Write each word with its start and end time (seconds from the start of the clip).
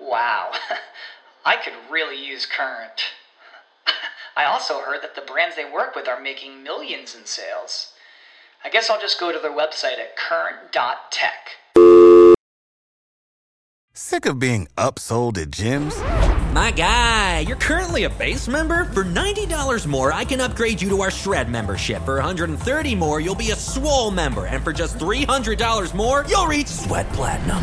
Wow, 0.00 0.52
I 1.44 1.56
could 1.56 1.74
really 1.90 2.24
use 2.24 2.46
Current. 2.46 3.02
I 4.36 4.44
also 4.44 4.80
heard 4.80 5.02
that 5.02 5.14
the 5.14 5.20
brands 5.22 5.56
they 5.56 5.70
work 5.70 5.94
with 5.94 6.08
are 6.08 6.20
making 6.20 6.62
millions 6.62 7.14
in 7.14 7.26
sales. 7.26 7.92
I 8.64 8.70
guess 8.70 8.90
I'll 8.90 9.00
just 9.00 9.18
go 9.18 9.32
to 9.32 9.38
their 9.38 9.52
website 9.52 9.98
at 9.98 10.16
current.tech. 10.16 11.50
Sick 13.92 14.24
of 14.26 14.38
being 14.38 14.68
upsold 14.76 15.36
at 15.38 15.50
gyms? 15.50 15.94
My 16.54 16.70
guy, 16.70 17.40
you're 17.40 17.56
currently 17.56 18.04
a 18.04 18.10
base 18.10 18.48
member. 18.48 18.86
For 18.86 19.04
$90 19.04 19.86
more, 19.86 20.12
I 20.12 20.24
can 20.24 20.40
upgrade 20.40 20.80
you 20.80 20.88
to 20.90 21.02
our 21.02 21.10
Shred 21.10 21.48
membership. 21.48 22.02
For 22.04 22.20
$130 22.20 22.96
more, 22.98 23.20
you'll 23.20 23.34
be 23.34 23.50
a 23.50 23.56
Swole 23.56 24.10
member. 24.10 24.46
And 24.46 24.64
for 24.64 24.72
just 24.72 24.98
$300 24.98 25.94
more, 25.94 26.24
you'll 26.28 26.46
reach 26.46 26.66
Sweat 26.66 27.08
Platinum. 27.12 27.62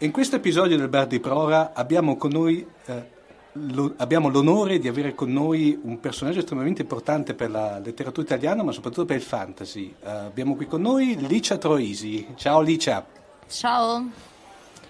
In 0.00 0.10
questo 0.10 0.36
episodio 0.36 0.76
del 0.76 0.88
Bar 0.88 1.06
di 1.06 1.20
Prora 1.20 1.72
abbiamo 1.72 2.18
con 2.18 2.30
noi 2.30 2.66
eh, 2.84 3.10
lo, 3.52 3.94
abbiamo 3.96 4.28
l'onore 4.28 4.78
di 4.78 4.88
avere 4.88 5.14
con 5.14 5.32
noi 5.32 5.78
un 5.84 6.00
personaggio 6.00 6.40
estremamente 6.40 6.82
importante 6.82 7.32
per 7.32 7.48
la 7.48 7.78
letteratura 7.78 8.26
italiana, 8.26 8.62
ma 8.62 8.72
soprattutto 8.72 9.06
per 9.06 9.16
il 9.16 9.22
fantasy. 9.22 9.94
Uh, 9.98 10.08
abbiamo 10.08 10.54
qui 10.54 10.66
con 10.66 10.82
noi 10.82 11.16
Licia 11.26 11.56
Troisi. 11.56 12.26
Ciao 12.34 12.60
Licia. 12.60 13.06
Ciao. 13.48 14.10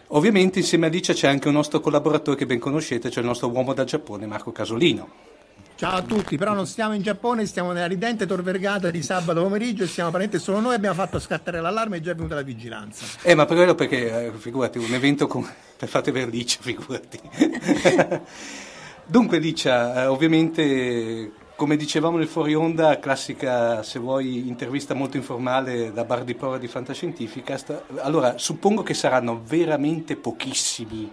Ovviamente 0.08 0.58
insieme 0.58 0.86
a 0.86 0.88
Licia 0.88 1.12
c'è 1.12 1.28
anche 1.28 1.46
un 1.46 1.54
nostro 1.54 1.78
collaboratore 1.78 2.36
che 2.36 2.46
ben 2.46 2.58
conoscete, 2.58 3.08
cioè 3.08 3.22
il 3.22 3.28
nostro 3.28 3.48
uomo 3.48 3.74
dal 3.74 3.86
Giappone, 3.86 4.26
Marco 4.26 4.50
Casolino. 4.50 5.35
Ciao 5.76 5.96
a 5.98 6.02
tutti, 6.02 6.38
però 6.38 6.54
non 6.54 6.66
stiamo 6.66 6.94
in 6.94 7.02
Giappone, 7.02 7.44
stiamo 7.44 7.72
nella 7.72 7.86
ridente 7.86 8.24
Tor 8.24 8.42
Vergata 8.42 8.90
di 8.90 9.02
sabato 9.02 9.42
pomeriggio 9.42 9.84
e 9.84 9.86
siamo 9.86 10.08
apparentemente 10.08 10.42
solo 10.42 10.58
noi 10.60 10.74
abbiamo 10.74 10.94
fatto 10.94 11.18
scattare 11.18 11.60
l'allarme 11.60 11.98
e 11.98 12.00
già 12.00 12.12
è 12.12 12.14
venuta 12.14 12.34
la 12.34 12.40
vigilanza. 12.40 13.04
Eh, 13.20 13.34
ma 13.34 13.44
per 13.44 13.56
quello 13.58 13.74
perché, 13.74 14.28
eh, 14.28 14.32
figurati, 14.32 14.78
un 14.78 14.94
evento 14.94 15.26
con... 15.26 15.46
per 15.76 15.86
fate 15.86 16.12
per 16.12 16.28
Licia, 16.28 16.60
figurati. 16.62 17.20
Dunque 19.04 19.38
Licia, 19.38 20.04
eh, 20.04 20.06
ovviamente 20.06 21.32
come 21.56 21.76
dicevamo 21.76 22.16
nel 22.16 22.26
fuori 22.26 22.54
onda, 22.54 22.98
classica, 22.98 23.82
se 23.82 23.98
vuoi, 23.98 24.48
intervista 24.48 24.94
molto 24.94 25.18
informale 25.18 25.92
da 25.92 26.04
bar 26.04 26.24
di 26.24 26.34
prova 26.34 26.56
di 26.56 26.68
Fantascientificast. 26.68 27.82
Allora, 27.98 28.38
suppongo 28.38 28.82
che 28.82 28.94
saranno 28.94 29.42
veramente 29.46 30.16
pochissimi 30.16 31.12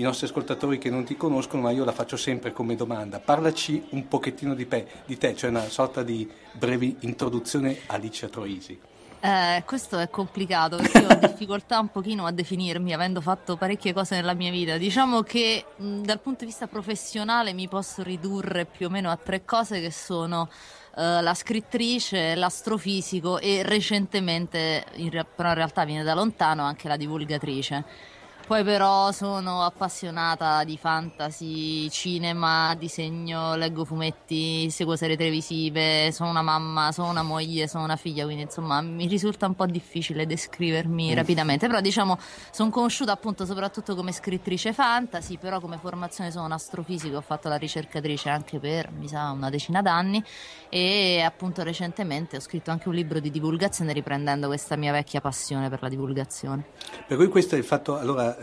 i 0.00 0.02
nostri 0.02 0.26
ascoltatori 0.26 0.78
che 0.78 0.88
non 0.88 1.04
ti 1.04 1.14
conoscono, 1.14 1.62
ma 1.62 1.70
io 1.70 1.84
la 1.84 1.92
faccio 1.92 2.16
sempre 2.16 2.52
come 2.52 2.74
domanda. 2.74 3.20
Parlaci 3.20 3.84
un 3.90 4.08
pochettino 4.08 4.54
di, 4.54 4.64
pe- 4.64 4.86
di 5.04 5.18
te, 5.18 5.36
cioè 5.36 5.50
una 5.50 5.68
sorta 5.68 6.02
di 6.02 6.28
breve 6.52 6.96
introduzione 7.00 7.80
a 7.86 7.94
Alicia 7.94 8.28
Troisi. 8.28 8.80
Eh, 9.22 9.62
questo 9.66 9.98
è 9.98 10.08
complicato 10.08 10.78
perché 10.78 11.04
ho 11.04 11.14
difficoltà 11.20 11.78
un 11.78 11.90
pochino 11.90 12.24
a 12.24 12.30
definirmi, 12.30 12.94
avendo 12.94 13.20
fatto 13.20 13.58
parecchie 13.58 13.92
cose 13.92 14.14
nella 14.14 14.32
mia 14.32 14.50
vita. 14.50 14.78
Diciamo 14.78 15.20
che 15.20 15.66
mh, 15.76 16.00
dal 16.00 16.20
punto 16.20 16.40
di 16.40 16.46
vista 16.46 16.66
professionale 16.66 17.52
mi 17.52 17.68
posso 17.68 18.02
ridurre 18.02 18.64
più 18.64 18.86
o 18.86 18.88
meno 18.88 19.10
a 19.10 19.18
tre 19.18 19.44
cose 19.44 19.82
che 19.82 19.90
sono 19.90 20.48
uh, 20.96 21.20
la 21.20 21.34
scrittrice, 21.34 22.34
l'astrofisico 22.36 23.38
e 23.38 23.62
recentemente, 23.62 24.86
in 24.94 25.10
re- 25.10 25.26
però 25.26 25.50
in 25.50 25.56
realtà 25.56 25.84
viene 25.84 26.04
da 26.04 26.14
lontano, 26.14 26.62
anche 26.62 26.88
la 26.88 26.96
divulgatrice. 26.96 28.18
Poi 28.50 28.64
però 28.64 29.12
sono 29.12 29.62
appassionata 29.62 30.64
di 30.64 30.76
fantasy, 30.76 31.88
cinema, 31.88 32.74
disegno, 32.74 33.54
leggo 33.54 33.84
fumetti, 33.84 34.68
seguo 34.70 34.96
serie 34.96 35.16
televisive, 35.16 36.10
sono 36.10 36.30
una 36.30 36.42
mamma, 36.42 36.90
sono 36.90 37.10
una 37.10 37.22
moglie, 37.22 37.68
sono 37.68 37.84
una 37.84 37.94
figlia, 37.94 38.24
quindi 38.24 38.42
insomma 38.42 38.80
mi 38.80 39.06
risulta 39.06 39.46
un 39.46 39.54
po' 39.54 39.66
difficile 39.66 40.26
descrivermi 40.26 41.12
mm. 41.12 41.14
rapidamente, 41.14 41.68
però 41.68 41.80
diciamo 41.80 42.18
sono 42.50 42.70
conosciuta 42.70 43.12
appunto 43.12 43.44
soprattutto 43.44 43.94
come 43.94 44.10
scrittrice 44.10 44.72
fantasy, 44.72 45.38
però 45.38 45.60
come 45.60 45.78
formazione 45.78 46.32
sono 46.32 46.46
un 46.46 46.52
astrofisico, 46.52 47.18
ho 47.18 47.20
fatto 47.20 47.48
la 47.48 47.54
ricercatrice 47.54 48.30
anche 48.30 48.58
per 48.58 48.90
mi 48.90 49.06
sa 49.06 49.30
una 49.30 49.48
decina 49.48 49.80
d'anni 49.80 50.20
e 50.68 51.22
appunto 51.24 51.62
recentemente 51.62 52.38
ho 52.38 52.40
scritto 52.40 52.72
anche 52.72 52.88
un 52.88 52.96
libro 52.96 53.20
di 53.20 53.30
divulgazione 53.30 53.92
riprendendo 53.92 54.48
questa 54.48 54.74
mia 54.74 54.90
vecchia 54.90 55.20
passione 55.20 55.68
per 55.68 55.80
la 55.82 55.88
divulgazione. 55.88 56.64
Per 57.06 57.16
cui 57.16 57.28
questo 57.28 57.54
è 57.54 57.58
il 57.58 57.64
fatto, 57.64 57.96
allora 57.96 58.38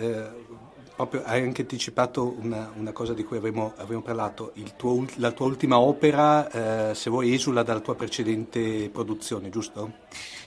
proprio 0.98 1.22
hai 1.26 1.44
anche 1.44 1.62
anticipato 1.62 2.36
una, 2.40 2.72
una 2.76 2.92
cosa 2.92 3.14
di 3.14 3.24
cui 3.24 3.38
avremo 3.38 4.02
parlato, 4.02 4.52
tuo, 4.76 5.06
la 5.18 5.32
tua 5.32 5.46
ultima 5.46 5.80
opera, 5.80 6.90
eh, 6.90 6.96
se 6.96 7.12
vuoi, 7.12 7.36
esula 7.36 7.62
dalla 7.62 7.82
tua 7.82 7.94
precedente 7.94 8.90
produzione, 8.90 9.50
giusto? 9.50 9.92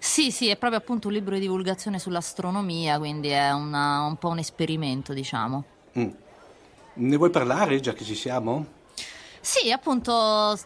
Sì, 0.00 0.32
sì, 0.32 0.48
è 0.48 0.56
proprio 0.56 0.80
appunto 0.80 1.06
un 1.06 1.14
libro 1.14 1.34
di 1.34 1.42
divulgazione 1.42 2.00
sull'astronomia, 2.00 2.98
quindi 2.98 3.28
è 3.28 3.52
una, 3.52 4.02
un 4.02 4.16
po' 4.16 4.28
un 4.28 4.38
esperimento, 4.38 5.12
diciamo. 5.12 5.64
Mm. 5.96 6.08
Ne 6.94 7.16
vuoi 7.16 7.30
parlare, 7.30 7.78
già 7.78 7.92
che 7.92 8.02
ci 8.02 8.16
siamo? 8.16 8.78
Sì, 9.42 9.72
appunto, 9.72 10.12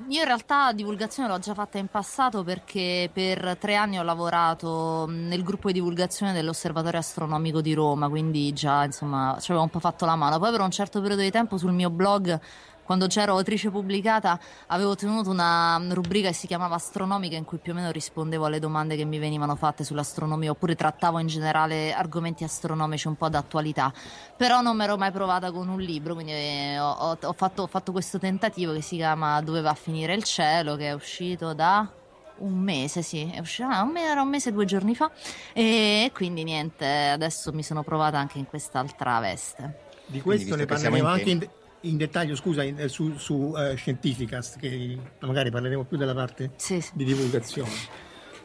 io 0.09 0.19
in 0.21 0.25
realtà 0.25 0.73
divulgazione 0.73 1.29
l'ho 1.29 1.39
già 1.39 1.55
fatta 1.55 1.79
in 1.79 1.87
passato 1.87 2.43
perché 2.43 3.09
per 3.13 3.57
tre 3.57 3.77
anni 3.77 3.99
ho 4.01 4.03
lavorato 4.03 5.07
nel 5.09 5.45
gruppo 5.45 5.69
di 5.69 5.75
divulgazione 5.75 6.33
dell'Osservatorio 6.33 6.99
Astronomico 6.99 7.61
di 7.61 7.73
Roma, 7.73 8.09
quindi 8.09 8.53
già 8.53 8.85
insomma 8.85 9.37
ci 9.41 9.53
avevo 9.53 9.63
un 9.65 9.71
po' 9.71 9.79
fatto 9.79 10.05
la 10.07 10.17
mano. 10.17 10.41
Poi 10.41 10.51
per 10.51 10.61
un 10.61 10.73
certo 10.73 11.01
periodo 11.01 11.23
di 11.23 11.31
tempo 11.31 11.57
sul 11.57 11.71
mio 11.73 11.89
blog 11.89 12.39
quando 12.85 13.07
c'ero 13.07 13.37
autrice 13.37 13.71
pubblicata 13.71 14.39
avevo 14.69 14.95
tenuto 14.95 15.31
una 15.31 15.81
rubrica 15.89 16.29
che 16.29 16.35
si 16.35 16.47
chiamava 16.47 16.77
Astronomica 16.77 17.37
in 17.37 17.45
cui 17.45 17.59
più 17.59 17.73
o 17.73 17.75
meno 17.75 17.91
rispondevo 17.91 18.45
alle 18.45 18.59
domande 18.59 18.97
che 18.97 19.05
mi 19.05 19.19
venivano 19.19 19.57
fatte 19.57 19.85
sull'astronomia 19.85 20.51
oppure 20.51 20.75
trattavo 20.75 21.19
in 21.19 21.27
generale 21.27 21.93
argomenti 21.93 22.45
astronomici 22.45 23.09
un 23.09 23.17
po' 23.17 23.29
d'attualità. 23.29 23.93
Però 24.37 24.61
non 24.61 24.77
mi 24.77 24.85
ero 24.85 24.97
mai 24.97 25.11
provata 25.11 25.51
con 25.51 25.69
un 25.69 25.81
libro, 25.81 26.15
quindi 26.15 26.33
eh, 26.33 26.79
ho, 26.79 27.17
ho, 27.21 27.33
fatto, 27.33 27.63
ho 27.63 27.67
fatto 27.67 27.93
questo 27.93 28.19
tentativo 28.19 28.73
che 28.73 28.83
si 28.83 28.97
chiama 28.97 29.41
Dove 29.41 29.61
va 29.61 29.71
a 29.71 29.75
finire 29.75 30.15
il 30.15 30.25
cielo, 30.25 30.77
che 30.77 30.89
è 30.89 30.93
uscito 30.93 31.55
da 31.55 31.89
un 32.37 32.59
mese, 32.59 33.03
sì, 33.03 33.31
è 33.33 33.39
uscito, 33.39 33.69
ah, 33.69 33.89
era 33.97 34.23
un 34.23 34.29
mese 34.29 34.53
due 34.53 34.65
giorni 34.65 34.95
fa 34.95 35.11
e 35.53 36.11
quindi 36.13 36.43
niente, 36.43 36.85
adesso 36.87 37.53
mi 37.53 37.63
sono 37.63 37.83
provata 37.83 38.19
anche 38.19 38.39
in 38.39 38.47
quest'altra 38.47 39.21
veste. 39.21 39.83
Di 40.07 40.21
questo 40.21 40.57
ne 40.57 40.67
parleremo 40.67 41.09
anche 41.09 41.31
in, 41.31 41.49
in 41.85 41.97
dettaglio, 41.97 42.37
scusa, 42.37 42.63
in, 42.63 42.79
eh, 42.79 42.89
su, 42.89 43.17
su 43.17 43.35
uh, 43.35 43.75
Scientificast, 43.77 44.59
che 44.59 44.99
magari 45.21 45.51
parleremo 45.51 45.85
più 45.85 45.97
della 45.97 46.15
parte 46.15 46.53
sì, 46.57 46.81
sì. 46.81 46.91
di 46.95 47.05
divulgazione. 47.05 47.71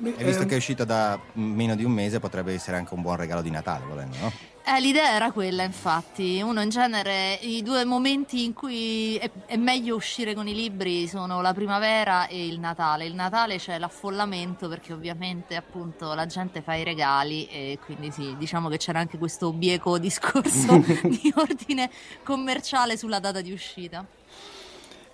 E 0.01 0.23
visto 0.23 0.45
che 0.45 0.53
è 0.53 0.57
uscito 0.57 0.85
da 0.85 1.19
meno 1.33 1.75
di 1.75 1.83
un 1.83 1.91
mese, 1.91 2.19
potrebbe 2.19 2.53
essere 2.53 2.77
anche 2.77 2.93
un 2.93 3.01
buon 3.01 3.17
regalo 3.17 3.41
di 3.41 3.49
Natale, 3.49 3.85
volendo, 3.85 4.15
no? 4.17 4.31
Eh, 4.71 4.79
l'idea 4.81 5.15
era 5.15 5.31
quella, 5.31 5.63
infatti. 5.63 6.41
Uno 6.43 6.61
in 6.61 6.69
genere, 6.69 7.39
i 7.41 7.63
due 7.63 7.85
momenti 7.85 8.43
in 8.43 8.53
cui 8.53 9.15
è, 9.15 9.31
è, 9.47 9.57
meglio 9.57 9.95
uscire 9.95 10.35
con 10.35 10.47
i 10.47 10.53
libri 10.53 11.07
sono 11.07 11.41
la 11.41 11.55
primavera 11.55 12.27
e 12.27 12.45
il 12.45 12.59
Natale. 12.59 13.05
Il 13.05 13.15
Natale 13.15 13.57
c'è 13.57 13.79
l'affollamento 13.79 14.67
perché 14.67 14.93
ovviamente 14.93 15.55
appunto 15.55 16.13
la 16.13 16.27
gente 16.27 16.61
fa 16.61 16.75
i 16.75 16.83
regali 16.83 17.47
e 17.47 17.79
quindi 17.83 18.11
sì, 18.11 18.35
diciamo 18.37 18.69
che 18.69 18.77
c'era 18.77 18.99
anche 18.99 19.17
questo 19.17 19.51
bieco 19.53 19.97
discorso 19.99 20.77
di 21.01 21.33
ordine 21.35 21.89
commerciale 22.21 22.95
sulla 22.95 23.19
data 23.19 23.41
di 23.41 23.51
uscita. 23.51 24.05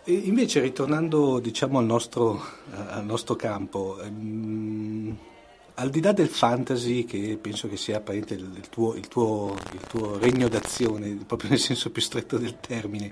E 0.03 0.11
invece 0.11 0.59
ritornando 0.59 1.39
diciamo, 1.39 1.79
al, 1.79 1.85
nostro, 1.85 2.43
al 2.71 3.05
nostro 3.05 3.37
campo, 3.37 4.01
ehm, 4.01 5.17
al 5.75 5.89
di 5.89 6.01
là 6.01 6.11
del 6.11 6.27
fantasy, 6.27 7.05
che 7.05 7.37
penso 7.41 7.67
che 7.67 7.77
sia 7.77 7.97
apparentemente 7.97 8.33
il, 8.33 8.57
il, 8.57 8.69
tuo, 8.69 8.95
il, 8.95 9.07
tuo, 9.07 9.55
il 9.73 9.81
tuo 9.87 10.17
regno 10.17 10.47
d'azione, 10.47 11.17
proprio 11.25 11.49
nel 11.49 11.59
senso 11.59 11.91
più 11.91 12.01
stretto 12.01 12.37
del 12.37 12.59
termine, 12.59 13.11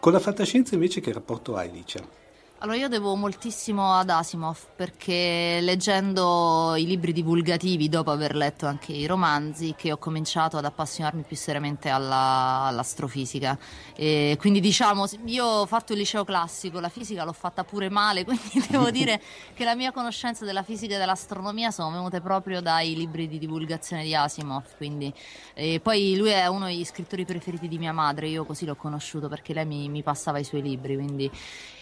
con 0.00 0.12
la 0.12 0.20
fantascienza 0.20 0.74
invece 0.74 1.00
che 1.00 1.12
rapporto 1.12 1.56
hai, 1.56 1.70
Licia? 1.70 2.19
Allora 2.62 2.76
io 2.76 2.88
devo 2.88 3.14
moltissimo 3.14 3.94
ad 3.94 4.10
Asimov 4.10 4.58
perché 4.76 5.60
leggendo 5.62 6.74
i 6.76 6.84
libri 6.84 7.14
divulgativi 7.14 7.88
dopo 7.88 8.10
aver 8.10 8.36
letto 8.36 8.66
anche 8.66 8.92
i 8.92 9.06
romanzi 9.06 9.72
che 9.74 9.92
ho 9.92 9.96
cominciato 9.96 10.58
ad 10.58 10.66
appassionarmi 10.66 11.22
più 11.22 11.36
seriamente 11.36 11.88
alla, 11.88 12.64
all'astrofisica. 12.66 13.58
E 13.96 14.36
quindi 14.38 14.60
diciamo 14.60 15.06
io 15.24 15.46
ho 15.46 15.64
fatto 15.64 15.92
il 15.92 16.00
liceo 16.00 16.22
classico, 16.22 16.80
la 16.80 16.90
fisica 16.90 17.24
l'ho 17.24 17.32
fatta 17.32 17.64
pure 17.64 17.88
male 17.88 18.26
quindi 18.28 18.62
devo 18.68 18.90
dire 18.92 19.22
che 19.54 19.64
la 19.64 19.74
mia 19.74 19.90
conoscenza 19.90 20.44
della 20.44 20.62
fisica 20.62 20.96
e 20.96 20.98
dell'astronomia 20.98 21.70
sono 21.70 21.90
venute 21.90 22.20
proprio 22.20 22.60
dai 22.60 22.94
libri 22.94 23.26
di 23.26 23.38
divulgazione 23.38 24.02
di 24.04 24.14
Asimov 24.14 24.76
quindi. 24.76 25.10
E 25.54 25.80
poi 25.82 26.14
lui 26.14 26.28
è 26.28 26.46
uno 26.46 26.66
degli 26.66 26.84
scrittori 26.84 27.24
preferiti 27.24 27.68
di 27.68 27.78
mia 27.78 27.94
madre, 27.94 28.28
io 28.28 28.44
così 28.44 28.66
l'ho 28.66 28.76
conosciuto 28.76 29.28
perché 29.28 29.54
lei 29.54 29.64
mi, 29.64 29.88
mi 29.88 30.02
passava 30.02 30.38
i 30.38 30.44
suoi 30.44 30.60
libri 30.60 30.94
quindi 30.96 31.30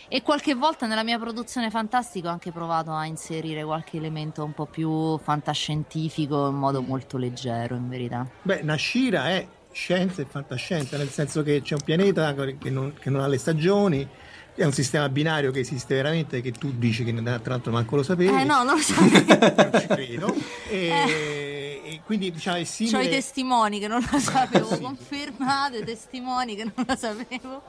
e 0.09 0.23
qualche 0.23 0.55
volta 0.55 0.87
nella 0.87 1.05
mia 1.05 1.19
produzione 1.19 1.71
fantastica 1.71 2.29
ho 2.29 2.33
anche 2.33 2.51
provato 2.51 2.93
a 2.93 3.05
inserire 3.05 3.63
qualche 3.63 3.99
elemento 3.99 4.43
un 4.43 4.53
po' 4.53 4.67
più 4.67 5.19
fantascientifico 5.19 6.49
in 6.49 6.57
modo 6.57 6.81
molto 6.83 7.19
leggero, 7.19 7.77
in 7.77 7.89
verità. 7.89 8.27
Beh, 8.43 8.63
Nashira 8.63 9.29
è 9.29 9.47
scienza 9.71 10.23
e 10.23 10.25
fantascienza, 10.25 10.97
nel 10.97 11.11
senso 11.11 11.43
che 11.43 11.61
c'è 11.63 11.75
un 11.75 11.83
pianeta 11.85 12.35
che 12.35 12.71
non, 12.71 12.95
che 12.99 13.11
non 13.11 13.21
ha 13.21 13.27
le 13.27 13.39
stagioni, 13.39 14.09
è 14.55 14.65
un 14.65 14.73
sistema 14.73 15.09
binario 15.09 15.53
che 15.53 15.61
esiste 15.61 15.95
veramente, 15.95 16.41
che 16.41 16.53
tu 16.53 16.73
dici 16.77 17.05
che 17.05 17.15
tra 17.15 17.41
l'altro 17.45 17.71
manco 17.71 17.97
lo 17.97 18.03
sapevi. 18.03 18.35
Eh 18.35 18.45
no, 18.45 18.65
non 18.65 18.77
lo 18.77 18.83
sapevo. 18.83 19.61
non 19.71 19.81
ci 19.81 19.87
credo. 19.87 20.35
E, 20.69 20.89
eh. 20.89 21.81
e 21.85 22.01
quindi 22.05 22.33
diciamo 22.33 22.57
è 22.57 22.65
simile... 22.65 22.99
C'ho 22.99 23.05
i 23.05 23.11
testimoni 23.11 23.79
che 23.79 23.87
non 23.87 24.05
lo 24.11 24.19
sapevo, 24.19 24.67
sì. 24.75 24.81
confermate, 24.81 25.85
testimoni 25.85 26.57
che 26.57 26.65
non 26.65 26.85
lo 26.87 26.97
sapevo. 26.97 27.63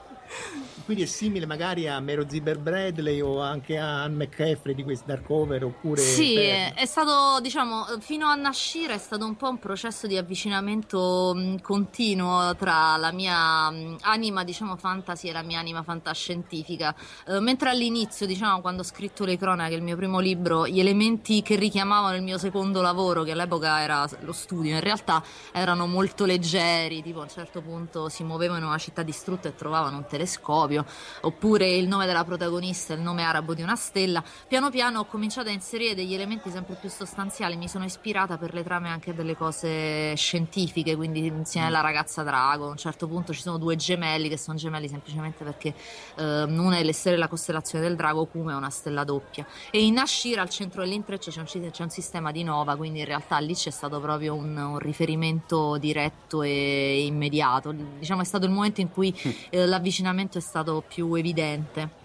Quindi 0.86 1.06
è 1.06 1.08
simile 1.08 1.46
magari 1.46 1.88
a 1.88 2.00
Mero 2.00 2.28
Ziber 2.28 2.58
Bradley 2.58 3.22
o 3.22 3.42
anche 3.42 3.78
a 3.78 4.04
Anne 4.04 4.26
McCaffrey 4.26 4.74
di 4.74 4.84
questi 4.84 5.06
Darkover 5.06 5.64
oppure... 5.64 6.02
Sì, 6.02 6.34
per... 6.34 6.74
è 6.74 6.86
stato, 6.86 7.40
diciamo, 7.42 7.86
fino 8.00 8.28
a 8.28 8.36
nascere 8.36 8.96
è 8.96 8.98
stato 8.98 9.26
un 9.26 9.36
po' 9.36 9.50
un 9.50 9.60
processo 9.60 10.08
di 10.08 10.18
avvicinamento 10.18 11.34
mh, 11.36 11.62
continuo 11.62 12.56
tra 12.56 12.98
la 12.98 13.12
mia 13.12 13.70
mh, 13.70 13.98
anima, 14.02 14.44
diciamo, 14.44 14.78
fantasy 14.78 15.30
e 15.30 15.32
la 15.32 15.44
mia 15.44 15.60
anima 15.60 15.84
fantascientifica. 15.84 16.96
Uh, 17.28 17.40
mentre 17.40 17.70
all'inizio, 17.70 18.26
diciamo, 18.26 18.62
quando 18.62 18.82
ho 18.82 18.86
scritto 18.86 19.26
Le 19.26 19.38
Cronache, 19.38 19.76
il 19.76 19.84
mio 19.84 19.96
primo 19.96 20.20
libro, 20.20 20.66
gli 20.66 20.80
elementi 20.80 21.44
che 21.44 21.56
richiamavano 21.56 22.16
il 22.16 22.24
mio 22.24 22.40
secondo 22.40 22.82
lavoro, 22.82 23.22
che 23.22 23.32
all'epoca 23.32 23.82
era 23.82 24.10
lo 24.22 24.34
studio, 24.34 24.74
in 24.74 24.82
realtà 24.82 25.24
erano 25.52 25.86
molto 25.86 26.26
leggeri, 26.26 27.04
tipo 27.04 27.20
a 27.20 27.24
un 27.24 27.30
certo 27.30 27.62
punto 27.62 28.10
si 28.10 28.24
muovevano 28.24 28.60
in 28.60 28.66
una 28.66 28.80
città 28.80 29.04
distrutta 29.04 29.50
e 29.50 29.56
trovavano 29.56 29.98
un 29.98 30.04
telefono 30.04 30.19
telescopio, 30.20 30.86
oppure 31.22 31.70
il 31.70 31.88
nome 31.88 32.06
della 32.06 32.26
protagonista, 32.26 32.94
il 32.94 33.00
nome 33.00 33.24
arabo 33.24 33.54
di 33.54 33.62
una 33.62 33.76
stella. 33.76 34.22
Piano 34.48 34.70
piano 34.70 35.00
ho 35.00 35.06
cominciato 35.06 35.48
a 35.48 35.52
inserire 35.52 35.96
degli 35.96 36.14
elementi 36.14 36.50
sempre 36.50 36.76
più 36.76 36.90
sostanziali, 36.90 37.56
mi 37.56 37.70
sono 37.70 37.86
ispirata 37.86 38.38
per 38.38 38.54
le 38.54 38.64
trame 38.64 38.90
anche 38.90 39.14
delle 39.14 39.38
cose 39.38 40.14
scientifiche, 40.16 40.96
quindi 40.96 41.26
insieme 41.26 41.68
alla 41.68 41.80
ragazza 41.82 42.24
drago, 42.24 42.68
a 42.68 42.70
un 42.72 42.78
certo 42.78 43.08
punto 43.08 43.34
ci 43.34 43.42
sono 43.42 43.58
due 43.58 43.78
gemelli 43.78 44.28
che 44.28 44.38
sono 44.38 44.58
gemelli 44.58 44.90
semplicemente 44.90 45.44
perché 45.44 45.74
eh, 46.16 46.44
una 46.44 46.78
è 46.78 46.84
le 46.84 46.94
stelle 46.94 47.16
della 47.16 47.30
costellazione 47.30 47.86
del 47.86 47.96
drago, 47.96 48.28
è 48.30 48.38
una 48.38 48.70
stella 48.70 49.04
doppia. 49.04 49.46
E 49.72 49.84
in 49.84 49.98
Ashira 49.98 50.42
al 50.42 50.50
centro 50.50 50.82
dell'intreccio 50.82 51.32
c'è 51.32 51.40
un, 51.40 51.72
c'è 51.72 51.84
un 51.84 51.90
sistema 51.90 52.32
di 52.32 52.44
nova, 52.44 52.76
quindi 52.76 53.00
in 53.00 53.06
realtà 53.06 53.38
lì 53.38 53.54
c'è 53.54 53.70
stato 53.70 54.00
proprio 54.00 54.36
un, 54.36 54.56
un 54.58 54.80
riferimento 54.80 55.78
diretto 55.78 56.42
e 56.42 57.06
immediato. 57.06 57.72
Diciamo 57.72 58.22
è 58.22 58.26
stato 58.26 58.46
il 58.46 58.52
momento 58.52 58.82
in 58.82 58.90
cui 58.90 59.16
eh, 59.50 59.66
l'avvicinamento 59.66 60.09
avvicinamento 60.10 60.38
è 60.38 60.42
stato 60.42 60.84
più 60.88 61.14
evidente. 61.14 61.98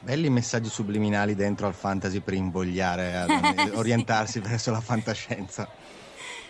Belli 0.00 0.28
messaggi 0.30 0.68
subliminali 0.68 1.34
dentro 1.34 1.66
al 1.66 1.74
fantasy 1.74 2.20
per 2.20 2.34
invogliare 2.34 3.16
a 3.16 3.26
orientarsi 3.78 4.40
verso 4.40 4.70
la 4.70 4.80
fantascienza. 4.80 5.68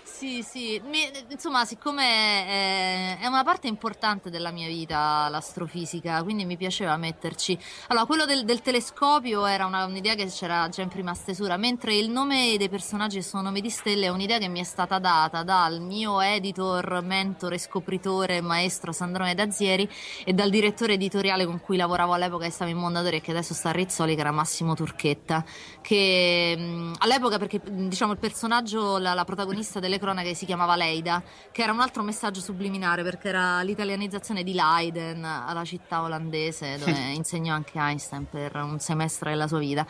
Sì, 0.04 0.42
sì, 0.42 0.80
Mi, 0.84 1.10
insomma, 1.30 1.64
siccome 1.64 2.04
è, 2.04 3.18
è, 3.20 3.26
una 3.26 3.42
parte 3.42 3.66
importante 3.66 4.30
della 4.30 4.50
mia 4.50 4.68
vita 4.68 5.28
l'astrofisica, 5.28 6.22
quindi 6.22 6.44
mi 6.44 6.56
piaceva 6.56 6.96
metterci. 6.96 7.58
Allora, 7.88 8.06
quello 8.06 8.24
del, 8.24 8.44
del 8.44 8.60
telescopio 8.62 9.46
era 9.46 9.66
una, 9.66 9.84
un'idea 9.84 10.14
che 10.14 10.26
c'era 10.26 10.68
già 10.68 10.82
in 10.82 10.88
prima 10.88 11.14
stesura, 11.14 11.56
mentre 11.56 11.96
il 11.96 12.10
nome 12.10 12.56
dei 12.56 12.68
personaggi 12.68 13.16
che 13.16 13.24
sono 13.24 13.42
nomi 13.42 13.60
di 13.60 13.70
stelle 13.70 14.06
è 14.06 14.08
un'idea 14.10 14.38
che 14.38 14.48
mi 14.48 14.60
è 14.60 14.64
stata 14.64 14.98
data 14.98 15.42
dal 15.42 15.80
mio 15.80 16.20
editor, 16.20 17.02
mentore, 17.02 17.58
scopritore, 17.58 18.40
maestro 18.40 18.92
Sandrone 18.92 19.34
Dazieri 19.34 19.88
e 20.24 20.32
dal 20.32 20.50
direttore 20.50 20.94
editoriale 20.94 21.46
con 21.46 21.60
cui 21.60 21.76
lavoravo 21.76 22.12
all'epoca 22.12 22.44
e 22.44 22.50
stavo 22.50 22.70
in 22.70 22.76
Mondadori 22.76 23.16
e 23.16 23.20
che 23.20 23.30
adesso 23.32 23.54
sta 23.54 23.70
a 23.70 23.72
Rizzoli, 23.72 24.14
che 24.14 24.20
era 24.20 24.30
Massimo 24.30 24.74
Turchetta, 24.74 25.44
che 25.80 26.54
mh, 26.56 26.94
all'epoca 26.98 27.38
perché 27.38 27.60
diciamo 27.64 28.12
il 28.12 28.18
personaggio, 28.18 28.98
la, 28.98 29.14
la 29.14 29.24
protagonista 29.24 29.80
delle 29.80 29.98
cronache 30.02 30.30
che 30.30 30.34
si 30.34 30.46
chiamava 30.46 30.74
Leida, 30.74 31.22
che 31.52 31.62
era 31.62 31.70
un 31.70 31.80
altro 31.80 32.02
messaggio 32.02 32.40
subliminare 32.40 33.04
perché 33.04 33.28
era 33.28 33.62
l'italianizzazione 33.62 34.42
di 34.42 34.52
Leiden, 34.52 35.20
la 35.20 35.62
città 35.64 36.02
olandese 36.02 36.76
dove 36.78 36.90
insegnò 37.14 37.54
anche 37.54 37.78
Einstein 37.78 38.26
per 38.28 38.56
un 38.56 38.80
semestre 38.80 39.30
della 39.30 39.46
sua 39.46 39.58
vita. 39.58 39.86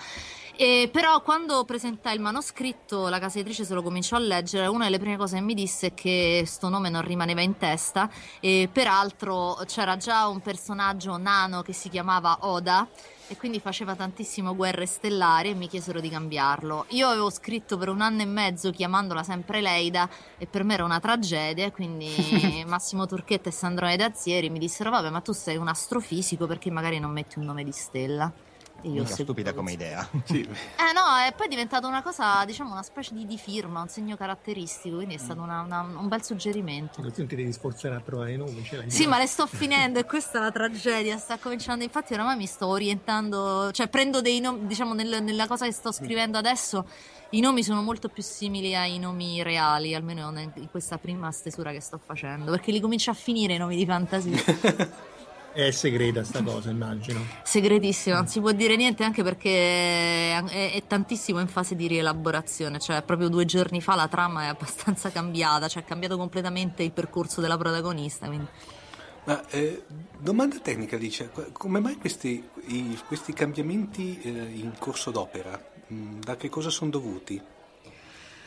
E 0.55 0.91
però 0.93 1.23
quando 1.23 1.65
presentai 1.65 2.15
il 2.15 2.21
manoscritto, 2.21 3.09
la 3.09 3.19
casa 3.19 3.39
editrice 3.39 3.65
se 3.65 3.73
lo 3.73 3.83
cominciò 3.83 4.17
a 4.17 4.19
leggere, 4.19 4.67
una 4.67 4.85
delle 4.85 4.99
prime 4.99 5.17
cose 5.17 5.37
che 5.37 5.43
mi 5.43 5.55
disse 5.55 5.89
è 5.89 5.95
che 5.95 6.45
sto 6.47 6.69
nome 6.69 6.91
non 6.91 7.03
rimaneva 7.03 7.41
in 7.41 7.57
testa 7.57 8.11
e 8.39 8.69
peraltro 8.71 9.59
c'era 9.67 9.97
già 9.97 10.29
un 10.29 10.41
personaggio 10.41 11.17
nano 11.17 11.63
che 11.63 11.73
si 11.73 11.89
chiamava 11.89 12.39
Oda 12.43 12.87
e 13.29 13.37
quindi 13.39 13.61
faceva 13.61 13.95
tantissimo 13.95 14.55
guerre 14.55 14.85
stellari 14.85 15.49
e 15.49 15.55
mi 15.55 15.69
chiesero 15.69 16.01
di 16.01 16.11
cambiarlo. 16.11 16.85
Io 16.91 17.09
avevo 17.09 17.31
scritto 17.31 17.79
per 17.79 17.89
un 17.89 18.03
anno 18.03 18.21
e 18.21 18.27
mezzo 18.27 18.71
chiamandola 18.71 19.23
sempre 19.23 19.63
Leida 19.63 20.07
e 20.37 20.47
per 20.47 20.65
me 20.65 20.75
era 20.75 20.85
una 20.85 21.01
tragedia, 21.01 21.71
quindi 21.71 22.63
Massimo 22.69 23.07
Turchetta 23.07 23.49
e 23.49 23.53
Sandrone 23.53 23.97
Dazieri 23.97 24.51
mi 24.51 24.59
dissero 24.59 24.91
vabbè 24.91 25.09
ma 25.09 25.21
tu 25.23 25.33
sei 25.33 25.57
un 25.57 25.69
astrofisico 25.69 26.47
perché 26.47 26.71
magari 26.71 26.99
non 26.99 27.11
metti 27.11 27.39
un 27.39 27.47
nome 27.47 27.65
di 27.65 27.73
stella? 27.73 28.31
Io 28.83 29.05
stupida 29.05 29.53
come 29.53 29.73
idea. 29.73 30.09
Sì. 30.25 30.41
Eh 30.41 30.93
no, 30.93 31.17
è 31.27 31.33
poi 31.35 31.49
diventata 31.49 31.87
una 31.87 32.03
cosa, 32.03 32.45
diciamo, 32.45 32.73
una 32.73 32.83
specie 32.83 33.15
di, 33.15 33.27
di 33.27 33.39
firma, 33.39 33.81
un 33.81 33.89
segno 33.89 34.17
caratteristico, 34.17 34.97
quindi 34.97 35.15
è 35.15 35.19
stato 35.19 35.41
una, 35.41 35.61
una, 35.61 35.81
un 35.81 36.09
bel 36.09 36.23
suggerimento. 36.23 37.01
Così 37.01 37.19
non 37.19 37.27
ti 37.29 37.37
devi 37.37 37.53
sforzare 37.53 37.95
a 37.95 38.01
trovare 38.01 38.33
i 38.33 38.37
nomi. 38.37 38.65
Sì, 38.87 39.07
ma 39.07 39.19
le 39.19 39.27
sto 39.27 39.47
finendo 39.47 39.99
e 39.99 40.05
questa 40.05 40.39
è 40.39 40.41
la 40.41 40.51
tragedia, 40.51 41.17
sta 41.19 41.39
cominciando. 41.39 41.85
Infatti 41.85 42.15
oramai 42.15 42.37
mi 42.37 42.47
sto 42.47 42.67
orientando, 42.67 43.71
cioè 43.73 43.89
prendo 43.89 44.21
dei 44.21 44.41
nomi, 44.41 44.67
diciamo, 44.67 44.95
nel, 44.95 45.23
nella 45.23 45.47
cosa 45.47 45.65
che 45.67 45.73
sto 45.73 45.93
scrivendo 45.93 46.39
adesso, 46.39 46.87
i 47.31 47.41
nomi 47.41 47.63
sono 47.63 47.83
molto 47.83 48.09
più 48.09 48.23
simili 48.23 48.75
ai 48.75 48.99
nomi 48.99 49.43
reali, 49.43 49.95
almeno 49.95 50.31
in 50.39 50.69
questa 50.71 50.99
prima 50.99 51.31
stesura 51.31 51.73
che 51.73 51.81
sto 51.81 51.99
facendo, 51.99 52.51
perché 52.51 52.73
li 52.73 52.81
comincio 52.81 53.11
a 53.11 53.15
finire 53.15 53.55
i 53.55 53.59
nomi 53.59 53.77
di 53.77 53.87
fantasia. 53.87 54.43
È 55.53 55.71
segreta 55.71 56.25
sta 56.25 56.43
cosa, 56.43 56.71
immagino. 56.71 57.21
Segretissima, 57.43 58.17
non 58.17 58.27
si 58.27 58.41
può 58.41 58.53
dire 58.53 58.75
niente 58.75 59.05
anche 59.05 59.23
perché 59.23 59.51
è, 59.51 60.43
è, 60.73 60.83
tantissimo 60.87 61.41
in 61.41 61.49
fase 61.49 61.77
di 61.77 61.87
rielaborazione, 61.87 62.79
cioè 62.79 63.03
proprio 63.03 63.29
due 63.29 63.45
giorni 63.45 63.83
fa 63.83 63.95
la 63.95 64.09
trama 64.09 64.45
è 64.45 64.47
abbastanza 64.47 65.11
cambiata, 65.11 65.69
cioè 65.69 65.83
è 65.83 65.87
cambiato 65.87 66.17
completamente 66.17 66.83
il 66.83 66.93
percorso 66.93 67.43
della 67.43 67.59
protagonista. 67.59 68.27
Quindi. 68.27 68.47
Ma 69.25 69.47
eh, 69.51 69.85
domanda 70.19 70.59
tecnica 70.59 70.97
dice, 70.97 71.31
come 71.53 71.81
mai 71.81 71.97
questi, 71.97 72.43
i, 72.69 72.99
questi 73.07 73.35
cambiamenti 73.35 74.21
eh, 74.23 74.29
in 74.31 74.73
corso 74.79 75.11
d'opera? 75.11 75.71
Mm, 75.93 76.21
da 76.21 76.37
che 76.37 76.49
cosa 76.49 76.71
sono 76.71 76.91
dovuti? 76.91 77.41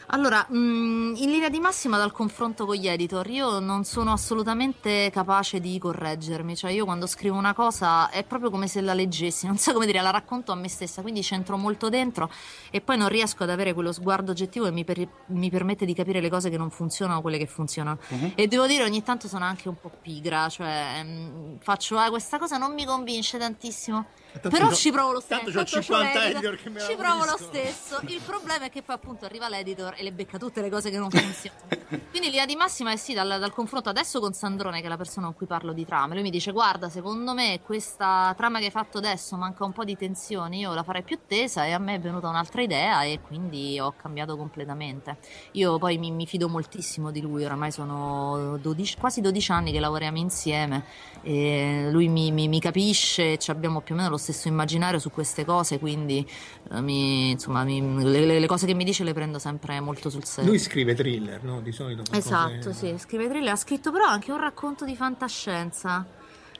Allora, 0.08 0.46
mh, 0.48 0.58
mm, 0.58 1.16
in 1.16 1.30
linea 1.30 1.50
di 1.50 1.60
massima 1.60 1.98
dal 1.98 2.12
confronto 2.12 2.66
con 2.66 2.76
gli 2.76 2.88
editor, 2.88 3.28
io 3.30 3.60
non 3.60 3.84
sono 3.84 4.12
assolutamente 4.12 5.10
capace 5.12 5.60
di 5.60 5.78
correggermi, 5.80 6.56
cioè 6.56 6.72
io 6.72 6.86
quando 6.86 7.08
scrivo 7.08 7.36
una 7.36 7.54
cosa 7.54 8.10
è 8.10 8.24
proprio 8.24 8.50
come 8.50 8.68
se 8.68 8.82
la 8.82 8.94
leggessi, 8.94 9.48
non 9.48 9.58
so 9.58 9.74
come 9.74 9.86
dire, 9.86 10.02
la 10.02 10.12
racconto 10.12 10.52
a 10.52 10.56
me 10.56 10.70
stessa, 10.70 11.02
quindi 11.02 11.22
c'entro 11.22 11.58
molto 11.58 11.90
dentro 11.90 12.30
e 12.70 12.82
poi 12.82 12.98
non 12.98 13.10
riesco 13.10 13.44
ad 13.44 13.50
avere 13.50 13.74
quello 13.74 13.92
sguardo 13.92 14.32
oggettivo 14.32 14.66
che 14.66 14.72
mi, 14.72 14.84
per, 14.84 15.08
mi 15.28 15.50
permette 15.50 15.86
di 15.86 15.94
capire 15.94 16.22
le 16.22 16.30
cose 16.30 16.50
che 16.50 16.58
non 16.58 16.70
funzionano, 16.70 17.22
quelle 17.22 17.38
che 17.38 17.48
funzionano. 17.48 17.98
Uh-huh. 18.10 18.32
E 18.36 18.48
devo 18.48 18.68
dire 18.68 18.84
ogni 18.84 19.02
tanto 19.02 19.28
sono 19.28 19.46
anche 19.46 19.68
un 19.68 19.76
po' 19.80 19.92
pigra, 20.02 20.50
cioè 20.50 21.04
mh, 21.04 21.10
mm, 21.10 21.56
faccio, 21.60 21.98
ah, 21.98 22.10
questa 22.10 22.38
cosa 22.38 22.58
non 22.58 22.74
mi 22.74 22.86
convince 22.86 23.38
tantissimo 23.38 24.06
Però 24.42 24.72
ci 24.74 24.92
provo 24.92 25.14
lo 25.14 25.20
stesso. 25.20 25.42
Tanto 25.44 25.60
c'ho 25.60 25.66
50 25.66 26.04
l'editor, 26.04 26.24
editor 26.32 26.56
che 26.56 26.70
me 26.70 26.80
Ci 26.82 26.96
provo 26.96 27.26
lo 27.26 27.38
stesso. 27.38 28.00
Il 28.08 28.22
problema 28.26 28.66
è 28.66 28.70
che 28.70 28.82
poi 28.82 28.96
appunto 28.96 29.26
arriva 29.26 29.50
l'editor 29.50 29.94
e 29.98 30.04
le 30.04 30.12
becca 30.12 30.38
tutte 30.38 30.62
le 30.62 30.70
cose 30.70 30.90
che 30.90 30.98
non 30.98 31.10
funzionano. 31.12 31.68
Quindi 32.10 32.30
l'idea 32.30 32.46
di 32.46 32.56
massima 32.56 32.92
è 32.92 32.96
sì, 32.98 33.14
dal, 33.14 33.40
dal 33.40 33.52
confronto 33.54 33.90
adesso 33.90 34.20
con 34.20 34.34
Sandrone, 34.34 34.80
che 34.80 34.86
è 34.86 34.90
la 34.90 34.98
persona 34.98 35.28
con 35.28 35.36
cui 35.36 35.46
parlo 35.46 35.74
di 35.74 35.86
trame. 35.86 36.14
Lui 36.14 36.24
mi 36.24 36.30
dice: 36.30 36.52
Guarda, 36.52 36.90
secondo 36.90 37.34
me 37.34 37.60
questa 37.64 38.34
trama 38.38 38.60
che 38.60 38.66
hai 38.66 38.72
fatto 38.72 38.98
adesso 38.98 39.36
manca 39.38 39.64
un 39.64 39.72
po' 39.72 39.84
di 39.84 39.96
tensione. 39.96 40.58
Io 40.58 40.74
la 40.74 40.84
farei 40.84 41.04
più 41.04 41.20
tesa. 41.28 41.66
E 41.66 41.72
a 41.72 41.80
me 41.80 41.96
è 41.96 42.00
venuta 42.00 42.28
un'altra 42.28 42.62
idea, 42.62 43.04
e 43.04 43.20
quindi 43.22 43.80
ho 43.80 43.94
cambiato 43.96 44.38
completamente. 44.38 45.18
Io 45.54 45.78
poi 45.78 45.98
mi, 45.98 46.12
mi 46.12 46.26
fido 46.28 46.50
moltissimo 46.50 47.12
di 47.12 47.22
lui. 47.22 47.44
Oramai 47.46 47.72
sono 47.72 48.58
12 48.58 48.98
quasi 48.98 49.22
12 49.22 49.52
anni 49.52 49.72
che 49.72 49.80
lavoriamo 49.80 50.18
insieme. 50.18 50.84
E 51.22 51.88
lui 51.90 52.08
mi, 52.08 52.32
mi- 52.32 52.48
mi 52.48 52.60
capisce, 52.60 53.38
ci 53.38 53.50
abbiamo 53.50 53.82
più 53.82 53.96
o 53.96 53.98
meno 53.98 54.10
lo 54.10 54.18
stesso 54.18 54.25
immaginario 54.48 55.00
su 55.00 55.12
queste 55.12 55.46
cose, 55.46 55.80
quindi 55.80 56.28
eh, 56.72 56.82
mi- 56.82 57.32
insomma, 57.32 57.64
mi- 57.64 58.04
le, 58.04 58.40
le- 58.40 58.48
cose 58.48 58.66
che 58.66 58.74
mi 58.74 58.84
dice 58.84 59.04
le 59.04 59.14
prendo 59.14 59.40
sempre 59.40 59.80
molto 59.80 60.10
sul 60.10 60.24
serio. 60.26 60.50
Lui 60.52 60.60
scrive 60.60 60.94
thriller, 60.96 61.44
no? 61.44 61.62
Di 61.62 61.72
solito. 61.72 62.04
Esatto, 62.12 62.68
cose- 62.70 62.74
sì, 62.74 62.96
scrive 62.98 63.28
thriller, 63.28 63.54
ha 63.54 63.58
scritto 63.58 63.92
però 63.92 64.06
anche 64.06 64.32
un 64.32 64.40
racconto 64.40 64.86
di 64.86 64.96
fantascienza 64.96 66.06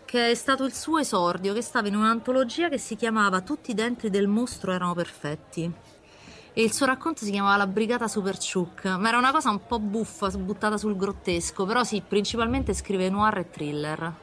che 0.06 0.30
è 0.32 0.36
stato 0.36 0.64
il 0.66 0.74
suo 0.74 1.00
esordio, 1.00 1.54
che 1.54 1.62
stava 1.62 1.88
in 1.88 1.96
un'antologia 1.96 2.70
che 2.70 2.78
si 2.78 2.96
chiamava 2.96 3.42
Tutti 3.42 3.72
i 3.72 3.74
denti 3.74 4.10
del 4.10 4.28
mostro 4.28 4.72
erano 4.72 4.94
perfetti. 4.94 5.72
E 6.58 6.62
il 6.64 6.72
suo 6.72 6.86
racconto 6.86 7.26
si 7.26 7.32
chiamava 7.32 7.58
La 7.58 7.68
Brigata 7.68 8.08
Super 8.08 8.38
Chook, 8.38 8.86
ma 8.86 9.10
era 9.10 9.18
una 9.18 9.32
cosa 9.32 9.50
un 9.50 9.66
po' 9.68 9.78
buffa, 9.80 10.30
buttata 10.30 10.78
sul 10.78 10.96
grottesco, 10.96 11.66
però 11.66 11.84
sì, 11.84 12.02
principalmente 12.08 12.74
scrive 12.74 13.10
noir 13.10 13.40
e 13.40 13.50
thriller. 13.50 14.14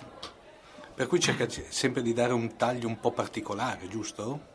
Per 0.95 1.07
cui 1.07 1.21
cerca 1.21 1.47
sempre 1.49 2.03
di 2.03 2.13
dare 2.13 2.33
un 2.33 2.57
taglio 2.57 2.87
un 2.87 3.01
po' 3.01 3.13
particolare, 3.13 3.89
giusto? 3.89 4.51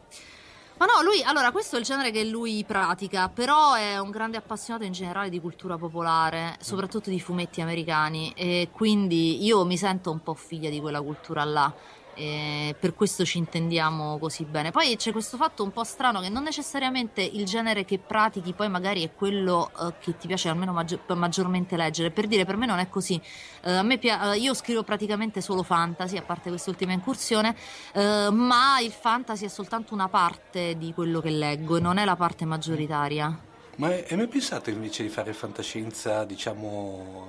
Ma 0.77 0.85
no, 0.85 1.01
lui, 1.01 1.23
allora, 1.23 1.51
questo 1.51 1.75
è 1.75 1.79
il 1.79 1.85
genere 1.85 2.11
che 2.11 2.23
lui 2.23 2.63
pratica, 2.63 3.29
però 3.29 3.73
è 3.73 3.97
un 3.97 4.11
grande 4.11 4.37
appassionato 4.37 4.85
in 4.85 4.91
generale 4.91 5.29
di 5.29 5.41
cultura 5.41 5.75
popolare, 5.75 6.55
soprattutto 6.61 7.09
di 7.09 7.19
fumetti 7.19 7.61
americani, 7.61 8.31
e 8.35 8.69
quindi 8.71 9.43
io 9.43 9.65
mi 9.65 9.75
sento 9.75 10.11
un 10.11 10.21
po' 10.21 10.35
figlia 10.35 10.69
di 10.69 10.79
quella 10.79 11.01
cultura 11.01 11.43
là. 11.43 11.73
E 12.17 12.75
per 12.79 12.95
questo 12.95 13.23
ci 13.23 13.37
intendiamo 13.37 14.17
così 14.17 14.43
bene. 14.43 14.71
Poi 14.71 14.95
c'è 14.95 15.11
questo 15.11 15.37
fatto 15.37 15.63
un 15.63 15.71
po' 15.71 15.83
strano 15.83 16.19
che 16.19 16.29
non 16.29 16.41
necessariamente 16.41 17.21
il 17.21 17.45
genere 17.45 17.85
che 17.85 17.99
pratichi 17.99 18.53
poi 18.53 18.69
magari 18.69 19.03
è 19.03 19.13
quello 19.13 19.69
eh, 19.79 19.93
che 19.99 20.17
ti 20.17 20.25
piace 20.25 20.49
almeno 20.49 20.73
maggior- 20.73 21.13
maggiormente 21.15 21.77
leggere. 21.77 22.09
Per 22.09 22.25
dire, 22.25 22.43
per 22.43 22.57
me 22.57 22.65
non 22.65 22.79
è 22.79 22.89
così. 22.89 23.21
Eh, 23.61 23.71
a 23.71 23.83
me 23.83 23.99
pia- 23.99 24.33
eh, 24.33 24.39
io 24.39 24.55
scrivo 24.55 24.81
praticamente 24.83 25.41
solo 25.41 25.61
fantasy, 25.61 26.17
a 26.17 26.23
parte 26.23 26.49
quest'ultima 26.49 26.91
incursione, 26.91 27.55
eh, 27.93 28.29
ma 28.31 28.79
il 28.79 28.91
fantasy 28.91 29.45
è 29.45 29.49
soltanto 29.49 29.93
una 29.93 30.09
parte 30.09 30.75
di 30.77 30.93
quello 30.93 31.21
che 31.21 31.29
leggo 31.29 31.77
e 31.77 31.79
non 31.79 31.97
è 31.97 32.05
la 32.05 32.15
parte 32.15 32.45
maggioritaria. 32.45 33.39
Ma 33.75 33.89
hai 33.89 34.15
mai 34.15 34.27
pensato 34.27 34.71
invece 34.71 35.03
di 35.03 35.09
fare 35.09 35.33
fantascienza, 35.33 36.25
diciamo, 36.25 37.27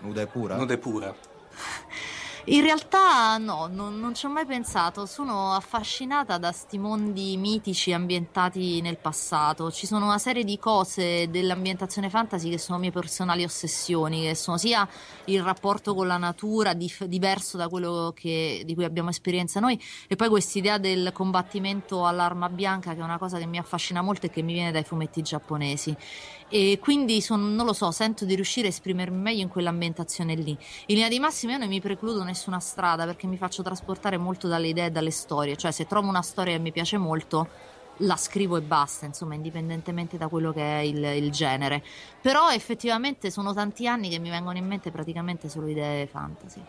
Nuda 0.00 0.20
e 0.20 0.26
pura? 0.26 0.56
nuda 0.56 0.74
e 0.74 0.78
pura? 0.78 1.14
In 2.46 2.60
realtà 2.62 3.38
no, 3.38 3.68
non, 3.70 4.00
non 4.00 4.14
ci 4.14 4.26
ho 4.26 4.28
mai 4.28 4.44
pensato, 4.44 5.06
sono 5.06 5.52
affascinata 5.52 6.38
da 6.38 6.50
sti 6.50 6.76
mondi 6.76 7.36
mitici 7.36 7.92
ambientati 7.92 8.80
nel 8.80 8.98
passato, 8.98 9.70
ci 9.70 9.86
sono 9.86 10.06
una 10.06 10.18
serie 10.18 10.42
di 10.42 10.58
cose 10.58 11.30
dell'ambientazione 11.30 12.10
fantasy 12.10 12.50
che 12.50 12.58
sono 12.58 12.78
mie 12.78 12.90
personali 12.90 13.44
ossessioni, 13.44 14.22
che 14.22 14.34
sono 14.34 14.56
sia 14.56 14.88
il 15.26 15.40
rapporto 15.40 15.94
con 15.94 16.08
la 16.08 16.16
natura 16.16 16.72
dif- 16.74 17.04
diverso 17.04 17.56
da 17.56 17.68
quello 17.68 18.12
che- 18.12 18.62
di 18.66 18.74
cui 18.74 18.84
abbiamo 18.84 19.10
esperienza 19.10 19.60
noi 19.60 19.80
e 20.08 20.16
poi 20.16 20.28
quest'idea 20.28 20.78
del 20.78 21.10
combattimento 21.12 22.04
all'arma 22.06 22.48
bianca 22.48 22.92
che 22.92 23.00
è 23.00 23.04
una 23.04 23.18
cosa 23.18 23.38
che 23.38 23.46
mi 23.46 23.58
affascina 23.58 24.02
molto 24.02 24.26
e 24.26 24.30
che 24.30 24.42
mi 24.42 24.52
viene 24.52 24.72
dai 24.72 24.82
fumetti 24.82 25.22
giapponesi. 25.22 25.96
E 26.54 26.78
quindi 26.78 27.22
son- 27.22 27.54
non 27.54 27.64
lo 27.64 27.72
so, 27.72 27.90
sento 27.92 28.26
di 28.26 28.34
riuscire 28.34 28.66
a 28.66 28.70
esprimermi 28.70 29.16
meglio 29.16 29.40
in 29.40 29.48
quell'ambientazione 29.48 30.34
lì. 30.34 30.50
In 30.50 30.96
linea 30.96 31.08
di 31.08 31.18
massima 31.18 31.52
io 31.52 31.58
non 31.58 31.68
mi 31.68 31.80
precludo 31.80 32.22
nessuna 32.24 32.60
strada 32.60 33.06
perché 33.06 33.26
mi 33.26 33.38
faccio 33.38 33.62
trasportare 33.62 34.18
molto 34.18 34.48
dalle 34.48 34.68
idee 34.68 34.86
e 34.86 34.90
dalle 34.90 35.12
storie, 35.12 35.56
cioè 35.56 35.70
se 35.70 35.86
trovo 35.86 36.08
una 36.08 36.20
storia 36.20 36.54
che 36.54 36.58
mi 36.58 36.70
piace 36.70 36.98
molto 36.98 37.48
la 37.98 38.16
scrivo 38.16 38.58
e 38.58 38.60
basta, 38.60 39.06
insomma, 39.06 39.34
indipendentemente 39.34 40.18
da 40.18 40.28
quello 40.28 40.52
che 40.52 40.60
è 40.60 40.82
il, 40.82 41.02
il 41.02 41.30
genere. 41.30 41.82
Però 42.20 42.50
effettivamente 42.50 43.30
sono 43.30 43.54
tanti 43.54 43.86
anni 43.86 44.10
che 44.10 44.18
mi 44.18 44.28
vengono 44.28 44.58
in 44.58 44.66
mente 44.66 44.90
praticamente 44.90 45.48
solo 45.48 45.68
idee 45.68 46.06
fantasy. 46.06 46.60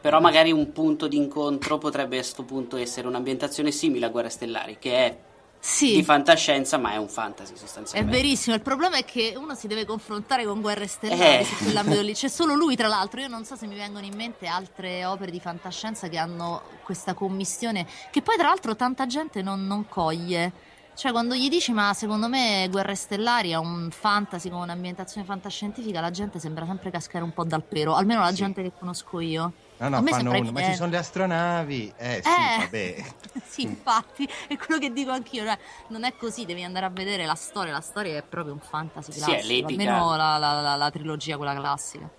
Però 0.00 0.20
magari 0.20 0.52
un 0.52 0.72
punto 0.72 1.06
di 1.06 1.18
incontro 1.18 1.76
potrebbe 1.76 2.16
a 2.16 2.20
questo 2.20 2.44
punto 2.44 2.78
essere 2.78 3.06
un'ambientazione 3.06 3.72
simile 3.72 4.06
a 4.06 4.08
Guerre 4.08 4.30
Stellari, 4.30 4.78
che 4.78 4.92
è 4.94 5.18
Sì. 5.60 5.94
di 5.96 6.02
fantascienza, 6.04 6.78
ma 6.78 6.92
è 6.92 6.96
un 6.96 7.08
fantasy 7.08 7.52
È 7.54 7.56
sostanzialmente. 7.56 8.16
verissimo, 8.16 8.54
il 8.54 8.62
problema 8.62 8.96
è 8.96 9.04
che 9.04 9.34
uno 9.36 9.54
si 9.54 9.66
deve 9.66 9.84
confrontare 9.84 10.44
con 10.44 10.60
Guerre 10.60 10.86
Stellari 10.86 11.40
Eh. 11.40 11.44
su 11.44 11.56
quell'ambito 11.64 12.00
lì. 12.00 12.12
C'è 12.14 12.28
solo 12.28 12.54
lui, 12.54 12.76
tra 12.76 12.86
l'altro. 12.88 13.20
Io 13.20 13.28
non 13.28 13.44
so 13.44 13.56
se 13.56 13.66
mi 13.66 13.74
vengono 13.74 14.06
in 14.06 14.14
mente 14.14 14.46
altre 14.46 15.04
opere 15.04 15.30
di 15.30 15.40
fantascienza 15.40 16.08
che 16.08 16.16
hanno 16.16 16.62
questa 16.84 17.14
commissione, 17.14 17.86
che 18.10 18.22
poi, 18.22 18.36
tra 18.36 18.48
l'altro, 18.48 18.76
tanta 18.76 19.06
gente 19.06 19.42
non, 19.42 19.66
non 19.66 19.88
coglie. 19.88 20.52
Cioè, 20.98 21.12
quando 21.12 21.36
gli 21.36 21.48
dici, 21.48 21.70
ma 21.70 21.94
secondo 21.94 22.26
me 22.28 22.66
Guerre 22.68 22.96
Stellari 22.96 23.50
è 23.50 23.54
un 23.56 23.88
fantasy 23.92 24.50
con 24.50 24.62
un'ambientazione 24.62 25.24
fantascientifica, 25.24 26.00
la 26.00 26.10
gente 26.10 26.40
sembra 26.40 26.66
sempre 26.66 26.90
cascare 26.90 27.22
un 27.22 27.32
po' 27.32 27.44
dal 27.44 27.62
pero, 27.62 27.94
almeno 27.94 28.20
la 28.20 28.32
gente 28.32 28.62
che 28.62 28.72
conosco 28.76 29.20
io. 29.20 29.52
No, 29.76 29.86
A 29.86 29.88
no, 29.90 30.02
me 30.02 30.10
fanno 30.10 30.30
uno, 30.30 30.38
ma 30.38 30.42
ci 30.42 30.48
evidente. 30.48 30.74
sono 30.76 30.90
le 30.90 30.96
astronavi. 30.96 31.92
Eh, 31.96 32.20
sì, 32.24 32.28
Eh. 32.28 32.58
vabbè. 32.64 33.04
Sì, 33.46 33.62
infatti, 33.62 34.28
è 34.48 34.56
quello 34.56 34.80
che 34.80 34.92
dico 34.92 35.12
anch'io, 35.12 35.44
cioè, 35.44 35.56
non 35.90 36.02
è 36.02 36.16
così, 36.16 36.44
devi 36.44 36.64
andare 36.64 36.86
a 36.86 36.90
vedere 36.90 37.26
la 37.26 37.36
storia, 37.36 37.70
la 37.72 37.80
storia 37.80 38.16
è 38.18 38.22
proprio 38.24 38.54
un 38.54 38.60
fantasy 38.60 39.12
Sì, 39.12 39.20
è 39.20 39.22
classico, 39.24 39.46
l'epica. 39.68 39.70
almeno 39.94 40.16
la, 40.16 40.36
la- 40.36 40.60
la- 40.60 40.74
la 40.74 40.90
trilogia, 40.90 41.36
quella 41.36 41.54
classica. 41.54 42.10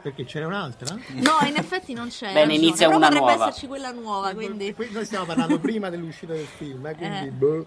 Perché 0.00 0.26
ce 0.26 0.38
n'è 0.40 0.46
un'altra? 0.46 0.94
No, 1.16 1.46
in 1.46 1.56
effetti 1.56 1.92
non 1.92 2.08
c'è. 2.08 2.32
Bene, 2.32 2.54
inizia 2.54 2.88
una 2.88 3.08
potrebbe 3.08 3.26
nuova. 3.26 3.48
esserci 3.48 3.66
quella 3.66 3.92
nuova, 3.92 4.32
quindi... 4.32 4.72
Qui- 4.74 4.88
Noi 4.90 5.04
stiamo 5.04 5.26
parlando 5.26 5.60
prima 5.60 5.90
dell'uscita 5.90 6.32
del 6.32 6.46
film, 6.46 6.86
eh, 6.86 6.94
quindi 6.96 7.26
Eh. 7.26 7.30
boh. 7.30 7.66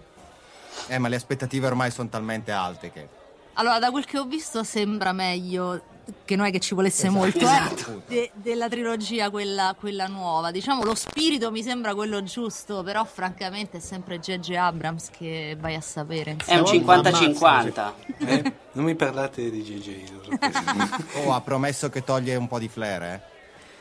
Eh, 0.88 0.98
ma 0.98 1.08
le 1.08 1.16
aspettative 1.16 1.66
ormai 1.66 1.90
sono 1.90 2.08
talmente 2.08 2.52
alte 2.52 2.90
che... 2.92 3.08
Allora, 3.54 3.78
da 3.78 3.90
quel 3.90 4.04
che 4.04 4.18
ho 4.18 4.24
visto 4.24 4.62
sembra 4.64 5.12
meglio, 5.12 5.80
che 6.26 6.36
non 6.36 6.44
è 6.44 6.50
che 6.50 6.60
ci 6.60 6.74
volesse 6.74 7.06
Esatto, 7.06 7.18
molto, 7.18 7.38
esatto. 7.38 8.02
eh, 8.08 8.14
de- 8.14 8.30
della 8.34 8.68
trilogia 8.68 9.30
quella, 9.30 9.74
quella 9.78 10.06
nuova. 10.06 10.50
Diciamo, 10.50 10.84
lo 10.84 10.94
spirito 10.94 11.50
mi 11.50 11.62
sembra 11.62 11.94
quello 11.94 12.22
giusto, 12.22 12.82
però 12.82 13.02
francamente 13.06 13.78
è 13.78 13.80
sempre 13.80 14.18
J.J. 14.18 14.50
Abrams 14.56 15.08
che 15.10 15.56
vai 15.58 15.74
a 15.74 15.80
sapere. 15.80 16.36
È 16.44 16.56
un 16.58 16.66
insomma. 16.74 17.00
50-50. 17.00 17.92
Eh? 18.18 18.52
Non 18.72 18.84
mi 18.84 18.94
parlate 18.94 19.50
di 19.50 19.62
JJ. 19.62 20.04
Oh, 21.24 21.32
ha 21.32 21.40
promesso 21.40 21.88
che 21.88 22.04
toglie 22.04 22.36
un 22.36 22.46
po' 22.46 22.58
di 22.58 22.68
flair, 22.68 23.02
eh? 23.02 23.22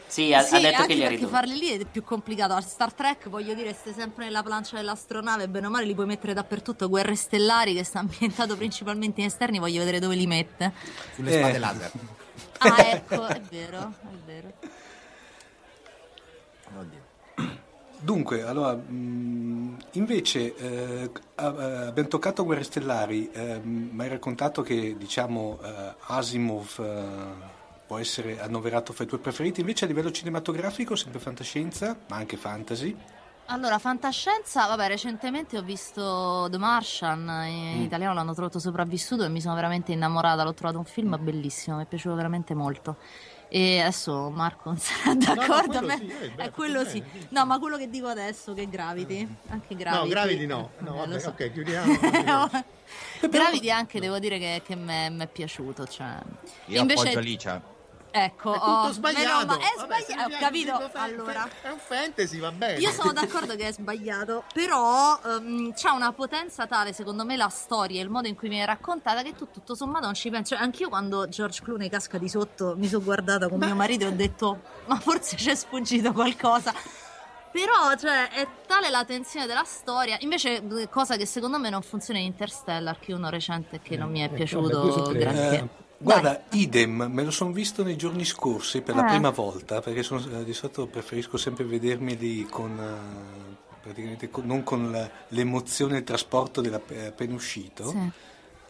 Sì, 0.08 0.34
ha, 0.34 0.42
Sì, 0.42 0.56
ha 0.56 0.60
detto 0.60 0.86
che 0.86 0.94
li 0.94 1.02
ha 1.02 1.08
perché 1.08 1.16
ridotti. 1.26 1.32
farli 1.34 1.58
lì 1.58 1.68
è 1.70 1.86
più 1.86 2.04
complicato. 2.04 2.54
A 2.54 2.62
Star 2.62 2.94
Trek, 2.94 3.28
voglio 3.30 3.54
dire, 3.54 3.74
stai 3.74 3.94
sempre 3.94 4.26
nella 4.26 4.44
plancia 4.44 4.76
dell'astronave, 4.78 5.48
bene 5.50 5.68
o 5.68 5.70
male 5.70 5.86
li 5.86 5.94
puoi 5.96 6.06
mettere 6.06 6.34
dappertutto. 6.34 6.88
Guerre 6.88 7.16
stellari, 7.16 7.74
che 7.74 7.84
sta 7.84 8.00
ambientato 8.00 8.56
principalmente 8.56 9.22
in 9.22 9.28
esterni, 9.28 9.60
voglio 9.60 9.80
vedere 9.80 10.00
dove 10.00 10.16
li 10.16 10.28
mette. 10.28 10.72
Sulle 11.16 11.32
Eh. 11.32 11.38
spade 11.40 11.58
laser. 11.58 11.92
Ah, 12.60 12.82
ecco, 12.88 13.26
è 13.26 13.42
vero, 13.50 13.94
è 14.02 14.16
vero. 14.26 14.54
Oddio. 16.78 17.04
Dunque, 18.00 18.44
allora, 18.44 18.74
mh, 18.76 19.78
invece 19.94 20.56
eh, 20.56 21.12
abbiamo 21.36 22.08
toccato 22.08 22.44
Guerre 22.44 22.64
Stellari, 22.64 23.30
ehm, 23.34 23.90
mi 23.94 24.04
hai 24.04 24.10
raccontato 24.10 24.62
che 24.62 24.96
diciamo 24.98 25.60
eh, 25.64 25.94
Asimov 26.08 26.76
eh, 26.80 27.64
può 27.86 27.98
essere 27.98 28.40
annoverato 28.42 28.94
fra 28.94 29.04
i 29.04 29.08
tuoi 29.08 29.20
preferiti, 29.20 29.60
invece 29.60 29.86
a 29.86 29.88
livello 29.88 30.12
cinematografico 30.12 30.96
sempre 30.96 31.20
fantascienza, 31.20 31.96
ma 32.08 32.16
anche 32.18 32.36
fantasy. 32.38 32.96
Allora, 33.48 33.78
fantascienza, 33.78 34.66
vabbè, 34.66 34.88
recentemente 34.88 35.56
ho 35.56 35.62
visto 35.62 36.48
The 36.50 36.58
Martian, 36.58 37.30
in 37.48 37.82
italiano 37.82 38.16
l'hanno 38.16 38.34
trovato 38.34 38.58
sopravvissuto 38.58 39.24
e 39.24 39.30
mi 39.30 39.40
sono 39.40 39.54
veramente 39.54 39.92
innamorata, 39.92 40.44
l'ho 40.44 40.56
trovato 40.56 40.80
un 40.80 40.86
film 40.86 41.16
bellissimo, 41.22 41.78
mi 41.78 41.84
è 41.84 41.86
piaciuto 41.86 42.16
veramente 42.16 42.56
molto. 42.56 42.98
E 43.48 43.80
adesso 43.82 44.32
Marco 44.32 44.70
non 44.70 44.80
sarà 44.80 45.14
d'accordo, 45.14 45.78
a 45.78 45.82
quello 45.82 45.86
me- 45.86 45.98
sì, 45.98 46.08
eh, 46.08 46.30
beh, 46.32 46.44
è 46.46 46.50
quello 46.50 46.80
fatto 46.80 46.90
sì. 46.90 47.00
bene, 47.02 47.20
sì. 47.22 47.28
No, 47.30 47.46
ma 47.46 47.60
quello 47.60 47.78
che 47.78 47.90
dico 47.92 48.08
adesso, 48.08 48.54
che 48.56 48.68
Gravity, 48.68 49.36
anche 49.50 49.76
Gravity. 49.76 50.04
No, 50.04 50.10
Gravity 50.10 50.46
no. 50.48 50.72
No, 50.80 50.94
Eh, 50.96 50.98
vabbè, 50.98 51.14
lo 51.14 51.20
so. 51.20 51.30
ok, 51.30 51.52
chiudiamo. 51.52 51.94
Gravity 53.30 53.70
anche 53.70 54.00
devo 54.00 54.18
dire 54.18 54.40
che, 54.40 54.64
che 54.66 54.76
mi 54.76 55.18
è 55.20 55.28
piaciuto, 55.32 55.86
cioè... 55.86 56.18
Io 56.66 56.82
Invece- 56.82 57.02
appoggio 57.02 57.20
Alicia. 57.20 57.74
Ecco, 58.18 58.54
È 58.54 58.60
tutto 58.60 58.70
oh, 58.72 58.92
sbagliato. 58.94 59.28
meno 59.28 59.46
ma- 59.46 59.58
è 59.58 59.74
Vabbè, 59.76 60.02
sbagliato, 60.02 60.30
mi 60.30 60.34
ho 60.36 60.38
capito. 60.40 60.90
Allora, 60.94 61.50
È 61.62 61.68
un 61.70 61.80
fantasy, 61.80 62.40
va 62.40 62.52
bene. 62.54 62.80
io 62.80 62.92
sono 62.92 63.12
d'accordo 63.14 63.58
che 63.58 63.68
è 63.68 63.74
sbagliato, 63.74 64.46
però 64.54 65.20
ehm, 65.26 65.74
c'ha 65.76 65.92
una 65.92 66.14
potenza 66.14 66.66
tale, 66.66 66.94
secondo 66.94 67.26
me, 67.26 67.36
la 67.36 67.50
storia 67.50 68.00
e 68.00 68.04
il 68.04 68.10
modo 68.10 68.30
in 68.30 68.36
cui 68.36 68.48
viene 68.48 68.66
raccontata 68.66 69.22
che 69.22 69.36
tu 69.36 69.50
tutto 69.52 69.76
sommato 69.76 70.06
non 70.06 70.14
ci 70.14 70.30
pensi. 70.30 70.54
Cioè, 70.54 70.64
anch'io 70.64 70.88
quando 70.88 71.28
George 71.28 71.62
Clooney 71.62 71.90
casca 71.90 72.18
di 72.18 72.30
sotto 72.30 72.76
mi 72.78 72.88
sono 72.88 73.04
guardata 73.04 73.50
con 73.50 73.60
mio 73.60 73.76
marito 73.76 74.06
e 74.06 74.08
ho 74.08 74.12
detto, 74.12 74.62
ma 74.86 74.98
forse 74.98 75.36
c'è 75.36 75.54
sfuggito 75.54 76.14
qualcosa. 76.14 76.74
Però, 77.52 77.96
cioè, 77.98 78.30
è 78.30 78.48
tale 78.66 78.90
la 78.90 79.04
tensione 79.04 79.46
della 79.46 79.64
storia. 79.66 80.18
Invece, 80.22 80.62
eh, 80.62 80.90
cosa 80.90 81.18
che 81.18 81.26
secondo 81.26 81.58
me 81.60 81.70
non 81.70 81.82
funziona 81.82 82.20
in 82.20 82.26
Interstellar, 82.28 82.98
che 83.00 83.12
è 83.12 83.16
uno 83.16 83.30
recente 83.30 83.82
che 83.82 83.98
non 83.98 84.10
mi 84.10 84.20
è 84.22 84.26
Ecco, 84.26 84.36
piaciuto 84.36 84.82
vabbè, 84.82 85.02
due 85.20 85.70
guarda, 86.06 86.44
idem, 86.52 87.08
me 87.12 87.24
lo 87.24 87.32
sono 87.32 87.52
visto 87.52 87.84
nei 87.84 87.96
giorni 87.98 88.24
scorsi 88.26 88.82
per 88.82 88.96
la 88.96 89.06
Eh. 89.06 89.10
prima 89.10 89.30
volta, 89.32 89.82
perché 89.82 90.04
sono- 90.04 90.22
eh, 90.40 90.44
di 90.44 90.54
solito 90.54 90.86
preferisco 90.88 91.38
sempre 91.38 91.66
vedermeli 91.66 92.46
con, 92.46 92.78
eh, 92.80 93.56
praticamente 93.82 94.30
con- 94.30 94.46
non 94.46 94.64
con 94.64 94.92
la- 94.92 95.10
l'emozione 95.30 95.96
e 95.96 95.98
il 96.00 96.04
trasporto 96.04 96.62
della, 96.62 96.78
appena 96.78 97.34
uscito. 97.34 97.90
Sì. 97.90 98.10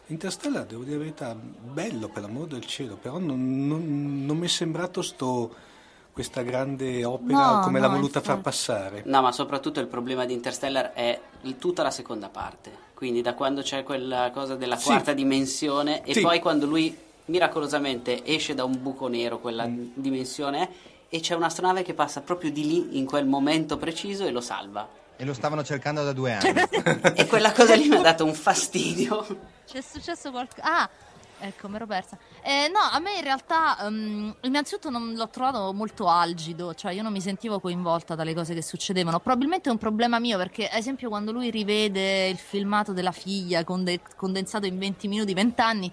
Interstellar, 0.08 0.64
devo 0.66 0.82
dire 0.84 0.96
la 0.96 1.02
verità, 1.02 1.34
bello 1.34 2.08
per 2.08 2.22
l'amor 2.22 2.46
del 2.46 2.64
cielo, 2.64 2.96
però 2.96 3.18
non, 3.18 3.66
non- 3.66 4.24
non 4.24 4.36
mi 4.38 4.46
è 4.46 4.48
sembrato 4.48 5.02
sto, 5.02 5.52
questa 6.12 6.42
grande 6.42 7.04
opera 7.04 7.56
No, 7.56 7.60
come 7.60 7.78
no, 7.80 7.86
l'ha 7.88 7.92
voluta 7.92 8.20
far 8.20 8.40
passare. 8.40 9.02
No, 9.04 9.20
ma 9.20 9.32
soprattutto 9.32 9.80
il 9.80 9.86
problema 9.88 10.24
di 10.24 10.32
Interstellar 10.32 10.92
è 10.92 11.20
il- 11.42 11.56
tutta 11.58 11.82
la 11.82 11.90
seconda 11.90 12.28
parte. 12.28 12.84
Quindi 12.94 13.20
da 13.20 13.34
quando 13.34 13.60
c'è 13.60 13.82
quella 13.82 14.30
cosa 14.32 14.54
della 14.54 14.76
Sì. 14.76 14.86
quarta 14.86 15.12
dimensione 15.12 16.02
e 16.04 16.14
Sì. 16.14 16.20
poi 16.22 16.40
quando 16.40 16.64
lui 16.66 16.96
miracolosamente 17.26 18.24
esce 18.24 18.54
da 18.54 18.64
un 18.64 18.80
buco 18.80 19.08
nero, 19.08 19.38
quella 19.38 19.66
Mm. 19.66 19.88
dimensione, 19.94 20.68
e 21.08 21.20
c'è 21.20 21.34
un'astronave 21.34 21.82
che 21.82 21.94
passa 21.94 22.20
proprio 22.20 22.50
di 22.50 22.66
lì 22.66 22.98
in 22.98 23.06
quel 23.06 23.26
momento 23.26 23.76
preciso 23.76 24.24
e 24.26 24.30
lo 24.30 24.40
salva. 24.40 24.88
E 25.16 25.24
lo 25.24 25.32
stavano 25.32 25.62
cercando 25.64 26.02
da 26.04 26.12
due 26.12 26.32
anni. 26.32 26.52
E 27.16 27.26
quella 27.26 27.52
cosa 27.52 27.74
lì 27.74 27.88
mi 27.88 27.96
ha 27.96 28.00
dato 28.02 28.24
un 28.24 28.34
fastidio. 28.34 29.24
C'è 29.66 29.80
successo 29.80 30.30
qualcosa. 30.30 30.62
Ah, 30.62 30.90
ecco, 31.40 31.68
mi 31.68 31.76
ero 31.76 31.86
persa. 31.86 32.18
Eh, 32.42 32.68
no, 32.70 32.80
a 32.80 32.98
me 32.98 33.14
in 33.16 33.22
realtà, 33.22 33.78
ehm, 33.86 34.34
innanzitutto 34.42 34.90
non 34.90 35.14
l'ho 35.14 35.28
trovato 35.28 35.72
molto 35.72 36.06
algido, 36.08 36.74
cioè 36.74 36.92
io 36.92 37.02
non 37.02 37.12
mi 37.12 37.22
sentivo 37.22 37.60
coinvolta 37.60 38.14
dalle 38.14 38.34
cose 38.34 38.52
che 38.52 38.60
succedevano. 38.62 39.18
Probabilmente 39.20 39.68
è 39.70 39.72
un 39.72 39.78
problema 39.78 40.18
mio 40.18 40.36
perché, 40.36 40.68
ad 40.68 40.76
esempio, 40.78 41.08
quando 41.08 41.32
lui 41.32 41.48
rivede 41.50 42.28
il 42.28 42.36
filmato 42.38 42.92
della 42.92 43.12
figlia 43.12 43.64
conde- 43.64 44.00
condensato 44.16 44.66
in 44.66 44.76
20 44.78 45.08
minuti, 45.08 45.32
20 45.32 45.60
anni. 45.62 45.90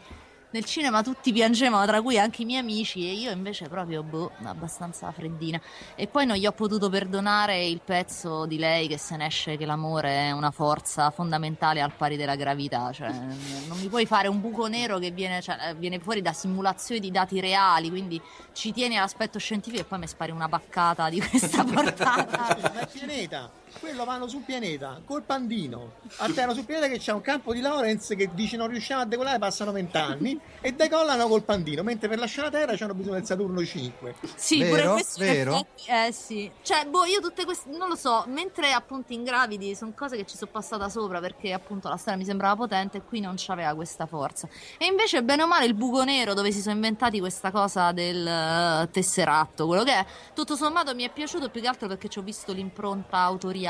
Nel 0.53 0.65
cinema 0.65 1.01
tutti 1.01 1.33
piangevano, 1.33 1.83
tra 1.87 1.99
cui 1.99 2.19
anche 2.19 2.43
i 2.43 2.45
miei 2.45 2.59
amici, 2.59 3.09
e 3.09 3.13
io 3.13 3.31
invece 3.31 3.67
proprio, 3.69 4.03
boh, 4.03 4.33
abbastanza 4.43 5.11
freddina. 5.11 5.59
E 5.95 6.05
poi 6.05 6.27
non 6.27 6.37
gli 6.37 6.45
ho 6.45 6.51
potuto 6.51 6.89
perdonare 6.89 7.65
il 7.65 7.81
pezzo 7.83 8.45
di 8.45 8.59
lei 8.59 8.87
che 8.87 8.99
se 8.99 9.17
ne 9.17 9.25
esce 9.25 9.57
che 9.57 9.65
l'amore 9.65 10.27
è 10.27 10.31
una 10.31 10.51
forza 10.51 11.09
fondamentale 11.09 11.81
al 11.81 11.91
pari 11.93 12.17
della 12.17 12.35
gravità. 12.35 12.91
Cioè, 12.91 13.09
non 13.09 13.79
mi 13.79 13.87
puoi 13.87 14.05
fare 14.05 14.27
un 14.27 14.41
buco 14.41 14.67
nero 14.67 14.99
che 14.99 15.09
viene, 15.09 15.41
cioè, 15.41 15.73
viene 15.75 15.97
fuori 15.97 16.21
da 16.21 16.33
simulazioni 16.33 17.01
di 17.01 17.09
dati 17.09 17.39
reali, 17.39 17.89
quindi 17.89 18.21
ci 18.51 18.71
tieni 18.71 18.95
all'aspetto 18.95 19.39
scientifico 19.39 19.81
e 19.81 19.85
poi 19.85 19.97
mi 19.97 20.07
spari 20.07 20.29
una 20.29 20.47
baccata 20.47 21.09
di 21.09 21.19
questa 21.19 21.63
portata. 21.65 22.55
Ma 22.75 22.79
il 22.81 22.89
pianeta, 22.91 23.49
quello 23.79 24.05
vanno 24.05 24.27
sul 24.27 24.41
pianeta 24.41 25.01
col 25.05 25.23
pandino. 25.23 25.93
Atterrano 26.17 26.53
sul 26.53 26.65
pianeta 26.65 26.87
che 26.87 26.99
c'è 26.99 27.11
un 27.11 27.21
campo 27.21 27.53
di 27.53 27.61
Lawrence 27.61 28.15
che 28.15 28.29
dice 28.33 28.57
non 28.57 28.67
riusciamo 28.67 29.01
a 29.01 29.05
decollare, 29.05 29.39
passano 29.39 29.71
vent'anni 29.71 30.39
e 30.61 30.71
decollano 30.73 31.27
col 31.27 31.43
pandino, 31.43 31.83
mentre 31.83 32.07
per 32.07 32.19
lasciare 32.19 32.49
la 32.49 32.57
Terra 32.57 32.77
c'hanno 32.77 32.93
bisogno 32.93 33.15
del 33.15 33.25
Saturno 33.25 33.63
5. 33.63 34.15
Sì, 34.35 34.59
Vero? 34.59 34.69
pure 34.69 34.87
questo 34.93 35.23
in 35.23 35.29
Vero? 35.31 35.67
eh 35.87 36.11
sì. 36.11 36.51
Cioè, 36.61 36.85
boh, 36.85 37.05
io 37.05 37.19
tutte 37.19 37.45
queste, 37.45 37.69
non 37.69 37.89
lo 37.89 37.95
so, 37.95 38.23
mentre 38.27 38.71
appunto 38.71 39.13
ingravidi 39.13 39.75
sono 39.75 39.93
cose 39.95 40.15
che 40.15 40.25
ci 40.25 40.37
sono 40.37 40.51
passata 40.51 40.89
sopra 40.89 41.19
perché 41.19 41.51
appunto 41.53 41.89
la 41.89 41.97
storia 41.97 42.17
mi 42.17 42.25
sembrava 42.25 42.55
potente 42.55 42.97
e 42.97 43.01
qui 43.03 43.19
non 43.19 43.35
c'aveva 43.37 43.73
questa 43.73 44.05
forza. 44.05 44.47
E 44.77 44.85
invece, 44.85 45.23
bene 45.23 45.43
o 45.43 45.47
male, 45.47 45.65
il 45.65 45.73
buco 45.73 46.03
nero 46.03 46.33
dove 46.33 46.51
si 46.51 46.61
sono 46.61 46.75
inventati 46.75 47.19
questa 47.19 47.51
cosa 47.51 47.91
del 47.91 48.25
eh, 48.25 48.89
tesseratto, 48.91 49.65
quello 49.65 49.83
che 49.83 49.93
è, 49.93 50.05
tutto 50.33 50.55
sommato 50.55 50.93
mi 50.95 51.03
è 51.03 51.11
piaciuto 51.11 51.49
più 51.49 51.61
che 51.61 51.67
altro 51.67 51.87
perché 51.87 52.07
ci 52.07 52.19
ho 52.19 52.21
visto 52.21 52.53
l'impronta 52.53 53.17
autoriale 53.17 53.62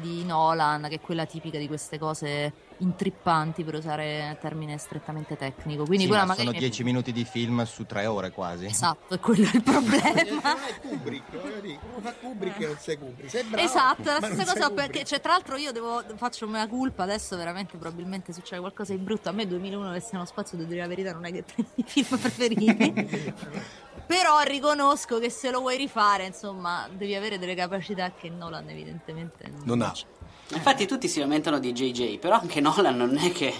di 0.00 0.24
Nolan, 0.24 0.86
che 0.88 0.96
è 0.96 1.00
quella 1.00 1.26
tipica 1.26 1.58
di 1.58 1.66
queste 1.66 1.98
cose 1.98 2.52
intrippanti, 2.78 3.62
per 3.64 3.74
usare 3.74 4.38
termine 4.40 4.78
strettamente 4.78 5.36
tecnico. 5.36 5.84
Quindi 5.84 6.04
Sì, 6.04 6.08
quella 6.08 6.24
ma 6.24 6.34
sono 6.34 6.50
è 6.52 6.58
dieci 6.58 6.82
minuti 6.82 7.12
di 7.12 7.24
film 7.24 7.62
su 7.64 7.84
tre 7.84 8.06
ore 8.06 8.30
quasi. 8.30 8.66
Esatto, 8.66 9.14
è 9.14 9.18
quello 9.18 9.48
il 9.52 9.62
problema. 9.62 10.52
Non 10.52 10.62
è 10.66 10.80
Kubrick, 10.80 11.30
come 11.30 12.00
fa 12.00 12.12
Kubrick 12.14 12.60
e 12.60 12.66
non 12.66 12.76
sei 12.78 12.98
Kubrick? 12.98 13.30
Sei 13.30 13.44
bravo, 13.44 13.64
Esatto, 13.64 14.02
la 14.04 14.20
stessa 14.22 14.52
cosa 14.52 14.70
perché 14.70 15.04
cioè, 15.04 15.20
tra 15.20 15.32
l'altro 15.32 15.56
io 15.56 15.72
devo, 15.72 16.02
faccio 16.16 16.46
mea 16.46 16.66
culpa 16.66 17.02
adesso 17.02 17.36
veramente 17.36 17.76
probabilmente 17.76 18.32
succede 18.32 18.60
qualcosa 18.60 18.92
di 18.94 18.98
brutto 18.98 19.28
a 19.28 19.32
me 19.32 19.46
2001 19.46 19.92
che 19.92 20.00
sia 20.00 20.18
uno 20.18 20.26
spazio 20.26 20.56
devo 20.56 20.68
dire 20.68 20.82
la 20.82 20.88
verità 20.88 21.12
non 21.12 21.24
è 21.24 21.32
che 21.32 21.44
tra 21.44 21.54
i 21.58 21.66
miei 21.74 21.88
film 21.88 22.18
preferiti 22.18 23.34
però 24.18 24.40
riconosco 24.40 25.20
che 25.20 25.30
se 25.30 25.50
lo 25.52 25.60
vuoi 25.60 25.76
rifare 25.76 26.24
insomma 26.26 26.88
devi 26.92 27.14
avere 27.14 27.38
delle 27.38 27.54
capacità 27.54 28.10
che 28.12 28.28
Nolan 28.28 28.68
evidentemente 28.68 29.50
Non 29.62 29.82
ha. 29.82 29.92
c'ha. 29.94 30.56
Infatti 30.56 30.84
tutti 30.86 31.06
si 31.06 31.20
lamentano 31.20 31.60
di 31.60 31.70
JJ, 31.72 32.18
però 32.18 32.40
anche 32.40 32.60
Nolan 32.60 32.96
non 32.96 33.16
è 33.16 33.30
che... 33.30 33.54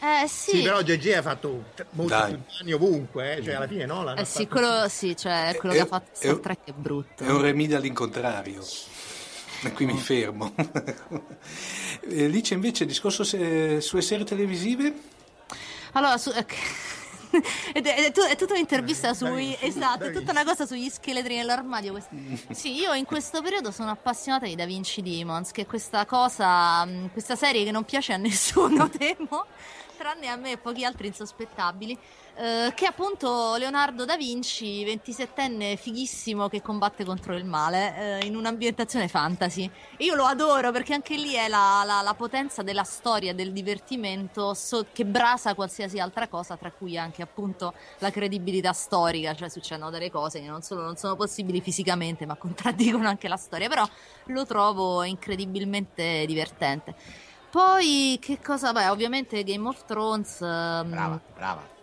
eh 0.00 0.28
sì, 0.28 0.50
Sì, 0.58 0.62
però 0.62 0.82
GG 0.82 1.12
ha 1.16 1.22
fatto 1.22 1.64
molti 1.92 2.12
danni 2.12 2.72
ovunque, 2.74 3.36
eh, 3.36 3.42
cioè 3.42 3.54
alla 3.54 3.66
fine 3.66 3.86
no? 3.86 4.14
eh 4.14 4.26
sì 4.26 4.46
quello 4.46 4.86
sì 4.90 5.16
cioè 5.16 5.56
quello 5.58 5.74
che 5.74 5.80
ha 5.80 5.86
fatto 5.86 6.10
Star 6.12 6.36
è- 6.36 6.40
Trek 6.40 6.58
è 6.66 6.72
brutto 6.72 7.24
È 7.24 7.30
un 7.30 7.40
remida 7.40 7.78
all'incontrario. 7.78 8.62
E 9.62 9.72
qui 9.72 9.86
mi 9.86 9.96
fermo. 9.98 10.54
Eh, 12.10 12.26
Lice 12.28 12.54
invece 12.54 12.86
discorso 12.86 13.24
se- 13.24 13.80
sulle 13.80 14.02
serie 14.02 14.24
televisive? 14.24 14.94
Allora, 15.92 16.16
su- 16.16 16.30
ed 17.72 17.86
è, 17.86 17.94
è 17.94 18.12
è 18.12 18.36
tutta 18.36 18.52
un'intervista 18.54 19.14
sui. 19.14 19.56
Esatto, 19.60 20.04
è 20.04 20.12
tutta 20.12 20.30
una 20.30 20.44
cosa 20.44 20.66
sugli 20.66 20.88
scheletri 20.88 21.36
nell'armadio. 21.36 21.92
quest- 21.92 22.08
Sì, 22.50 22.74
io 22.74 22.92
in 22.94 23.04
questo 23.04 23.42
periodo 23.42 23.70
sono 23.70 23.90
appassionata 23.90 24.46
di 24.46 24.54
Da 24.54 24.64
Vinci 24.66 25.02
Demons, 25.02 25.50
che 25.50 25.62
è 25.62 25.66
questa 25.66 26.04
cosa, 26.06 26.84
mh, 26.84 27.10
questa 27.12 27.36
serie 27.36 27.64
che 27.64 27.70
non 27.70 27.84
piace 27.84 28.12
a 28.12 28.16
nessuno, 28.16 28.88
temo, 28.90 29.46
tranne 29.96 30.28
a 30.28 30.36
me 30.36 30.52
e 30.52 30.58
pochi 30.58 30.84
altri 30.84 31.08
insospettabili. 31.08 31.98
Eh, 32.38 32.72
che 32.74 32.84
è 32.84 32.88
appunto 32.88 33.56
Leonardo 33.56 34.04
da 34.04 34.16
Vinci, 34.16 34.84
27enne 34.84 35.76
fighissimo 35.76 36.48
che 36.48 36.62
combatte 36.62 37.04
contro 37.04 37.34
il 37.34 37.44
male 37.44 38.20
eh, 38.20 38.26
in 38.26 38.36
un'ambientazione 38.36 39.08
fantasy. 39.08 39.68
Io 39.98 40.14
lo 40.14 40.24
adoro 40.24 40.70
perché 40.70 40.94
anche 40.94 41.16
lì 41.16 41.32
è 41.32 41.48
la, 41.48 41.82
la- 41.84 42.00
la 42.00 42.14
potenza 42.14 42.62
della 42.62 42.84
storia, 42.84 43.34
del 43.34 43.52
divertimento 43.52 44.54
so- 44.54 44.86
che 44.92 45.04
brasa 45.04 45.54
qualsiasi 45.54 45.98
altra 45.98 46.28
cosa, 46.28 46.56
tra 46.56 46.70
cui 46.70 46.96
anche 46.96 47.22
appunto 47.22 47.74
la 47.98 48.10
credibilità 48.10 48.72
storica, 48.72 49.34
cioè 49.34 49.48
succedono 49.48 49.90
delle 49.90 50.10
cose 50.10 50.40
che 50.40 50.46
non 50.46 50.62
solo 50.62 50.82
non 50.82 50.96
sono 50.96 51.16
possibili 51.16 51.60
fisicamente, 51.60 52.24
ma 52.24 52.36
contraddicono 52.38 53.08
anche 53.08 53.26
la 53.26 53.36
storia, 53.36 53.68
però 53.68 53.84
lo 54.26 54.46
trovo 54.46 55.02
incredibilmente 55.02 56.24
divertente. 56.26 56.94
Poi 57.50 58.18
che 58.20 58.38
cosa? 58.40 58.72
Beh, 58.72 58.88
ovviamente 58.88 59.42
Game 59.42 59.66
of 59.66 59.84
Thrones. 59.86 60.40
ehm, 60.40 60.90
Brava, 60.90 61.20
brava. 61.34 61.76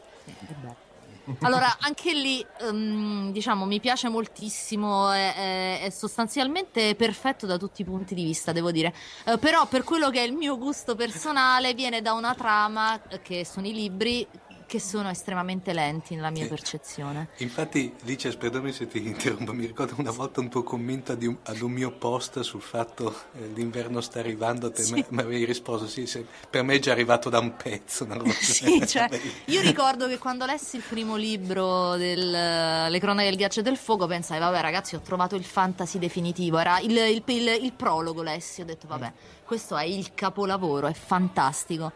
Allora, 1.40 1.78
anche 1.80 2.14
lì, 2.14 2.46
ehm, 2.60 3.32
diciamo, 3.32 3.66
mi 3.66 3.80
piace 3.80 4.10
moltissimo, 4.10 5.10
è, 5.12 5.82
è- 5.84 5.90
sostanzialmente 5.90 6.96
perfetto 6.96 7.46
da 7.48 7.58
tutti 7.58 7.82
i 7.82 7.84
punti 7.84 8.14
di 8.14 8.24
vista, 8.24 8.52
devo 8.52 8.72
dire. 8.72 8.94
Eh, 9.26 9.38
però 9.40 9.68
per 9.68 9.84
quello 9.84 10.10
che 10.10 10.20
è 10.20 10.24
il 10.26 10.34
mio 10.34 10.58
gusto 10.58 10.96
personale, 10.96 11.74
viene 11.74 12.02
da 12.02 12.14
una 12.14 12.36
trama, 12.36 13.02
che 13.22 13.44
sono 13.44 13.66
i 13.68 13.74
libri, 13.74 14.28
che 14.68 14.80
sono 14.80 15.10
estremamente 15.10 15.74
lenti 15.74 16.16
nella 16.16 16.30
mia 16.32 16.48
percezione. 16.48 17.30
Infatti, 17.38 17.94
Lice, 18.04 18.36
perdonami 18.36 18.72
se 18.72 18.88
ti 18.88 18.98
interrompo, 19.06 19.54
mi 19.54 19.66
ricordo 19.66 19.96
una 19.98 20.12
volta 20.12 20.40
un 20.40 20.50
tuo 20.50 20.64
commento 20.64 21.12
ad 21.12 21.24
un, 21.24 21.38
ad 21.44 21.62
un 21.62 21.72
mio 21.72 21.92
post 21.92 22.40
sul 22.42 22.62
fatto 22.62 23.16
che 23.34 23.46
l'inverno 23.54 24.02
sta 24.02 24.20
arrivando, 24.20 24.72
te 24.72 24.84
Sì. 24.84 25.06
mi 25.10 25.22
avevi 25.22 25.46
risposto, 25.46 25.88
sì, 25.88 26.06
se- 26.08 26.26
per 26.50 26.64
me 26.64 26.76
è 26.76 26.80
già 26.80 26.92
arrivato 26.92 27.30
da 27.30 27.40
un 27.40 27.56
pezzo. 27.56 28.06
Sì, 28.36 28.86
cioè, 28.88 29.08
io 29.46 29.62
ricordo 29.62 30.08
che 30.08 30.18
quando 30.18 30.46
lessi 30.46 30.76
il 30.78 30.84
primo 30.88 31.16
libro 31.16 31.96
del 31.96 32.30
Le 32.30 33.00
cronache 33.00 33.30
del 33.30 33.38
ghiaccio 33.38 33.60
e 33.60 33.64
del 33.64 33.78
fuoco 33.78 34.08
pensai, 34.08 34.40
vabbè 34.40 34.62
ragazzi, 34.62 34.96
ho 34.96 35.00
trovato 35.02 35.36
il 35.36 35.44
fantasy 35.44 36.00
definitivo. 36.00 36.58
Era 36.58 36.80
il, 36.80 36.92
il- 36.96 37.24
il- 37.26 37.60
il 37.64 37.74
prologo 37.74 38.22
lessi, 38.24 38.62
ho 38.62 38.66
detto, 38.66 38.88
vabbè, 38.88 39.12
questo 39.46 39.76
è 39.78 39.84
il 39.84 40.14
capolavoro, 40.14 40.88
è 40.88 40.94
fantastico. 40.94 41.92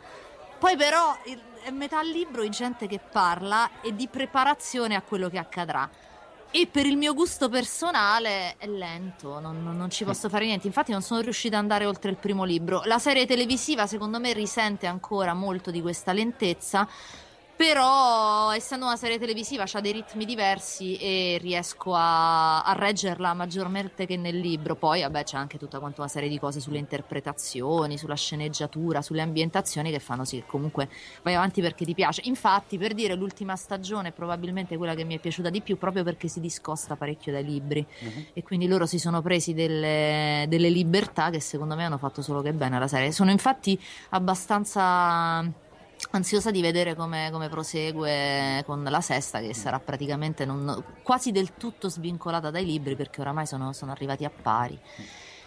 Poi 0.59 0.75
però 0.75 1.17
il- 1.25 1.41
è 1.61 1.71
metà 1.71 2.01
libro 2.01 2.41
di 2.41 2.49
gente 2.49 2.87
che 2.87 2.99
parla 2.99 3.81
e 3.81 3.95
di 3.95 4.07
preparazione 4.07 4.95
a 4.95 5.01
quello 5.01 5.29
che 5.29 5.37
accadrà. 5.37 5.89
E 6.51 6.65
per 6.65 6.87
il 6.87 6.97
mio 6.97 7.13
gusto 7.13 7.47
personale 7.47 8.55
è 8.57 8.65
lento, 8.65 9.39
non, 9.39 9.63
non- 9.63 9.77
non 9.77 9.91
ci 9.91 10.03
posso 10.03 10.29
fare 10.29 10.45
niente. 10.45 10.65
Infatti, 10.65 10.91
non 10.91 11.03
sono 11.03 11.21
riuscita 11.21 11.57
ad 11.57 11.61
andare 11.61 11.85
oltre 11.85 12.09
il 12.09 12.17
primo 12.17 12.43
libro. 12.43 12.81
La 12.85 12.97
serie 12.97 13.27
televisiva, 13.27 13.85
secondo 13.85 14.19
me, 14.19 14.33
risente 14.33 14.87
ancora 14.87 15.35
molto 15.35 15.69
di 15.69 15.79
questa 15.79 16.11
lentezza. 16.11 16.87
Però, 17.59 18.53
essendo 18.53 18.85
una 18.85 18.95
serie 18.95 19.19
televisiva, 19.19 19.65
ha 19.69 19.81
dei 19.81 19.91
ritmi 19.91 20.23
diversi 20.23 20.95
e 20.95 21.37
riesco 21.41 21.93
a, 21.93 22.63
a, 22.63 22.71
reggerla 22.71 23.33
maggiormente 23.33 24.05
che 24.05 24.15
nel 24.15 24.39
libro. 24.39 24.77
Poi, 24.77 25.01
vabbè, 25.01 25.25
c'è 25.25 25.35
anche 25.35 25.57
tutta 25.57 25.77
quanta 25.77 25.99
una 25.99 26.09
serie 26.09 26.29
di 26.29 26.39
cose 26.39 26.61
sulle 26.61 26.77
interpretazioni, 26.77 27.97
sulla 27.97 28.15
sceneggiatura, 28.15 29.01
sulle 29.01 29.19
ambientazioni 29.19 29.91
che 29.91 29.99
fanno 29.99 30.23
sì 30.23 30.37
che 30.37 30.45
comunque 30.45 30.87
vai 31.21 31.35
avanti 31.35 31.59
perché 31.59 31.83
ti 31.83 31.93
piace. 31.93 32.21
Infatti, 32.27 32.77
per 32.77 32.93
dire, 32.93 33.13
l'ultima 33.15 33.57
stagione 33.57 34.07
è 34.07 34.11
probabilmente 34.13 34.77
quella 34.77 34.95
che 34.95 35.03
mi 35.03 35.17
è 35.17 35.19
piaciuta 35.19 35.49
di 35.49 35.59
più 35.59 35.77
proprio 35.77 36.05
perché 36.05 36.29
si 36.29 36.39
discosta 36.39 36.95
parecchio 36.95 37.33
dai 37.33 37.43
libri 37.43 37.85
uh-huh. 37.85 38.25
e 38.31 38.41
quindi 38.41 38.67
loro 38.67 38.85
si 38.85 38.99
sono 38.99 39.21
presi 39.21 39.53
delle, 39.53 40.45
delle 40.47 40.69
libertà 40.69 41.29
che 41.29 41.41
secondo 41.41 41.75
me 41.75 41.83
hanno 41.83 41.97
fatto 41.97 42.21
solo 42.21 42.41
che 42.41 42.53
bene 42.53 42.77
alla 42.77 42.87
serie. 42.87 43.11
Sono 43.11 43.31
infatti 43.31 43.77
abbastanza 44.11 45.67
ansiosa 46.11 46.51
di 46.51 46.61
vedere 46.61 46.95
come, 46.95 47.29
come, 47.31 47.49
prosegue 47.49 48.63
con 48.65 48.83
la 48.83 49.01
sesta 49.01 49.39
che 49.39 49.53
sarà 49.53 49.79
praticamente 49.79 50.45
non, 50.45 50.83
quasi 51.03 51.31
del 51.31 51.55
tutto 51.57 51.89
svincolata 51.89 52.49
dai 52.49 52.65
libri 52.65 52.95
perché 52.95 53.21
oramai 53.21 53.45
sono, 53.45 53.73
sono 53.73 53.91
arrivati 53.91 54.25
a 54.25 54.29
pari. 54.29 54.79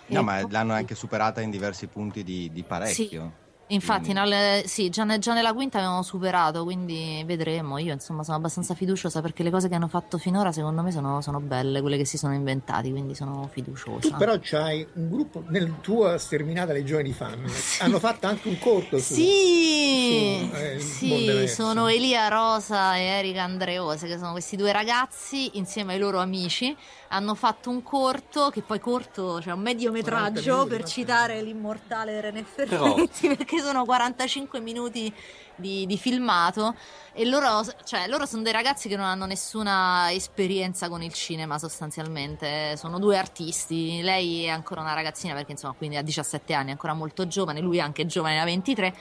No, 0.06 0.20
e 0.20 0.22
ma 0.22 0.46
l'hanno 0.48 0.72
anche 0.72 0.94
superata 0.94 1.40
in 1.40 1.50
diversi 1.50 1.86
punti 1.86 2.22
di, 2.22 2.50
di 2.52 2.62
parecchio. 2.62 3.32
Sì. 3.36 3.41
Infatti, 3.72 4.12
nel, 4.12 4.66
sì, 4.66 4.90
già, 4.90 5.04
ne, 5.04 5.18
già, 5.18 5.32
nella 5.32 5.52
quinta 5.52 5.78
avevamo 5.78 6.02
superato, 6.02 6.64
quindi 6.64 7.22
vedremo. 7.26 7.78
Io, 7.78 7.92
insomma, 7.92 8.22
sono 8.22 8.36
abbastanza 8.36 8.74
fiduciosa 8.74 9.20
perché 9.20 9.42
le 9.42 9.50
cose 9.50 9.68
che 9.68 9.74
hanno 9.74 9.88
fatto 9.88 10.18
finora, 10.18 10.52
secondo 10.52 10.82
me, 10.82 10.90
sono, 10.92 11.20
sono 11.20 11.40
belle, 11.40 11.80
quelle 11.80 11.96
che 11.96 12.04
si 12.04 12.18
sono 12.18 12.34
inventati, 12.34 12.90
quindi 12.90 13.14
sono 13.14 13.48
fiduciosa. 13.50 14.08
Tu, 14.08 14.16
però, 14.16 14.36
c'hai 14.40 14.86
un 14.94 15.08
gruppo 15.08 15.44
nel 15.48 15.80
tuo 15.80 16.16
Sterminata 16.18 16.72
Legione 16.72 17.02
di 17.02 17.12
Fan. 17.12 17.40
Sì. 17.72 17.82
Hanno 17.82 18.00
fatto 18.00 18.26
anche 18.26 18.48
un 18.48 18.58
corto 18.58 18.98
su. 18.98 19.14
Sì, 19.14 20.48
su, 20.50 20.56
eh, 20.56 20.80
sì 20.80 21.46
sono 21.46 21.86
Elia 21.86 22.28
Rosa 22.28 22.96
e 22.96 23.02
Erika 23.02 23.44
Andreose, 23.44 24.06
che 24.06 24.18
sono 24.18 24.32
questi 24.32 24.56
due 24.56 24.72
ragazzi 24.72 25.56
insieme 25.56 25.94
ai 25.94 25.98
loro 25.98 26.18
amici 26.18 26.76
hanno 27.12 27.34
fatto 27.34 27.68
un 27.68 27.82
corto, 27.82 28.48
che 28.50 28.62
poi 28.62 28.80
corto, 28.80 29.40
cioè 29.40 29.52
un 29.52 29.60
mediometraggio 29.60 30.66
per 30.66 30.84
citare 30.84 31.42
l'immortale 31.42 32.20
René 32.20 32.42
Ferretti, 32.42 33.28
perché 33.36 33.60
sono 33.60 33.84
45 33.84 34.60
minuti 34.60 35.12
di, 35.54 35.84
di, 35.86 35.98
filmato. 35.98 36.74
E 37.12 37.26
loro, 37.26 37.62
cioè, 37.84 38.08
loro 38.08 38.24
sono 38.24 38.42
dei 38.42 38.52
ragazzi 38.52 38.88
che 38.88 38.96
non 38.96 39.04
hanno 39.04 39.26
nessuna 39.26 40.10
esperienza 40.12 40.88
con 40.88 41.02
il 41.02 41.12
cinema 41.12 41.58
sostanzialmente, 41.58 42.74
sono 42.78 42.98
due 42.98 43.18
artisti, 43.18 44.00
lei 44.00 44.44
è 44.44 44.48
ancora 44.48 44.80
una 44.80 44.94
ragazzina 44.94 45.34
perché 45.34 45.52
insomma 45.52 45.74
quindi 45.76 45.96
ha 45.96 46.02
17 46.02 46.54
anni, 46.54 46.68
è 46.68 46.72
ancora 46.72 46.94
molto 46.94 47.26
giovane, 47.26 47.60
lui 47.60 47.76
è 47.76 47.80
anche 47.80 48.06
giovane, 48.06 48.40
ha 48.40 48.44
23 48.44 48.94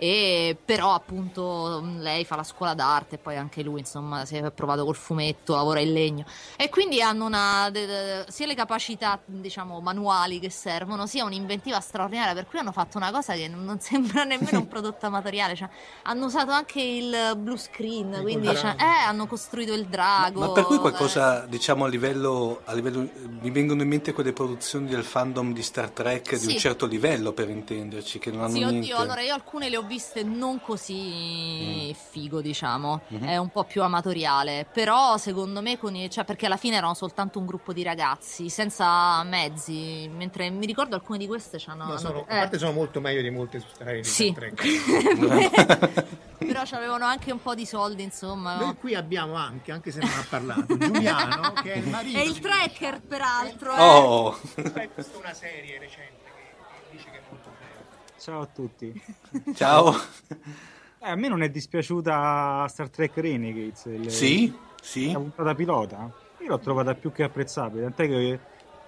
e 0.00 0.56
però 0.64 0.94
appunto 0.94 1.82
lei 1.98 2.24
fa 2.24 2.36
la 2.36 2.44
scuola 2.44 2.72
d'arte 2.72 3.18
poi 3.18 3.36
anche 3.36 3.64
lui 3.64 3.80
insomma 3.80 4.24
si 4.24 4.36
è 4.36 4.50
provato 4.52 4.84
col 4.84 4.94
fumetto, 4.94 5.54
lavora 5.54 5.80
in 5.80 5.92
legno. 5.92 6.24
E 6.56 6.70
quindi 6.70 7.02
hanno 7.02 7.26
una, 7.26 7.57
de, 7.70 7.86
de, 7.86 8.24
sia 8.28 8.46
le 8.46 8.54
capacità 8.54 9.20
diciamo 9.24 9.80
manuali 9.80 10.38
che 10.38 10.50
servono 10.50 11.06
sia 11.06 11.24
un'inventiva 11.24 11.80
straordinaria 11.80 12.34
per 12.34 12.46
cui 12.46 12.58
hanno 12.58 12.72
fatto 12.72 12.96
una 12.96 13.10
cosa 13.10 13.34
che 13.34 13.48
non 13.48 13.78
sembra 13.80 14.24
nemmeno 14.24 14.58
un 14.58 14.68
prodotto 14.68 15.06
amatoriale 15.06 15.54
cioè, 15.54 15.68
hanno 16.02 16.26
usato 16.26 16.50
anche 16.50 16.80
il 16.80 17.36
blue 17.36 17.58
screen 17.58 18.18
quindi 18.22 18.54
cioè, 18.54 18.76
eh, 18.78 19.06
hanno 19.06 19.26
costruito 19.26 19.72
il 19.72 19.86
drago 19.86 20.40
ma, 20.40 20.46
ma 20.46 20.52
per 20.52 20.64
cui 20.64 20.78
qualcosa 20.78 21.44
eh. 21.44 21.48
diciamo 21.48 21.84
a 21.84 21.88
livello, 21.88 22.60
a 22.64 22.72
livello, 22.72 23.08
mi 23.40 23.50
vengono 23.50 23.82
in 23.82 23.88
mente 23.88 24.12
quelle 24.12 24.32
produzioni 24.32 24.86
del 24.86 25.04
fandom 25.04 25.52
di 25.52 25.62
Star 25.62 25.90
Trek 25.90 26.36
sì. 26.36 26.46
di 26.46 26.52
un 26.52 26.58
certo 26.58 26.86
livello 26.86 27.32
per 27.32 27.48
intenderci 27.48 28.18
che 28.18 28.30
non 28.30 28.42
hanno 28.42 28.54
sì, 28.54 28.62
oddio, 28.62 28.70
niente 28.70 28.92
allora 28.92 29.20
io 29.22 29.34
alcune 29.34 29.68
le 29.68 29.76
ho 29.76 29.82
viste 29.82 30.22
non 30.22 30.60
così 30.60 31.90
mm. 31.90 31.96
figo, 32.10 32.40
diciamo, 32.40 33.00
mm-hmm. 33.12 33.24
è 33.24 33.36
un 33.36 33.48
po' 33.48 33.64
più 33.64 33.82
amatoriale, 33.82 34.66
però 34.70 35.16
secondo 35.16 35.62
me 35.62 35.78
con 35.78 35.94
i, 35.94 36.10
cioè 36.10 36.24
perché 36.24 36.46
alla 36.46 36.56
fine 36.56 36.76
erano 36.76 36.94
soltanto 36.94 37.38
un 37.38 37.46
gruppo 37.48 37.72
di 37.72 37.82
ragazzi 37.82 38.48
senza 38.50 39.24
mezzi, 39.24 40.08
mentre 40.14 40.50
mi 40.50 40.66
ricordo 40.66 40.94
alcune 40.94 41.18
di 41.18 41.26
queste 41.26 41.58
c'hanno 41.58 41.86
no, 41.86 41.96
sono, 41.96 42.26
eh. 42.28 42.36
a 42.36 42.40
parte 42.40 42.58
sono 42.58 42.72
molto 42.72 43.00
meglio 43.00 43.22
di 43.22 43.30
molte 43.30 43.58
su 43.58 43.66
Star 43.72 44.04
sì. 44.04 44.32
però 46.38 46.62
avevano 46.70 47.04
anche 47.04 47.32
un 47.32 47.40
po' 47.40 47.54
di 47.54 47.66
soldi, 47.66 48.02
insomma. 48.02 48.58
Noi 48.58 48.76
qui 48.76 48.94
abbiamo 48.94 49.34
anche, 49.34 49.72
anche 49.72 49.90
se 49.90 50.00
non 50.00 50.10
ha 50.10 50.26
parlato, 50.28 50.76
Giuliano, 50.76 51.52
che 51.62 51.72
è 51.72 51.76
il 51.78 51.88
marito. 51.88 52.18
È 52.18 52.22
il 52.22 52.38
tracker, 52.38 53.00
peraltro. 53.00 53.74
Eh. 53.74 53.80
Oh! 53.80 54.38
Hai 54.74 54.88
visto 54.94 55.18
una 55.18 55.32
serie 55.32 55.78
recente 55.78 56.24
che 56.24 56.96
dice 56.96 57.10
che 57.10 57.18
è 57.18 57.22
molto 57.28 57.50
Ciao 58.18 58.40
a 58.40 58.46
tutti. 58.46 59.02
Ciao. 59.54 59.94
Eh, 61.00 61.10
a 61.10 61.14
me 61.14 61.28
non 61.28 61.42
è 61.42 61.48
dispiaciuta 61.48 62.66
Star 62.68 62.88
Trek 62.88 63.16
Renegades. 63.16 63.84
Il, 63.86 64.10
sì, 64.10 64.52
sì. 64.80 65.12
La 65.12 65.18
puntata 65.18 65.54
pilota. 65.54 66.26
Io 66.48 66.54
l'ho 66.54 66.60
trovata 66.60 66.94
più 66.94 67.12
che 67.12 67.24
apprezzabile, 67.24 67.82
tant'è 67.82 68.06
che 68.06 68.40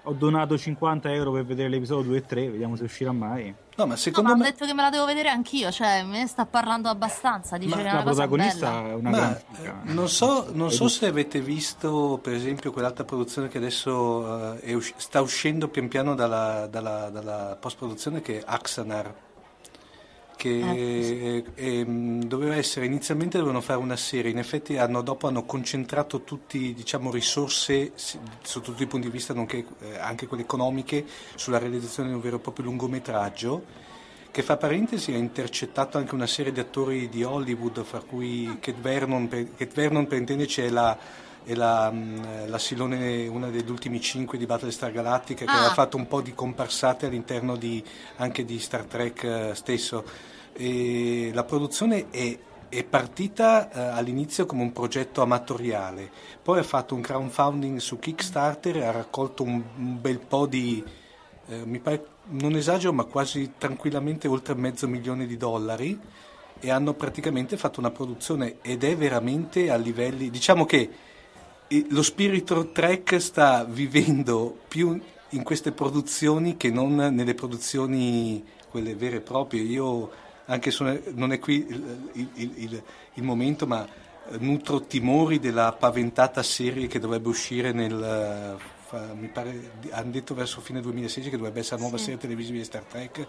ho 0.04 0.12
donato 0.14 0.56
50 0.56 1.12
euro 1.12 1.30
per 1.30 1.44
vedere 1.44 1.68
l'episodio 1.68 2.04
2 2.04 2.16
e 2.16 2.24
3, 2.24 2.50
vediamo 2.52 2.74
se 2.74 2.84
uscirà 2.84 3.12
mai. 3.12 3.54
No, 3.76 3.84
ma 3.84 3.96
secondo 3.96 4.30
no, 4.30 4.36
me... 4.36 4.46
ha 4.46 4.50
detto 4.50 4.64
che 4.64 4.72
me 4.72 4.80
la 4.80 4.88
devo 4.88 5.04
vedere 5.04 5.28
anch'io, 5.28 5.70
cioè 5.70 6.02
me 6.02 6.20
ne 6.20 6.26
sta 6.26 6.46
parlando 6.46 6.88
abbastanza, 6.88 7.58
dice 7.58 7.68
ma 7.68 7.82
che 7.82 7.82
è 7.82 7.90
una 7.90 7.98
la 7.98 8.02
protagonista 8.02 8.86
è 8.86 8.94
una 8.94 9.10
ma, 9.10 9.36
eh, 9.36 9.72
Non 9.92 10.08
so, 10.08 10.46
non 10.52 10.70
so 10.70 10.88
se 10.88 11.04
avete 11.04 11.42
visto, 11.42 12.18
per 12.22 12.32
esempio, 12.32 12.72
quell'altra 12.72 13.04
produzione 13.04 13.48
che 13.48 13.58
adesso 13.58 14.58
uh, 14.62 14.74
usci- 14.74 14.94
sta 14.96 15.20
uscendo 15.20 15.68
pian 15.68 15.88
piano 15.88 16.14
dalla, 16.14 16.66
dalla, 16.66 17.10
dalla 17.10 17.58
post-produzione 17.60 18.22
che 18.22 18.38
è 18.38 18.42
Axanar 18.46 19.12
che 20.40 20.58
eh, 20.58 21.44
eh, 21.54 21.84
doveva 21.84 22.56
essere 22.56 22.86
inizialmente 22.86 23.36
dovevano 23.36 23.60
fare 23.60 23.78
una 23.78 23.96
serie, 23.96 24.30
in 24.30 24.38
effetti 24.38 24.78
hanno, 24.78 25.02
dopo 25.02 25.26
hanno 25.26 25.44
concentrato 25.44 26.22
tutte 26.22 26.56
diciamo, 26.72 27.10
risorse 27.10 27.92
sotto 27.94 28.70
tutti 28.70 28.84
i 28.84 28.86
punti 28.86 29.08
di 29.08 29.12
vista, 29.12 29.34
nonché 29.34 29.66
eh, 29.80 29.98
anche 29.98 30.26
quelle 30.26 30.44
economiche, 30.44 31.04
sulla 31.34 31.58
realizzazione 31.58 32.08
di 32.08 32.14
un 32.14 32.22
vero 32.22 32.36
e 32.36 32.38
proprio 32.38 32.64
lungometraggio 32.64 33.88
che 34.30 34.42
fa 34.42 34.56
parentesi 34.56 35.12
ha 35.12 35.18
intercettato 35.18 35.98
anche 35.98 36.14
una 36.14 36.26
serie 36.26 36.52
di 36.52 36.60
attori 36.60 37.10
di 37.10 37.22
Hollywood, 37.22 37.84
fra 37.84 38.00
cui 38.00 38.46
Kate 38.60 38.80
Vernon, 38.80 39.28
per, 39.28 39.44
Kate 39.54 39.74
Vernon 39.74 40.06
per 40.06 40.18
intenderci 40.18 40.62
è 40.62 40.70
la 40.70 40.96
e 41.44 41.54
la, 41.54 41.90
mm, 41.90 42.46
la, 42.46 42.58
Silone, 42.58 43.26
una 43.26 43.48
degli 43.48 43.70
ultimi 43.70 44.00
cinque 44.00 44.38
di 44.38 44.46
Battlestar 44.46 44.92
Galactica, 44.92 45.44
che 45.44 45.50
ah. 45.50 45.56
aveva 45.56 45.72
fatto 45.72 45.96
un 45.96 46.06
po' 46.06 46.20
di 46.20 46.34
comparsate 46.34 47.06
all'interno 47.06 47.56
di, 47.56 47.82
anche 48.16 48.44
di 48.44 48.58
Star 48.58 48.84
Trek 48.84 49.22
eh, 49.24 49.54
stesso. 49.54 50.04
E 50.52 51.30
la 51.32 51.44
produzione 51.44 52.10
è, 52.10 52.38
è 52.68 52.84
partita 52.84 53.70
eh, 53.70 53.80
all'inizio 53.80 54.46
come 54.46 54.62
un 54.62 54.72
progetto 54.72 55.22
amatoriale, 55.22 56.10
poi 56.42 56.58
ha 56.58 56.64
fatto 56.64 56.94
un 56.94 57.00
crowdfunding 57.00 57.78
su 57.78 57.98
Kickstarter 57.98 58.76
e 58.76 58.84
ha 58.84 58.90
raccolto 58.90 59.42
un, 59.42 59.62
un 59.76 60.00
bel 60.00 60.18
po' 60.18 60.46
di, 60.46 60.84
eh, 61.48 61.64
mi 61.64 61.78
pare, 61.78 62.06
non 62.30 62.54
esagero, 62.54 62.92
ma 62.92 63.04
quasi 63.04 63.52
tranquillamente 63.58 64.28
oltre 64.28 64.54
mezzo 64.54 64.86
milione 64.86 65.26
di 65.26 65.36
dollari 65.36 65.98
e 66.60 66.70
hanno 66.70 66.92
praticamente 66.92 67.56
fatto 67.56 67.80
una 67.80 67.90
produzione 67.90 68.56
ed 68.60 68.84
è 68.84 68.96
veramente 68.96 69.70
a 69.70 69.76
livelli, 69.76 70.30
diciamo 70.30 70.66
che 70.66 70.90
lo 71.88 72.02
spirito 72.02 72.70
Trek 72.72 73.20
sta 73.20 73.64
vivendo 73.64 74.58
più 74.66 75.00
in 75.30 75.42
queste 75.42 75.72
produzioni 75.72 76.56
che 76.56 76.70
non 76.70 76.94
nelle 76.96 77.34
produzioni 77.34 78.44
quelle 78.68 78.94
vere 78.94 79.16
e 79.16 79.20
proprie. 79.20 79.62
Io, 79.62 80.10
anche 80.46 80.70
se 80.70 81.02
non 81.14 81.32
è 81.32 81.38
qui 81.38 81.66
il, 81.68 82.10
il, 82.12 82.52
il, 82.56 82.82
il 83.14 83.22
momento, 83.22 83.66
ma 83.66 83.86
nutro 84.38 84.82
timori 84.82 85.38
della 85.38 85.72
paventata 85.72 86.42
serie 86.42 86.86
che 86.86 86.98
dovrebbe 86.98 87.28
uscire 87.28 87.72
nel 87.72 88.58
mi 89.14 89.28
pare 89.28 89.70
hanno 89.90 90.10
detto 90.10 90.34
verso 90.34 90.60
fine 90.60 90.80
2016 90.80 91.30
che 91.30 91.36
dovrebbe 91.36 91.60
essere 91.60 91.76
la 91.76 91.82
nuova 91.82 91.96
sì. 91.96 92.04
serie 92.04 92.18
televisiva 92.18 92.58
di 92.58 92.64
Star 92.64 92.82
Trek 92.82 93.24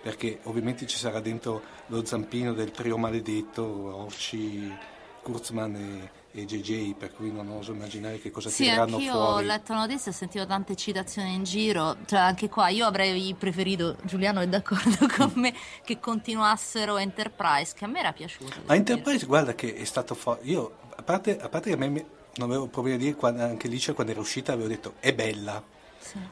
perché 0.00 0.38
ovviamente 0.44 0.86
ci 0.86 0.96
sarà 0.96 1.20
dentro 1.20 1.62
lo 1.88 2.02
zampino 2.02 2.54
del 2.54 2.70
trio 2.70 2.96
maledetto 2.96 3.62
Orci, 3.62 4.74
Kurzman 5.22 5.74
e 5.74 6.10
e 6.32 6.46
JJ, 6.46 6.94
per 6.94 7.12
cui 7.12 7.30
non 7.30 7.48
oso 7.50 7.72
immaginare 7.72 8.18
che 8.18 8.30
cosa 8.30 8.48
sì, 8.48 8.64
tireranno 8.64 8.98
fuori. 8.98 9.04
Sì, 9.04 9.10
ho 9.10 9.40
letto 9.40 9.74
notizie 9.74 10.10
e 10.10 10.14
sentivo 10.14 10.46
tante 10.46 10.74
citazioni 10.74 11.34
in 11.34 11.44
giro, 11.44 11.96
cioè 12.06 12.20
anche 12.20 12.48
qua 12.48 12.68
io 12.68 12.86
avrei 12.86 13.34
preferito, 13.38 13.96
Giuliano 14.02 14.40
è 14.40 14.48
d'accordo 14.48 15.06
con 15.14 15.32
mm. 15.36 15.40
me, 15.40 15.54
che 15.84 16.00
continuassero 16.00 16.96
Enterprise, 16.96 17.74
che 17.76 17.84
a 17.84 17.88
me 17.88 17.98
era 17.98 18.12
piaciuto. 18.12 18.62
Ma 18.66 18.74
Enterprise, 18.74 19.18
dire. 19.18 19.26
guarda 19.26 19.54
che 19.54 19.74
è 19.74 19.84
stato 19.84 20.14
forte, 20.14 20.48
io, 20.48 20.78
a 20.96 21.02
parte, 21.02 21.38
a 21.38 21.48
parte 21.48 21.68
che 21.68 21.76
a 21.76 21.78
me 21.78 21.90
non 22.36 22.48
avevo 22.48 22.66
problemi 22.66 22.96
a 22.96 23.00
dire, 23.00 23.14
quando, 23.14 23.42
anche 23.42 23.68
lì 23.68 23.80
quando 23.92 24.12
era 24.12 24.20
uscita 24.20 24.52
avevo 24.52 24.68
detto 24.68 24.94
è 25.00 25.12
bella, 25.12 25.62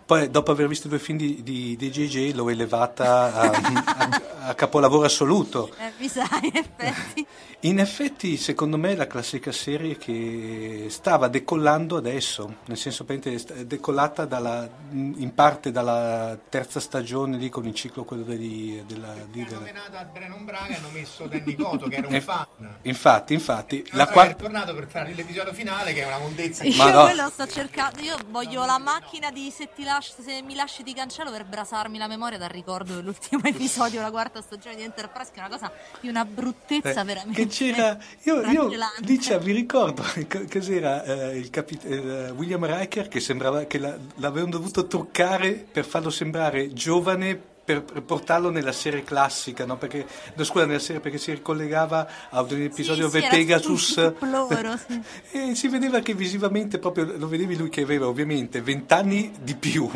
Poi, 0.06 0.30
dopo 0.30 0.50
aver 0.50 0.68
visto 0.68 0.86
i 0.86 0.90
due 0.90 0.98
film 0.98 1.18
di, 1.18 1.42
di, 1.42 1.76
di 1.76 1.90
JJ, 1.90 2.32
l'ho 2.34 2.48
elevata 2.50 3.34
a, 3.34 3.50
a- 3.84 4.22
a 4.48 4.54
capolavoro 4.54 5.04
assoluto. 5.04 5.70
Eh, 5.78 5.92
mi 5.98 6.08
sa, 6.08 6.26
in 6.42 6.56
effetti. 6.56 7.26
In 7.64 7.78
effetti, 7.78 8.38
secondo 8.38 8.78
me, 8.78 8.92
è 8.92 8.96
la 8.96 9.06
classica 9.06 9.52
serie 9.52 9.98
che 9.98 10.86
stava 10.88 11.28
decollando 11.28 11.98
adesso, 11.98 12.54
nel 12.64 12.78
senso 12.78 13.04
è 13.06 13.64
decollata 13.66 14.24
dalla- 14.24 14.66
in 14.92 15.30
parte 15.34 15.70
dalla 15.70 16.38
terza 16.48 16.80
stagione 16.80 17.36
lì 17.36 17.50
con 17.50 17.66
il 17.66 17.74
ciclo 17.74 18.04
quello 18.04 18.22
degli- 18.22 18.80
della, 18.84 19.12
di- 19.30 19.44
della- 19.44 19.58
nominato 19.58 19.94
a 19.94 20.04
Brennan 20.04 20.42
Braga 20.46 20.76
hanno 20.78 20.88
messo 20.90 21.26
Danny 21.26 21.54
Coto 21.54 21.86
che 21.88 21.96
era 21.96 22.08
un 22.08 22.18
fan. 22.22 22.46
Infatti, 22.80 23.34
infatti, 23.34 23.84
La 23.90 24.08
la 24.10 24.22
è 24.22 24.36
tornato 24.36 24.72
per 24.74 24.86
fare 24.88 25.12
l'episodio 25.12 25.52
finale 25.52 25.92
che 25.92 26.00
è 26.02 26.06
una 26.06 26.18
mondezza. 26.18 26.64
Io 26.64 26.76
Ma 26.76 26.90
no. 26.90 27.02
quello 27.04 27.28
sto 27.28 27.46
cercando. 27.46 28.00
Io 28.00 28.16
voglio 28.30 28.64
la 28.64 28.78
macchina 28.78 29.30
di 29.30 29.50
se, 29.60 29.68
ti 29.74 29.84
lasci- 29.84 30.14
se 30.22 30.40
mi 30.42 30.54
lasci 30.54 30.82
ti 30.82 30.94
cancello 30.94 31.30
per 31.30 31.44
brasarmi 31.44 31.98
la 31.98 32.06
memoria 32.08 32.38
dal 32.38 32.48
ricordo 32.48 32.94
dell'ultimo 32.94 33.42
episodio, 33.44 34.00
la 34.00 34.10
quarta 34.10 34.40
stagione 34.40 34.76
di 34.76 34.82
Enterprise, 34.82 35.30
che 35.32 35.40
è 35.40 35.44
una 35.44 35.50
cosa 35.50 35.70
di 36.00 36.08
una 36.08 36.24
bruttezza 36.24 37.00
Eh, 37.02 37.04
veramente. 37.04 37.42
che 37.42 37.46
c'era 37.48 37.98
io, 38.22 38.36
io 38.36 38.42
flagellante. 38.42 39.02
dice, 39.02 39.38
vi 39.38 39.52
ricordo 39.52 40.02
co- 40.28 40.44
cos'era 40.50 41.04
eh, 41.04 41.36
il 41.36 41.50
capit- 41.50 41.84
eh, 41.84 42.30
William 42.30 42.64
Riker 42.64 43.08
che 43.08 43.20
sembrava 43.20 43.64
che 43.64 43.78
la- 43.78 43.96
l'avevano 44.16 44.52
dovuto 44.52 44.86
truccare 44.86 45.52
per 45.52 45.84
farlo 45.84 46.08
sembrare 46.10 46.72
giovane 46.72 47.48
per, 47.70 47.82
per 47.82 48.02
portarlo 48.02 48.50
nella 48.50 48.72
serie 48.72 49.04
classica 49.04 49.64
no? 49.64 49.76
perché 49.76 50.04
no, 50.34 50.44
scusa 50.44 50.66
nella 50.66 50.78
serie 50.78 51.00
perché 51.00 51.18
si 51.18 51.32
ricollegava 51.32 52.08
a 52.30 52.40
un 52.42 52.62
episodio 52.62 53.08
sì, 53.08 53.18
era 53.18 53.28
Pegasus 53.28 53.94
tutto 53.94 54.16
un 54.24 54.30
loro, 54.30 54.76
sì. 54.76 55.00
e 55.30 55.54
si 55.54 55.68
vedeva 55.68 56.00
che 56.00 56.14
visivamente 56.14 56.78
proprio 56.78 57.12
lo 57.16 57.28
vedevi 57.28 57.56
lui 57.56 57.68
che 57.68 57.82
aveva 57.82 58.08
ovviamente 58.08 58.60
20 58.60 58.92
anni 58.94 59.32
di 59.40 59.54
più 59.54 59.88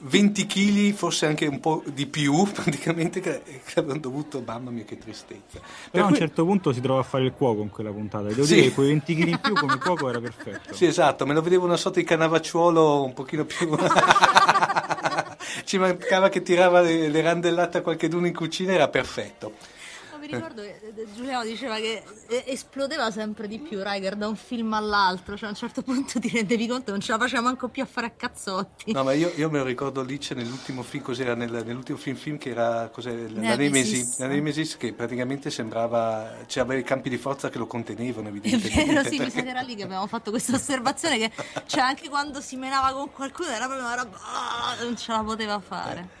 20 0.00 0.46
kg, 0.46 0.92
forse 0.92 1.26
anche 1.26 1.46
un 1.46 1.58
po' 1.58 1.82
di 1.92 2.06
più, 2.06 2.44
praticamente, 2.52 3.18
che, 3.20 3.42
che 3.42 3.80
avevano 3.80 3.98
dovuto, 3.98 4.40
mamma 4.46 4.70
mia, 4.70 4.84
che 4.84 4.96
tristezza. 4.96 5.58
Per 5.58 5.90
Però 5.90 6.04
a 6.04 6.06
un 6.06 6.12
cui- 6.12 6.20
certo 6.20 6.44
punto 6.44 6.72
si 6.72 6.80
trova 6.80 7.00
a 7.00 7.02
fare 7.02 7.24
il 7.24 7.32
cuoco 7.32 7.62
in 7.62 7.70
quella 7.70 7.90
puntata. 7.90 8.28
Devo 8.28 8.44
Sì. 8.44 8.54
dire 8.54 8.68
che 8.68 8.74
quei 8.74 8.88
20 8.88 9.14
kg 9.16 9.26
in 9.26 9.40
più 9.40 9.54
come 9.54 9.76
cuoco 9.78 10.08
era 10.08 10.20
perfetto. 10.20 10.72
Sì, 10.74 10.86
esatto, 10.86 11.26
me 11.26 11.34
lo 11.34 11.42
vedevo 11.42 11.64
una 11.64 11.76
sorta 11.76 11.98
di 11.98 12.04
canavacciuolo 12.06 13.02
un 13.02 13.12
pochino 13.12 13.44
più... 13.44 13.68
Ci 15.68 15.76
mancava 15.76 16.30
che 16.30 16.40
tirava 16.40 16.80
le, 16.80 17.10
le 17.10 17.20
randellate 17.20 17.76
a 17.76 17.80
qualcheduno 17.82 18.26
in 18.26 18.32
cucina, 18.32 18.72
era 18.72 18.88
perfetto. 18.88 19.52
Mi 20.28 20.34
ricordo 20.34 20.60
che 20.60 20.78
eh, 20.94 21.06
Giuliano 21.14 21.42
diceva 21.42 21.76
che 21.76 22.02
eh, 22.28 22.44
esplodeva 22.48 23.10
sempre 23.10 23.48
di 23.48 23.58
più 23.58 23.80
Riker 23.82 24.14
da 24.14 24.28
un 24.28 24.36
film 24.36 24.74
all'altro, 24.74 25.38
cioè 25.38 25.46
a 25.46 25.52
un 25.52 25.56
certo 25.56 25.80
punto 25.80 26.20
ti 26.20 26.28
rendevi 26.28 26.66
conto 26.66 26.84
che 26.84 26.90
non 26.90 27.00
ce 27.00 27.12
la 27.12 27.18
faceva 27.18 27.40
manco 27.40 27.68
più 27.68 27.82
a 27.82 27.86
fare 27.86 28.08
a 28.08 28.10
cazzotti. 28.10 28.92
No, 28.92 29.04
ma 29.04 29.14
io, 29.14 29.32
io 29.36 29.48
me 29.48 29.58
lo 29.58 29.64
ricordo 29.64 30.02
lì 30.02 30.18
c'è 30.18 30.34
nell'ultimo 30.34 30.82
film, 30.82 31.02
cos'era 31.02 31.34
nel- 31.34 31.62
nell'ultimo 31.64 31.96
film 31.96 32.16
film 32.16 32.36
che 32.36 32.50
era 32.50 32.90
cos'è, 32.92 33.10
la 33.28 33.56
Nemesis. 33.56 34.18
La 34.18 34.26
Nemesis 34.26 34.76
che 34.76 34.92
praticamente 34.92 35.48
sembrava, 35.48 36.30
c'aveva 36.46 36.78
i 36.78 36.84
campi 36.84 37.08
di 37.08 37.16
forza 37.16 37.48
che 37.48 37.56
lo 37.56 37.66
contenevano 37.66 38.28
È 38.28 38.30
evidentemente. 38.30 38.84
vero, 38.84 39.08
sì, 39.08 39.18
mi 39.18 39.30
sa 39.30 39.40
che 39.42 39.48
era 39.48 39.62
lì 39.62 39.76
che 39.76 39.84
abbiamo 39.84 40.06
fatto 40.06 40.30
questa 40.30 40.54
osservazione 40.56 41.16
che 41.16 41.30
cioè, 41.64 41.80
anche 41.80 42.10
quando 42.10 42.42
si 42.42 42.56
menava 42.56 42.92
con 42.92 43.10
qualcuno 43.12 43.48
era 43.48 43.64
proprio 43.66 43.86
una 43.86 43.94
roba, 43.94 44.18
ah, 44.20 44.76
non 44.82 44.94
ce 44.94 45.10
la 45.10 45.22
poteva 45.22 45.58
fare. 45.58 46.16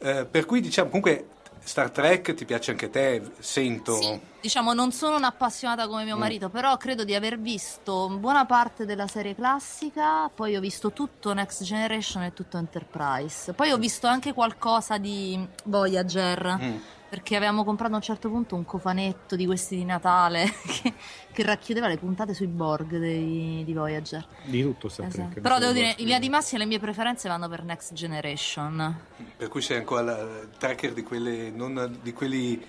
Eh, 0.00 0.26
per 0.30 0.44
cui 0.44 0.60
diciamo 0.60 0.90
comunque 0.90 1.26
Star 1.68 1.90
Trek 1.90 2.32
ti 2.32 2.46
piace 2.46 2.70
anche 2.70 2.88
te, 2.88 3.22
sento. 3.40 4.00
Sì, 4.00 4.18
diciamo 4.40 4.72
non 4.72 4.90
sono 4.90 5.16
un'appassionata 5.16 5.86
come 5.86 6.04
mio 6.04 6.16
Mm. 6.16 6.18
marito, 6.20 6.48
però 6.48 6.74
credo 6.78 7.04
di 7.04 7.14
aver 7.14 7.38
visto 7.38 8.08
buona 8.08 8.46
parte 8.46 8.86
della 8.86 9.06
serie 9.06 9.34
classica, 9.34 10.30
poi 10.34 10.56
ho 10.56 10.60
visto 10.60 10.92
tutto 10.94 11.34
Next 11.34 11.62
Generation 11.64 12.22
e 12.22 12.32
tutto 12.32 12.56
Enterprise. 12.56 13.52
Poi 13.52 13.70
ho 13.70 13.76
visto 13.76 14.06
anche 14.06 14.32
qualcosa 14.32 14.96
di 14.96 15.46
Voyager, 15.64 16.56
Mm. 16.58 16.76
Perché 17.08 17.36
avevamo 17.36 17.64
comprato 17.64 17.94
a 17.94 17.96
un 17.96 18.02
certo 18.02 18.28
punto 18.28 18.54
un 18.54 18.64
cofanetto 18.64 19.34
di 19.34 19.46
questi 19.46 19.76
di 19.76 19.84
Natale 19.84 20.44
che, 20.66 20.92
che 21.32 21.42
racchiudeva 21.42 21.88
le 21.88 21.96
puntate 21.96 22.34
sui 22.34 22.46
Borg 22.46 22.98
dei- 22.98 23.62
di 23.64 23.72
Voyager. 23.72 24.26
Di 24.44 24.62
tutto 24.62 24.88
Star 24.88 25.06
Esatto. 25.06 25.28
Trek. 25.30 25.40
Però 25.40 25.58
devo 25.58 25.72
dire, 25.72 25.94
in 25.98 26.04
linea 26.04 26.18
di 26.18 26.28
massima 26.28 26.60
le 26.60 26.66
mie 26.66 26.78
preferenze 26.78 27.28
vanno 27.28 27.48
per 27.48 27.64
Next 27.64 27.92
Generation. 27.94 29.00
Per 29.36 29.48
cui 29.48 29.62
sei 29.62 29.78
ancora 29.78 30.18
il 30.18 30.48
tracker 30.58 30.92
di 30.92 31.02
quelle, 31.02 31.50
non 31.50 31.98
di 32.02 32.12
quelli 32.12 32.62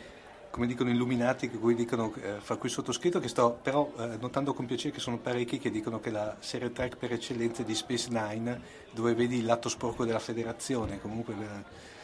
come 0.50 0.66
dicono 0.66 0.90
illuminati, 0.90 1.50
che 1.50 1.58
cui 1.58 1.76
dicono, 1.76 2.14
eh, 2.22 2.40
fra 2.40 2.56
cui 2.56 2.70
sottoscritto, 2.70 3.20
che 3.20 3.28
sto 3.28 3.60
però 3.62 3.92
eh, 3.98 4.18
notando 4.20 4.54
con 4.54 4.66
piacere 4.66 4.94
che 4.94 5.00
sono 5.00 5.18
parecchi 5.18 5.60
che 5.60 5.70
dicono 5.70 6.00
che 6.00 6.10
la 6.10 6.36
serie 6.40 6.72
track 6.72 6.98
per 6.98 7.14
eccellenza 7.14 7.62
è 7.62 7.66
di 7.66 7.76
Space 7.76 8.10
Nine, 8.10 8.60
dove 8.92 9.14
vedi 9.14 9.38
il 9.38 9.46
lato 9.46 9.70
sporco 9.70 10.06
della 10.06 10.20
federazione. 10.20 11.00
Comunque, 11.00 11.34
eh, 11.34 11.98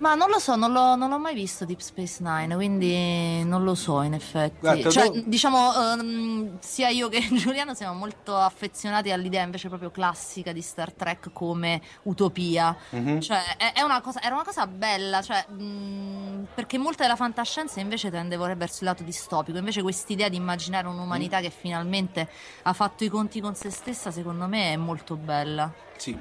Ma 0.00 0.14
non 0.14 0.30
lo 0.30 0.38
so, 0.38 0.56
non 0.56 0.72
l'ho, 0.72 0.96
non 0.96 1.10
l'ho 1.10 1.18
mai 1.18 1.34
visto 1.34 1.66
Deep 1.66 1.80
Space 1.80 2.22
Nine, 2.22 2.54
quindi 2.54 3.44
non 3.44 3.64
lo 3.64 3.74
so 3.74 4.00
in 4.00 4.14
effetti. 4.14 4.56
Guarda, 4.60 4.88
Cioè, 4.88 5.08
no- 5.10 5.22
diciamo, 5.26 5.72
ehm, 5.74 6.58
sia 6.60 6.88
io 6.88 7.10
che 7.10 7.20
Giuliano 7.32 7.74
siamo 7.74 7.92
molto 7.92 8.34
affezionati 8.34 9.10
all'idea 9.10 9.42
invece 9.42 9.68
proprio 9.68 9.90
classica 9.90 10.52
di 10.52 10.62
Star 10.62 10.94
Trek 10.94 11.30
come 11.34 11.82
utopia. 12.04 12.74
Mhm. 12.90 13.20
Cioè, 13.20 13.56
è, 13.58 13.74
è 13.74 13.82
una 13.82 14.00
cosa, 14.00 14.22
era 14.22 14.34
una 14.34 14.44
cosa 14.44 14.66
bella, 14.66 15.20
cioè, 15.20 15.44
mh, 15.48 16.46
perché 16.54 16.78
molta 16.78 17.02
della 17.02 17.16
fantascienza 17.16 17.80
invece 17.80 18.10
tende 18.10 18.38
verso 18.38 18.78
il 18.80 18.86
lato 18.86 19.02
distopico. 19.02 19.58
Invece 19.58 19.82
quest'idea 19.82 20.30
di 20.30 20.36
immaginare 20.36 20.88
un'umanità 20.88 21.40
che 21.40 21.50
finalmente 21.50 22.26
ha 22.62 22.72
fatto 22.72 23.04
i 23.04 23.08
conti 23.08 23.42
con 23.42 23.54
se 23.54 23.68
stessa, 23.68 24.10
secondo 24.10 24.46
me 24.46 24.72
è 24.72 24.76
molto 24.76 25.16
bella. 25.16 25.70
Sì, 25.98 26.18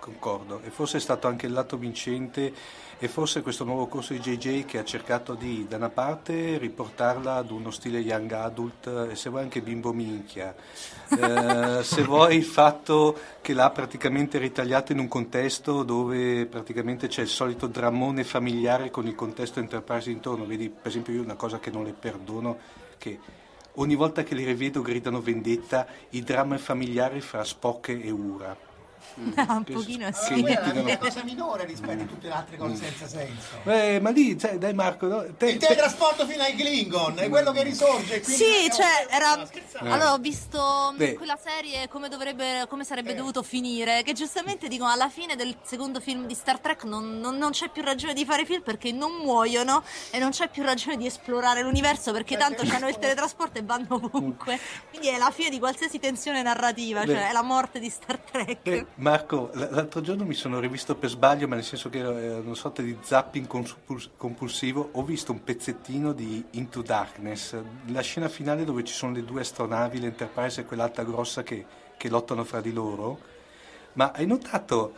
concordo. 0.00 0.60
E 0.64 0.70
forse 0.70 0.96
è 0.96 1.00
stato 1.00 1.28
anche 1.28 1.46
il 1.46 1.52
lato 1.52 1.76
vincente 1.76 2.52
e 2.98 3.08
forse 3.08 3.42
questo 3.42 3.64
nuovo 3.64 3.88
corso 3.88 4.14
di 4.14 4.20
JJ 4.20 4.64
che 4.64 4.78
ha 4.78 4.84
cercato 4.84 5.34
di, 5.34 5.66
da 5.68 5.76
una 5.76 5.90
parte, 5.90 6.56
riportarla 6.56 7.34
ad 7.34 7.50
uno 7.50 7.70
stile 7.70 7.98
young 7.98 8.32
adult 8.32 9.08
e 9.10 9.14
se 9.14 9.28
vuoi 9.28 9.42
anche 9.42 9.60
bimbo 9.60 9.92
minchia. 9.92 10.54
Eh, 11.10 11.82
se 11.84 12.02
vuoi 12.04 12.36
il 12.36 12.44
fatto 12.44 13.18
che 13.42 13.52
l'ha 13.52 13.68
praticamente 13.68 14.38
ritagliato 14.38 14.92
in 14.92 14.98
un 14.98 15.08
contesto 15.08 15.82
dove 15.82 16.46
praticamente 16.46 17.06
c'è 17.08 17.20
il 17.20 17.28
solito 17.28 17.66
drammone 17.66 18.24
familiare 18.24 18.90
con 18.90 19.06
il 19.06 19.14
contesto 19.14 19.60
Enterprise 19.60 20.10
intorno. 20.10 20.46
Vedi, 20.46 20.70
per 20.70 20.86
esempio, 20.86 21.12
io 21.12 21.22
una 21.22 21.34
cosa 21.34 21.58
che 21.58 21.70
non 21.70 21.84
le 21.84 21.92
perdono, 21.92 22.56
che 22.96 23.18
ogni 23.74 23.94
volta 23.94 24.22
che 24.22 24.34
li 24.34 24.44
rivedo 24.44 24.80
gridano 24.80 25.20
vendetta 25.20 25.86
i 26.10 26.22
drammi 26.22 26.56
familiari 26.56 27.20
fra 27.20 27.44
Spock 27.44 27.88
e 27.88 28.10
Ura. 28.10 28.56
Un 29.14 29.64
pochino 29.64 30.10
sì. 30.12 30.40
Quella 30.42 30.72
è 30.72 30.78
una 30.78 30.98
cosa 30.98 31.22
minore 31.24 31.64
rispetto 31.64 32.02
a 32.02 32.06
tutte 32.06 32.26
le 32.28 32.32
altre 32.34 32.56
cose 32.56 32.76
senza 32.76 33.06
senso. 33.08 33.60
Eh, 33.64 33.98
ma 34.00 34.10
lì, 34.10 34.38
cioè, 34.38 34.58
dai 34.58 34.74
Marco, 34.74 35.06
no? 35.06 35.24
te- 35.36 35.50
Il 35.50 35.58
teletrasporto 35.58 36.26
fino 36.26 36.42
ai 36.42 36.54
Klingon 36.54 37.18
è 37.18 37.28
quello 37.28 37.52
che 37.52 37.62
risorge. 37.62 38.22
Sì, 38.22 38.68
cioè, 38.72 39.06
era. 39.10 39.42
Eh. 39.42 39.62
Allora, 39.88 40.12
ho 40.12 40.18
visto 40.18 40.92
Beh. 40.96 41.14
quella 41.14 41.38
serie 41.42 41.88
come, 41.88 42.08
dovrebbe, 42.08 42.66
come 42.68 42.84
sarebbe 42.84 43.14
dovuto 43.14 43.42
finire. 43.42 44.02
Che 44.02 44.12
giustamente 44.12 44.68
dicono 44.68 44.90
alla 44.90 45.08
fine 45.08 45.36
del 45.36 45.56
secondo 45.62 46.00
film 46.00 46.26
di 46.26 46.34
Star 46.34 46.58
Trek 46.58 46.84
non, 46.84 47.18
non- 47.20 47.36
non 47.36 47.50
c'è 47.52 47.68
più 47.70 47.82
ragione 47.82 48.12
di 48.14 48.24
fare 48.24 48.44
film 48.44 48.62
perché 48.62 48.92
non 48.92 49.12
muoiono 49.12 49.82
e 50.10 50.18
non 50.18 50.30
c'è 50.30 50.48
più 50.48 50.62
ragione 50.62 50.96
di 50.96 51.06
esplorare 51.06 51.62
l'universo 51.62 52.12
perché 52.12 52.36
tanto 52.36 52.62
hanno 52.70 52.88
il 52.88 52.98
teletrasporto 52.98 53.58
e 53.58 53.62
vanno 53.62 53.86
ovunque. 53.90 54.58
Quindi 54.90 55.08
è 55.08 55.18
la 55.18 55.30
fine 55.30 55.50
di 55.50 55.58
qualsiasi 55.58 55.98
tensione 55.98 56.42
narrativa, 56.42 57.04
Beh. 57.04 57.12
cioè 57.14 57.28
è 57.28 57.32
la 57.32 57.42
morte 57.42 57.78
di 57.78 57.88
Star 57.88 58.18
Trek. 58.18 58.58
Eh, 58.66 58.86
Marco, 58.98 59.50
l'altro 59.52 60.00
giorno 60.00 60.24
mi 60.24 60.32
sono 60.32 60.58
rivisto 60.58 60.96
per 60.96 61.10
sbaglio, 61.10 61.46
ma 61.46 61.54
nel 61.54 61.64
senso 61.64 61.90
che 61.90 61.98
era 61.98 62.38
una 62.38 62.54
sorta 62.54 62.80
di 62.80 62.96
zapping 62.98 63.46
compulsivo, 64.16 64.88
ho 64.92 65.02
visto 65.02 65.32
un 65.32 65.44
pezzettino 65.44 66.14
di 66.14 66.42
Into 66.52 66.80
Darkness, 66.80 67.56
la 67.88 68.00
scena 68.00 68.30
finale 68.30 68.64
dove 68.64 68.84
ci 68.84 68.94
sono 68.94 69.12
le 69.12 69.22
due 69.22 69.42
astronavi, 69.42 70.00
l'Enterprise 70.00 70.62
e 70.62 70.64
quell'altra 70.64 71.04
grossa 71.04 71.42
che, 71.42 71.66
che 71.98 72.08
lottano 72.08 72.42
fra 72.44 72.62
di 72.62 72.72
loro, 72.72 73.18
ma 73.94 74.12
hai 74.14 74.24
notato 74.24 74.94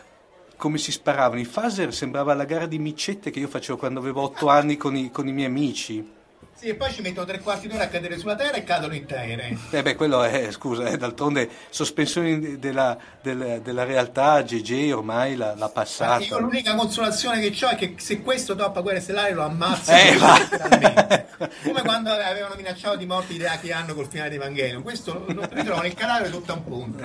come 0.57 0.79
si 0.79 0.93
sparavano? 0.93 1.41
I 1.41 1.47
phaser 1.47 1.93
sembrava 1.93 2.35
la 2.35 2.45
gara 2.45 2.67
di 2.67 2.79
micette 2.79 3.31
che 3.31 3.41
io 3.41 3.49
facevo 3.49 3.79
quando 3.79 3.99
avevo 3.99 4.23
otto 4.23 4.49
anni 4.49 4.77
con 4.77 4.95
i, 4.95 5.11
con 5.11 5.27
i 5.27 5.33
miei 5.33 5.49
amici. 5.49 6.17
Sì, 6.59 6.67
e 6.67 6.75
poi 6.75 6.93
ci 6.93 7.03
mettono 7.03 7.25
tre 7.25 7.39
quarti 7.39 7.69
d'ora 7.69 7.85
a 7.85 7.89
cadere 7.89 8.19
sulla 8.19 8.35
terra 8.35 8.57
e 8.57 8.65
cadono 8.65 8.93
intere. 8.93 9.57
Eh 9.71 9.81
beh, 9.81 9.95
quello 9.95 10.25
è, 10.25 10.51
scusa, 10.51 10.87
eh, 10.89 10.97
d'altronde 10.97 11.49
sospensione 11.71 12.59
della, 12.59 12.99
del- 13.23 13.61
della 13.63 13.85
realtà, 13.85 14.43
GG 14.43 14.91
ormai 14.93 15.37
l'ha, 15.37 15.55
l'ha 15.55 15.69
passata. 15.69 16.25
Io 16.25 16.41
l'unica 16.41 16.75
consolazione 16.75 17.39
che 17.49 17.65
ho 17.65 17.69
è 17.69 17.77
che 17.77 17.95
se 17.99 18.23
questo 18.23 18.57
toppa 18.57 18.81
Guerre 18.81 18.99
Stellari 18.99 19.35
lo 19.35 19.45
ammazza 19.45 19.97
Eh. 19.97 21.27
Come 21.63 21.83
quando 21.83 22.11
avevano 22.11 22.55
minacciato 22.57 22.97
di 22.97 23.07
morte 23.07 23.33
idea 23.35 23.59
che 23.59 23.73
hanno 23.73 23.95
col 23.95 24.09
finale 24.09 24.31
di 24.31 24.37
Evangelion. 24.37 24.83
Questo 24.83 25.25
lo 25.29 25.43
ritrovano 25.51 25.83
nel 25.83 25.95
cadavere 25.95 26.31
tutto 26.31 26.53
a 26.53 26.55
un 26.57 26.65
punto. 26.65 27.05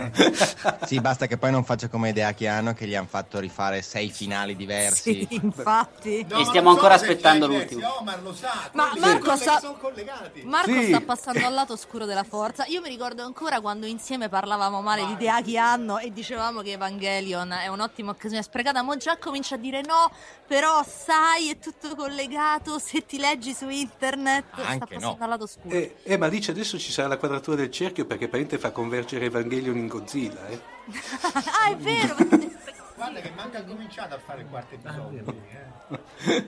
Sì, 0.86 1.00
basta 1.00 1.28
che 1.28 1.38
poi 1.38 1.52
non 1.52 1.64
faccia 1.64 1.88
come 1.88 2.10
idea 2.10 2.34
che 2.34 2.48
hanno, 2.48 2.74
che 2.74 2.88
gli 2.88 2.96
hanno 2.96 3.08
fatto 3.10 3.40
rifare 3.40 3.82
sei 3.82 4.10
finali 4.10 4.56
diversi. 4.56 5.26
Sì, 5.30 5.36
infatti. 5.42 6.26
No, 6.28 6.36
E 6.38 6.40
ma 6.40 6.46
stiamo 6.46 6.70
so 6.70 6.76
ancora 6.76 6.98
se 6.98 7.06
aspettando 7.06 7.48
l'ultimo. 7.48 7.88
Omar 8.00 8.22
lo 8.22 8.34
sa. 8.34 8.70
Ma 8.74 8.92
Marco 8.98 9.36
sa- 9.36 9.56
che 9.56 9.60
sono 9.62 9.78
collegati. 9.78 10.42
Marco 10.44 10.72
Sì. 10.72 10.88
sta 10.88 11.02
passando 11.02 11.46
al 11.46 11.54
lato 11.54 11.74
oscuro 11.74 12.06
della 12.06 12.24
forza. 12.24 12.66
Io 12.66 12.82
mi 12.82 12.90
ricordo 12.90 13.24
ancora 13.24 13.62
quando 13.62 13.86
insieme 13.86 14.30
parlavamo 14.30 14.82
male 14.82 15.06
di 15.06 15.16
Deaki 15.18 15.58
Anno 15.58 15.98
e 16.00 16.12
dicevamo 16.12 16.62
che 16.62 16.72
Evangelion 16.72 17.52
è 17.52 17.68
un'ottima 17.68 18.12
occasione 18.12 18.42
sprecata. 18.44 18.82
Mo 18.82 18.96
già 18.98 19.18
comincia 19.18 19.56
a 19.56 19.58
dire 19.58 19.82
no, 19.82 20.12
però 20.48 20.84
sai, 20.84 21.50
è 21.52 21.60
tutto 21.60 21.96
collegato. 21.96 22.80
Se 22.80 23.06
ti 23.06 23.18
leggi 23.20 23.54
su 23.54 23.70
internet, 23.70 24.22
sta 24.32 24.68
Anche 24.68 24.96
passando 24.96 25.18
no. 25.18 25.24
al 25.24 25.30
lato 25.30 25.44
oscuro. 25.44 25.76
Eh, 25.76 25.96
eh, 26.04 26.18
ma 26.18 26.30
dice 26.30 26.52
adesso 26.52 26.78
ci 26.80 26.92
sarà 26.92 27.08
la 27.08 27.18
quadratura 27.18 27.58
del 27.58 27.72
cerchio 27.72 28.06
perché 28.06 28.28
praticamente 28.28 28.58
fa 28.58 28.72
convergere 28.72 29.26
Evangelion 29.26 29.78
in 29.78 29.88
Godzilla. 29.88 30.48
Eh. 30.48 30.60
ah, 31.24 31.70
è 31.70 31.76
vero. 31.78 32.16
Guarda 32.96 33.20
che 33.20 33.32
manca 33.36 33.64
cominciato 33.64 34.16
a 34.16 34.20
fare 34.20 34.42
il 34.42 34.48
quarto 34.48 34.76
episodio. 34.76 35.24
lui, 35.26 35.42
eh. 35.50 36.48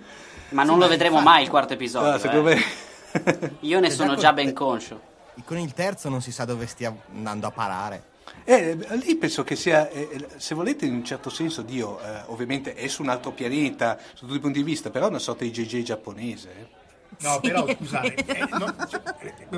Ma 0.50 0.64
non 0.64 0.78
lo 0.78 0.88
vedremo 0.88 1.22
mai 1.22 1.44
il 1.44 1.50
quarto 1.50 1.74
episodio. 1.74 2.12
Ah, 2.12 2.20
secondo 2.20 2.50
eh. 2.50 2.56
me... 2.56 3.58
Io 3.62 3.80
ne 3.80 3.90
sono 3.92 4.16
già 4.16 4.34
ben 4.34 4.54
conscio. 4.54 5.14
Con 5.44 5.58
il 5.58 5.74
terzo 5.74 6.10
non 6.10 6.22
si 6.22 6.32
sa 6.32 6.46
dove 6.46 6.66
stia 6.68 6.96
andando 7.12 7.48
a 7.48 7.52
parare. 7.52 8.14
Eh, 8.44 8.78
lì 9.04 9.16
penso 9.16 9.44
che 9.44 9.56
sia, 9.56 9.90
eh, 9.90 10.28
se 10.38 10.56
volete 10.56 10.86
in 10.86 10.94
un 10.94 11.04
certo 11.04 11.30
senso, 11.30 11.62
Dio 11.62 12.00
eh, 12.00 12.24
ovviamente 12.28 12.74
è 12.76 12.88
su 12.88 13.02
un 13.02 13.10
altro 13.10 13.32
pianeta, 13.32 13.98
su 14.14 14.26
tutti 14.26 14.38
i 14.38 14.42
punti 14.42 14.60
di 14.60 14.64
vista, 14.64 14.90
però 14.90 15.08
è 15.08 15.10
una 15.10 15.20
sorta 15.20 15.44
di 15.44 15.52
JJ 15.52 15.82
giapponese. 15.82 16.84
No, 17.19 17.39
però 17.39 17.65
scusate, 17.67 18.13
eh, 18.25 18.47
no, 18.58 18.75
cioè, 18.89 19.01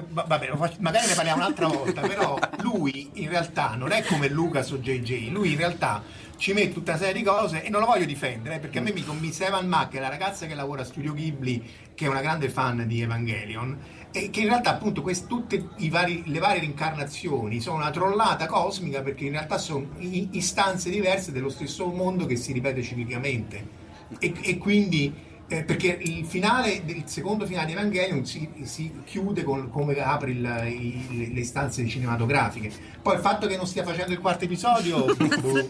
va- 0.10 0.24
vabbè, 0.28 0.56
faccio- 0.56 0.78
magari 0.80 1.08
ne 1.08 1.16
parliamo 1.16 1.42
un'altra 1.42 1.68
volta, 1.68 2.02
però 2.02 2.38
lui 2.62 3.10
in 3.16 3.30
realtà 3.30 3.76
non 3.76 3.92
è 3.92 4.04
come 4.04 4.30
Lucas 4.30 4.72
o 4.72 4.78
JJ, 4.78 5.30
lui 5.32 5.52
in 5.52 5.58
realtà 5.58 6.04
ci 6.38 6.54
mette 6.54 6.74
tutta 6.74 6.92
una 6.92 7.00
serie 7.00 7.16
di 7.16 7.24
cose 7.24 7.64
e 7.64 7.70
non 7.70 7.82
lo 7.82 7.88
voglio 7.88 8.06
difendere 8.06 8.56
eh, 8.56 8.60
perché 8.60 8.78
a 8.78 8.82
me 8.82 8.94
mi 8.94 9.04
convinse 9.04 9.46
Evan 9.48 9.68
Mack, 9.68 9.96
la 9.96 10.08
ragazza 10.08 10.46
che 10.46 10.54
lavora 10.54 10.84
a 10.84 10.86
Studio 10.86 11.14
Ghibli, 11.14 11.64
che 11.96 12.06
è 12.06 12.08
una 12.08 12.22
grande 12.22 12.48
fan 12.50 12.86
di 12.88 13.02
Evangelion, 13.02 13.78
e 14.12 14.30
che 14.30 14.42
in 14.42 14.48
realtà 14.48 14.70
appunto 14.70 15.02
quest- 15.02 15.28
tutte 15.28 15.70
i 15.78 15.90
vari- 15.90 16.24
le 16.28 16.40
varie 16.40 16.60
rincarnazioni 16.62 17.60
sono 17.60 17.78
una 17.78 17.90
trollata 17.90 18.46
cosmica 18.46 19.02
perché 19.02 19.26
in 19.26 19.32
realtà 19.32 19.58
sono 19.58 19.88
istanze 20.00 20.90
diverse 20.92 21.32
dello 21.32 21.50
stesso 21.50 21.88
mondo 21.88 22.26
che 22.28 22.36
si 22.36 22.54
ripete 22.54 22.84
ciclicamente. 22.84 23.86
E, 24.20 24.34
e 24.42 24.58
quindi 24.58 25.14
eh, 25.50 25.64
perché 25.64 25.98
il 26.02 26.26
finale 26.26 26.84
del 26.84 27.04
secondo 27.06 27.46
finale 27.46 27.68
di 27.68 27.72
Evangelion 27.74 28.26
si, 28.26 28.50
si 28.64 29.02
chiude 29.06 29.44
con 29.44 29.70
come 29.70 29.98
apre 30.02 30.32
il- 30.32 30.64
i- 30.68 31.34
le 31.34 31.44
stanze 31.46 31.88
cinematografiche 31.88 32.72
poi 33.02 33.16
il 33.16 33.22
fatto 33.22 33.48
che 33.48 33.56
non 33.56 33.66
stia 33.66 33.84
facendo 33.84 34.12
il 34.12 34.20
quarto 34.20 34.44
episodio 34.46 35.06
boh. 35.16 35.70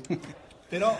però 0.67 0.97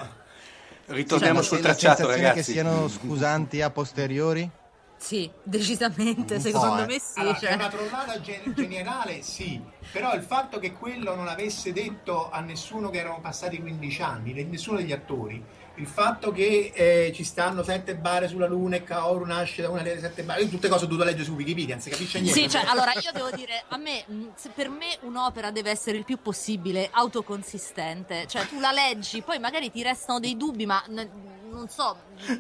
Ritorniamo 0.89 1.39
Cioè, 1.39 1.47
sul 1.47 1.59
tracciato, 1.59 2.07
ragazzi. 2.07 2.35
che 2.35 2.43
siano 2.43 2.87
scusanti 2.87 3.61
a 3.61 3.69
posteriori? 3.69 4.49
Sì, 4.95 5.29
decisamente, 5.43 6.39
secondo 6.39 6.83
eh. 6.83 6.85
me 6.85 6.99
sì. 6.99 7.19
allora, 7.19 7.37
cioè. 7.37 7.49
è 7.49 7.53
una 7.55 7.67
trollata 7.67 8.21
gen- 8.21 8.53
generale 8.55 9.21
sì 9.21 9.61
però 9.91 10.13
il 10.15 10.23
fatto 10.23 10.59
che 10.59 10.71
quello 10.73 11.13
non 11.13 11.27
avesse 11.27 11.71
detto 11.73 12.29
a 12.31 12.39
nessuno 12.39 12.89
che 12.89 12.99
erano 12.99 13.19
passati 13.19 13.59
15 13.59 14.01
anni 14.01 14.43
nessuno 14.45 14.77
degli 14.77 14.91
attori 14.93 15.43
il 15.77 15.85
fatto 15.87 16.31
che 16.31 16.71
eh, 16.73 17.11
ci 17.13 17.23
stanno 17.23 17.63
sette 17.63 17.95
bare 17.95 18.27
sulla 18.27 18.47
luna 18.47 18.77
e 18.77 18.83
Kaoru 18.83 19.25
nasce 19.25 19.61
da 19.61 19.69
una 19.69 19.83
delle 19.83 19.99
sette 19.99 20.23
bare 20.23 20.41
io 20.41 20.47
tutte 20.47 20.67
cose 20.67 20.85
ho 20.85 20.87
dovuto 20.87 21.05
leggere 21.05 21.23
su 21.23 21.33
Wikipedia 21.33 21.75
non 21.75 21.83
si 21.83 21.89
capisce 21.89 22.19
niente. 22.19 22.39
Sì, 22.39 22.49
cioè, 22.49 22.63
allora 22.65 22.93
io 22.93 23.11
devo 23.13 23.29
dire, 23.31 23.63
a 23.67 23.77
me, 23.77 24.03
se 24.35 24.49
per 24.49 24.69
me 24.69 24.97
un'opera 25.01 25.51
deve 25.51 25.69
essere 25.69 25.97
il 25.97 26.03
più 26.05 26.19
possibile 26.21 26.89
autoconsistente, 26.91 28.25
cioè 28.27 28.47
tu 28.47 28.59
la 28.59 28.71
leggi, 28.71 29.21
poi 29.21 29.39
magari 29.39 29.71
ti 29.71 29.83
restano 29.83 30.19
dei 30.19 30.35
dubbi, 30.35 30.65
ma 30.65 30.83
n- 30.87 31.09
non 31.49 31.67
so, 31.67 31.95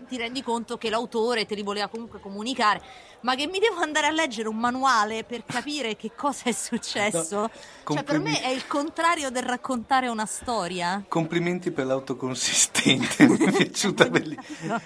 ti 0.07 0.17
rendi 0.17 0.41
conto 0.43 0.77
che 0.77 0.89
l'autore 0.89 1.45
te 1.45 1.55
li 1.55 1.63
voleva 1.63 1.87
comunque 1.87 2.19
comunicare, 2.19 2.81
ma 3.21 3.35
che 3.35 3.47
mi 3.47 3.59
devo 3.59 3.81
andare 3.81 4.07
a 4.07 4.11
leggere 4.11 4.47
un 4.47 4.57
manuale 4.57 5.23
per 5.23 5.43
capire 5.45 5.95
che 5.95 6.11
cosa 6.15 6.43
è 6.45 6.51
successo? 6.51 7.49
Cioè, 7.85 8.03
per 8.03 8.19
me 8.19 8.41
è 8.41 8.49
il 8.49 8.67
contrario 8.67 9.29
del 9.29 9.43
raccontare 9.43 10.07
una 10.07 10.25
storia. 10.25 11.03
Complimenti 11.07 11.71
per 11.71 11.85
l'autoconsistente, 11.85 13.25
mi 13.27 13.37
è 13.37 13.51
piaciuta 13.51 14.07
bellissima. 14.09 14.81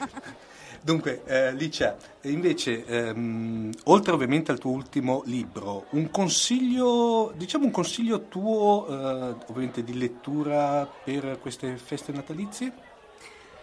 Dunque, 0.84 1.22
eh, 1.26 1.54
Licia, 1.54 1.96
invece, 2.22 2.84
ehm, 2.86 3.72
oltre 3.86 4.14
ovviamente 4.14 4.52
al 4.52 4.58
tuo 4.58 4.72
ultimo 4.72 5.22
libro, 5.26 5.86
un 5.92 6.10
consiglio, 6.10 7.32
diciamo 7.36 7.66
un 7.66 7.72
consiglio 7.72 8.22
tuo, 8.22 8.88
eh, 8.88 9.36
ovviamente 9.48 9.84
di 9.84 9.96
lettura 9.96 10.90
per 11.04 11.38
queste 11.40 11.78
feste 11.78 12.12
natalizie? 12.12 12.74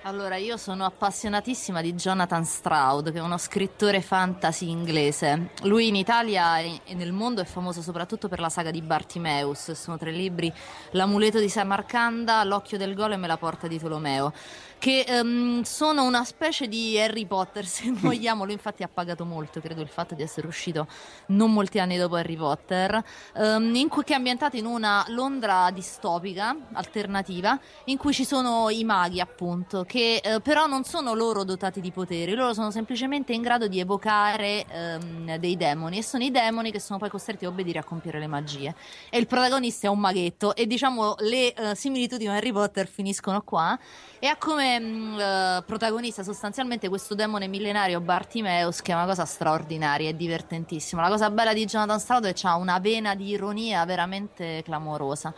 Allora, 0.03 0.37
io 0.37 0.57
sono 0.57 0.85
appassionatissima 0.85 1.83
di 1.83 1.93
Jonathan 1.93 2.45
Stroud, 2.45 3.11
che 3.11 3.19
è 3.19 3.21
uno 3.21 3.37
scrittore 3.37 4.01
fantasy 4.01 4.71
inglese. 4.71 5.51
Lui 5.63 5.89
in 5.89 5.97
Italia 5.97 6.61
e 6.61 6.81
nel 6.95 7.13
mondo 7.13 7.41
è 7.43 7.45
famoso 7.45 7.83
soprattutto 7.83 8.29
per 8.29 8.39
la 8.39 8.49
saga 8.49 8.71
di 8.71 8.81
Bartimeus. 8.81 9.73
Sono 9.73 9.99
tre 9.99 10.13
libri: 10.13 10.51
L'amuleto 10.93 11.41
di 11.41 11.49
Samarcanda, 11.49 12.45
L'occhio 12.45 12.79
del 12.79 12.95
golem 12.95 13.25
e 13.25 13.27
La 13.27 13.37
porta 13.37 13.67
di 13.67 13.79
Tolomeo. 13.79 14.33
Che 14.79 15.01
ehm, 15.01 15.63
sono 15.63 16.05
una 16.05 16.25
specie 16.25 16.69
di 16.69 16.99
Harry 17.01 17.27
Potter, 17.27 17.67
se 17.67 17.91
vogliamo. 17.93 18.45
Lui, 18.45 18.53
infatti, 18.53 18.83
ha 18.83 18.89
pagato 18.89 19.25
molto, 19.25 19.61
credo, 19.61 19.81
il 19.81 19.89
fatto 19.89 20.15
di 20.15 20.23
essere 20.23 20.47
uscito 20.47 20.87
non 21.27 21.53
molti 21.53 21.81
anni 21.81 21.99
dopo 21.99 22.15
Harry 22.15 22.37
Potter. 22.37 23.03
in 23.35 23.87
cui, 23.89 24.05
che 24.05 24.13
è 24.13 24.17
ambientato 24.17 24.57
in 24.57 24.67
una 24.67 25.05
Londra 25.09 25.71
distopica, 25.71 26.57
alternativa, 26.73 27.59
in 27.85 27.97
cui 27.97 28.13
ci 28.13 28.25
sono 28.25 28.71
i 28.71 28.85
maghi, 28.85 29.21
appunto, 29.21 29.85
che 29.85 30.21
eh, 30.23 30.41
però 30.41 30.67
non 30.67 30.85
sono 30.85 31.15
loro 31.15 31.43
dotati 31.43 31.81
di 31.81 31.91
poteri, 31.91 32.35
loro 32.35 32.55
sono 32.55 32.71
semplicemente 32.71 33.33
in 33.33 33.43
grado 33.43 33.67
di 33.67 33.81
evocare 33.81 34.65
ehm, 34.71 35.37
dei 35.37 35.57
demoni 35.57 35.99
e 35.99 36.03
sono 36.03 36.23
i 36.23 36.31
demoni 36.31 36.71
che 36.71 36.81
sono 36.81 36.99
poi 36.99 37.11
costretti 37.11 37.45
a 37.45 37.49
obbedire 37.49 37.81
a 37.81 37.85
compiere 37.85 38.19
le 38.21 38.27
magie. 38.27 38.75
E 39.11 39.19
il 39.19 39.27
protagonista 39.27 39.89
è 39.89 39.91
un 39.91 39.99
maghetto 39.99 40.55
e 40.55 40.67
diciamo 40.67 41.17
le 41.19 41.53
eh, 41.53 41.75
similitudini 41.75 42.29
con 42.29 42.37
Harry 42.37 42.53
Potter 42.53 42.87
finiscono 42.87 43.43
qua 43.43 43.79
e 44.19 44.27
ha 44.27 44.37
come 44.37 44.68
mh, 44.77 45.19
eh, 45.19 45.63
protagonista 45.65 46.23
sostanzialmente 46.23 46.89
questo 46.89 47.15
demone 47.15 47.47
millenario 47.47 48.01
Bartimeus 48.01 48.83
che 48.83 48.93
è 48.93 48.95
una 48.95 49.07
cosa 49.07 49.25
straordinaria, 49.25 50.09
è 50.11 50.15
divertentissimo. 50.15 51.01
La 51.01 51.09
cosa 51.09 51.31
bella 51.31 51.55
di 51.55 51.65
Jonathan 51.65 52.01
Stroud 52.01 52.25
è 52.27 52.33
che 52.33 52.47
ha 52.49 52.57
una 52.57 52.79
vena 52.81 53.15
di 53.15 53.29
ironia 53.29 53.85
veramente 53.85 54.63
clamorosa. 54.65 55.33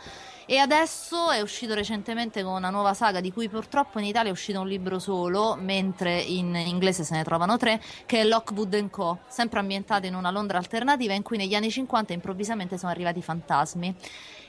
E 0.45 0.57
adesso 0.57 1.29
è 1.31 1.39
uscito 1.39 1.73
recentemente 1.73 2.43
con 2.43 2.53
una 2.53 2.69
nuova 2.69 2.93
saga 2.93 3.21
di 3.21 3.31
cui 3.31 3.47
purtroppo 3.47 3.99
in 3.99 4.05
Italia 4.05 4.29
è 4.29 4.33
uscito 4.33 4.59
un 4.59 4.67
libro 4.67 4.99
solo, 4.99 5.55
mentre 5.57 6.19
in 6.19 6.53
inglese 6.55 7.05
se 7.05 7.15
ne 7.15 7.23
trovano 7.23 7.55
tre, 7.55 7.81
che 8.05 8.19
è 8.19 8.25
Lockwood 8.25 8.89
Co., 8.89 9.19
sempre 9.27 9.59
ambientata 9.59 10.07
in 10.07 10.15
una 10.15 10.31
Londra 10.31 10.57
alternativa 10.57 11.13
in 11.13 11.21
cui 11.21 11.37
negli 11.37 11.53
anni 11.55 11.69
50 11.69 12.11
improvvisamente 12.11 12.77
sono 12.77 12.91
arrivati 12.91 13.21
fantasmi. 13.21 13.95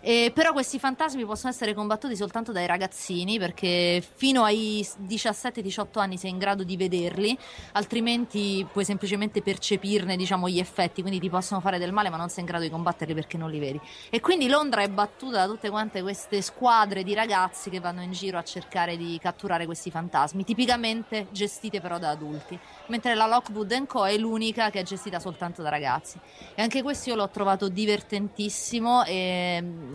E 0.04 0.32
però 0.34 0.52
questi 0.52 0.80
fantasmi 0.80 1.24
possono 1.24 1.52
essere 1.52 1.74
combattuti 1.74 2.16
soltanto 2.16 2.50
dai 2.50 2.66
ragazzini 2.66 3.38
perché 3.38 4.02
fino 4.16 4.42
ai 4.42 4.84
17-18 5.06 6.00
anni 6.00 6.16
sei 6.16 6.30
in 6.30 6.38
grado 6.38 6.64
di 6.64 6.76
vederli, 6.76 7.38
altrimenti 7.72 8.66
puoi 8.70 8.84
semplicemente 8.84 9.42
percepirne 9.42 10.16
diciamo, 10.16 10.48
gli 10.48 10.58
effetti, 10.58 11.02
quindi 11.02 11.20
ti 11.20 11.30
possono 11.30 11.60
fare 11.60 11.78
del 11.78 11.92
male 11.92 12.10
ma 12.10 12.16
non 12.16 12.30
sei 12.30 12.40
in 12.40 12.46
grado 12.46 12.64
di 12.64 12.70
combatterli 12.70 13.14
perché 13.14 13.36
non 13.36 13.48
li 13.48 13.60
vedi. 13.60 13.80
E 14.10 14.18
quindi 14.18 14.48
Londra 14.48 14.82
è 14.82 14.88
battuta 14.88 15.38
da 15.38 15.46
tutte 15.46 15.70
quante 15.70 16.02
queste 16.02 16.42
squadre 16.42 17.04
di 17.04 17.14
ragazzi 17.14 17.70
che 17.70 17.78
vanno 17.78 18.02
in 18.02 18.10
giro 18.10 18.38
a 18.38 18.42
cercare 18.42 18.96
di 18.96 19.18
catturare 19.22 19.66
questi 19.66 19.92
fantasmi, 19.92 20.42
tipicamente 20.42 21.28
gestite 21.30 21.80
però 21.80 21.98
da 21.98 22.10
adulti, 22.10 22.58
mentre 22.86 23.14
la 23.14 23.26
Lockwood 23.26 23.86
Co. 23.86 24.04
è 24.04 24.16
l'unica 24.16 24.70
che 24.70 24.80
è 24.80 24.82
gestita 24.82 25.20
soltanto 25.20 25.62
da 25.62 25.68
ragazzi. 25.68 26.18
E 26.56 26.60
anche 26.60 26.82
questo 26.82 27.10
io 27.10 27.14
l'ho 27.14 27.28
trovato 27.28 27.68
divertentissimo 27.68 29.04
e 29.04 29.58
mm, 29.62 29.91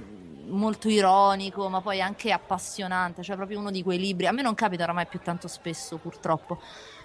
molto 0.49 0.89
ironico, 0.89 1.69
ma 1.69 1.81
poi 1.81 2.01
anche 2.01 2.31
appassionante, 2.31 3.23
cioè 3.23 3.35
proprio 3.35 3.59
uno 3.59 3.71
di 3.71 3.83
quei 3.83 3.99
libri. 3.99 4.27
A 4.27 4.31
me 4.31 4.41
non 4.41 4.55
capita 4.55 4.83
oramai 4.83 5.07
più 5.07 5.19
tanto 5.21 5.47
spesso, 5.47 5.97
purtroppo. 5.97 6.59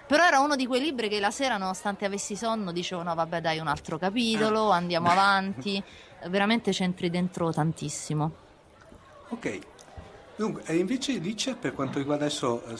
Però 0.05 0.23
era 0.25 0.39
uno 0.39 0.55
di 0.55 0.65
quei 0.65 0.81
libri 0.81 1.09
che 1.09 1.19
la 1.19 1.31
sera, 1.31 1.57
nonostante 1.57 2.05
avessi 2.05 2.35
sonno, 2.35 2.71
dicevo: 2.71 3.03
no, 3.03 3.13
vabbè, 3.15 3.41
dai, 3.41 3.59
un 3.59 3.67
altro 3.67 3.97
capitolo, 3.97 4.69
andiamo 4.71 5.09
avanti. 5.09 5.83
Veramente 6.29 6.71
c'entri 6.71 7.09
dentro 7.09 7.51
tantissimo. 7.51 8.31
Ok. 9.29 9.59
Dunque, 10.35 10.63
e 10.65 10.77
invece 10.77 11.13
Licia, 11.13 11.55
per 11.55 11.73
quanto 11.73 11.99
riguarda 11.99 12.25
adesso, 12.25 12.63
eh, 12.65 12.75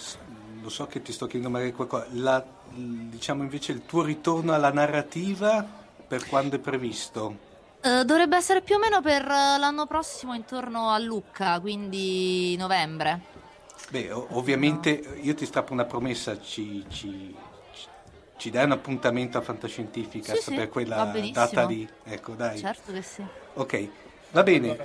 lo 0.59 0.69
so 0.69 0.87
che 0.87 1.01
ti 1.01 1.11
sto 1.11 1.27
chiedendo 1.27 1.49
magari 1.49 1.71
qualcosa, 1.71 2.07
la- 2.11 2.43
diciamo 2.65 3.43
invece 3.43 3.71
il 3.73 3.85
tuo 3.85 4.01
ritorno 4.01 4.53
alla 4.53 4.71
narrativa 4.71 5.63
per 6.07 6.25
quando 6.25 6.55
è 6.55 6.59
previsto? 6.59 7.51
Eh, 7.85 8.05
dovrebbe 8.05 8.37
essere 8.37 8.61
più 8.61 8.75
o 8.75 8.79
meno 8.79 9.01
per 9.01 9.23
eh, 9.23 9.57
l'anno 9.57 9.85
prossimo, 9.85 10.33
intorno 10.33 10.89
a 10.91 10.97
Lucca, 10.99 11.59
quindi 11.59 12.55
novembre. 12.57 13.19
Beh, 13.89 14.09
ovviamente 14.11 14.89
io 15.21 15.33
ti 15.35 15.45
strappo 15.45 15.73
una 15.73 15.83
promessa, 15.83 16.39
ci, 16.41 16.85
ci- 16.89 17.35
ci- 18.37 18.49
dai 18.49 18.63
un 18.63 18.71
appuntamento 18.71 19.37
a 19.37 19.41
Fantascientificast 19.41 20.35
Sì, 20.37 20.41
sì, 20.41 20.55
per 20.55 20.67
va 20.67 20.71
quella 20.71 21.11
data 21.31 21.65
lì. 21.65 21.87
Ecco, 22.05 22.31
dai. 22.33 22.57
Certo 22.57 22.93
che 22.93 23.01
sì. 23.01 23.23
Ok, 23.55 23.89
va 24.33 24.43
bene. 24.43 24.77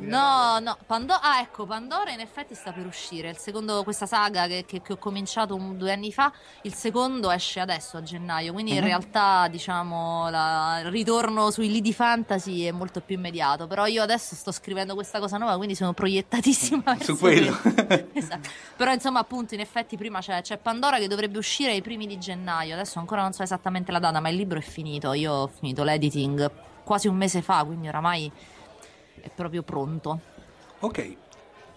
No, 0.00 0.58
no, 0.60 0.76
Pandora, 0.86 1.20
ah 1.22 1.40
ecco, 1.40 1.64
Pandora 1.64 2.10
in 2.12 2.20
effetti 2.20 2.54
sta 2.54 2.72
per 2.72 2.84
uscire, 2.84 3.30
il 3.30 3.38
secondo, 3.38 3.82
questa 3.84 4.06
saga 4.06 4.46
che, 4.46 4.64
che- 4.66 4.82
che 4.82 4.92
ho 4.92 4.96
cominciato 4.98 5.54
un- 5.54 5.78
due 5.78 5.92
anni 5.92 6.12
fa, 6.12 6.30
il 6.62 6.74
secondo 6.74 7.30
esce 7.30 7.60
adesso 7.60 7.96
a 7.96 8.02
gennaio, 8.02 8.52
quindi 8.52 8.72
in 8.72 8.78
Mhm. 8.78 8.84
realtà 8.84 9.48
diciamo 9.48 10.28
la- 10.28 10.80
il 10.84 10.90
ritorno 10.90 11.50
sui 11.50 11.70
lidi 11.70 11.92
fantasy 11.92 12.62
è 12.64 12.70
molto 12.70 13.00
più 13.00 13.16
immediato, 13.16 13.66
però 13.66 13.86
io 13.86 14.02
adesso 14.02 14.34
sto 14.34 14.52
scrivendo 14.52 14.94
questa 14.94 15.18
cosa 15.20 15.38
nuova, 15.38 15.56
quindi 15.56 15.74
sono 15.74 15.92
proiettatissima 15.94 16.96
Su 17.00 17.16
quello. 17.16 17.56
Esatto. 18.12 18.48
Però 18.76 18.92
insomma 18.92 19.20
appunto 19.20 19.54
in 19.54 19.60
effetti 19.60 19.96
prima 19.96 20.20
c'è, 20.20 20.42
c'è 20.42 20.58
Pandora 20.58 20.98
che 20.98 21.08
dovrebbe 21.08 21.38
uscire 21.38 21.70
ai 21.72 21.80
primi 21.82 22.06
di 22.06 22.18
gennaio, 22.18 22.74
adesso 22.74 22.98
ancora 22.98 23.22
non 23.22 23.32
so 23.32 23.42
esattamente 23.42 23.90
la 23.90 23.98
data, 24.00 24.20
ma 24.20 24.28
il 24.28 24.36
libro 24.36 24.58
è 24.58 24.62
finito, 24.62 25.12
io 25.14 25.32
ho 25.32 25.46
finito 25.48 25.82
l'editing 25.82 26.50
quasi 26.92 27.08
un 27.08 27.16
mese 27.16 27.40
fa, 27.40 27.64
quindi 27.64 27.88
oramai 27.88 28.30
è 29.14 29.30
proprio 29.34 29.62
pronto. 29.62 30.20
Ok, 30.80 31.16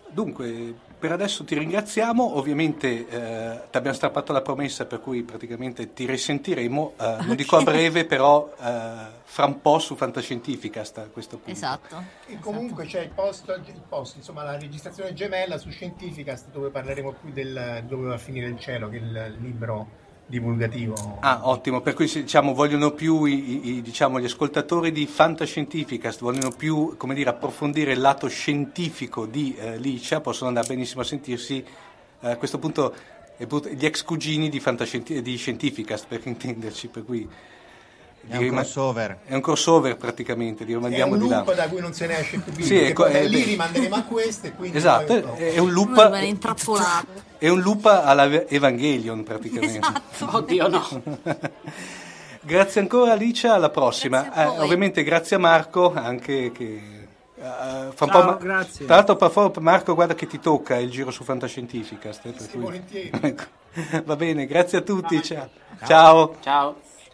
dunque 0.09 0.75
per 0.99 1.13
adesso 1.13 1.45
ti 1.45 1.57
ringraziamo, 1.57 2.35
ovviamente 2.35 3.07
eh, 3.07 3.61
ti 3.71 3.77
abbiamo 3.77 3.95
strappato 3.95 4.33
la 4.33 4.41
promessa 4.41 4.85
per 4.85 4.99
cui 4.99 5.23
praticamente 5.23 5.93
ti 5.93 6.05
risentiremo, 6.05 6.95
eh, 6.99 7.17
non 7.21 7.35
dico 7.37 7.55
a 7.55 7.63
breve 7.63 8.03
però 8.03 8.53
eh, 8.59 8.93
fra 9.23 9.45
un 9.45 9.61
po' 9.61 9.79
su 9.79 9.95
Fantascientificast 9.95 10.97
a 10.97 11.07
questo 11.07 11.37
punto. 11.37 11.51
Esatto. 11.51 12.03
E 12.25 12.37
comunque 12.39 12.85
c'è 12.85 12.99
il 12.99 13.11
post, 13.11 13.47
il 13.67 13.81
post, 13.87 14.17
insomma 14.17 14.43
la 14.43 14.57
registrazione 14.57 15.13
gemella 15.13 15.57
su 15.57 15.69
Scientificast 15.69 16.49
dove 16.51 16.71
parleremo 16.71 17.13
più 17.21 17.31
del 17.31 17.85
dove 17.87 18.07
va 18.07 18.15
a 18.15 18.17
finire 18.17 18.47
il 18.47 18.59
cielo, 18.59 18.89
che 18.89 18.97
è 18.97 18.99
il 18.99 19.37
libro 19.39 20.03
divulgativo. 20.25 21.17
Ah, 21.21 21.41
ottimo, 21.43 21.81
per 21.81 21.93
cui 21.93 22.05
diciamo, 22.07 22.53
vogliono 22.53 22.91
più 22.91 23.25
i, 23.25 23.77
i- 23.77 23.81
diciamo, 23.81 24.19
gli 24.19 24.25
ascoltatori 24.25 24.91
di 24.91 25.05
Fantascientificast, 25.05 26.21
vogliono 26.21 26.51
più 26.51 26.95
dire, 27.13 27.29
approfondire 27.29 27.91
il 27.91 27.99
lato 27.99 28.27
scientifico 28.27 29.25
di 29.25 29.55
eh, 29.55 29.77
Licia, 29.77 30.21
possono 30.21 30.49
andare 30.49 30.67
benissimo 30.67 31.01
a 31.01 31.05
sentirsi 31.05 31.63
eh, 32.21 32.29
a 32.31 32.37
questo 32.37 32.57
punto 32.59 32.93
gli 33.37 33.85
ex 33.85 34.03
cugini 34.03 34.49
di, 34.49 34.61
di 35.21 35.35
Scientificast, 35.35 36.05
per 36.07 36.21
intenderci, 36.23 36.87
per 36.87 37.03
cui 37.03 37.27
È 38.27 38.37
un 38.37 38.49
crossover. 38.49 39.17
È 39.25 39.33
un 39.35 39.41
crossover 39.41 39.97
praticamente, 39.97 40.63
li 40.63 40.71
È 40.71 40.75
rimandiamo 40.75 41.13
un 41.13 41.19
di 41.19 41.27
là. 41.27 41.37
loop 41.37 41.53
da 41.55 41.67
cui 41.69 41.79
non 41.81 41.93
se 41.93 42.07
ne 42.07 42.19
esce 42.19 42.37
più 42.39 42.63
Sì, 42.63 42.77
ecco, 42.77 43.03
da 43.03 43.09
eh, 43.11 43.27
lì 43.27 43.39
beh. 43.39 43.45
rimanderemo 43.45 43.95
a 43.95 44.03
e 44.47 44.53
quindi 44.53 44.77
Esatto, 44.77 45.19
poi- 45.21 45.37
è, 45.43 45.53
è 45.53 45.57
un 45.59 45.71
loop, 45.71 45.87
rimane 45.95 46.25
intrappolato. 46.25 47.07
è 47.37 47.47
un 47.49 47.59
loop 47.61 47.85
alla 47.85 48.25
Evangelion 48.47 49.23
praticamente. 49.23 49.77
Esatto. 49.77 50.29
Oddio 50.37 50.67
no. 50.67 51.01
Grazie 52.41 52.81
ancora 52.81 53.13
Alicia, 53.13 53.53
alla 53.55 53.69
prossima. 53.69 54.21
Grazie 54.23 54.43
Eh, 54.43 54.59
ovviamente 54.59 55.03
grazie 55.03 55.35
a 55.35 55.39
Marco 55.39 55.93
anche 55.93 56.51
che 56.51 56.63
eh, 57.37 57.41
fa 57.41 57.87
un 57.87 57.93
Ciao, 57.95 58.07
po' 58.07 58.23
ma- 58.23 58.37
grazie. 58.39 58.85
Tra 58.85 58.95
l'altro 58.95 59.15
favore, 59.31 59.59
Marco 59.61 59.93
guarda 59.95 60.13
che 60.15 60.27
ti 60.27 60.39
tocca 60.39 60.77
il 60.77 60.89
giro 60.91 61.09
su 61.11 61.23
Fantascientificast. 61.23 62.25
eh, 62.25 62.33
Sì, 62.37 62.49
cui- 62.51 62.59
volentieri. 62.61 63.11
Va 64.05 64.15
bene, 64.15 64.45
grazie 64.45 64.77
a 64.77 64.81
tutti. 64.81 65.21
Ciao. 65.23 65.49
Ciao. 65.85 66.35
Ciao. 66.41 66.75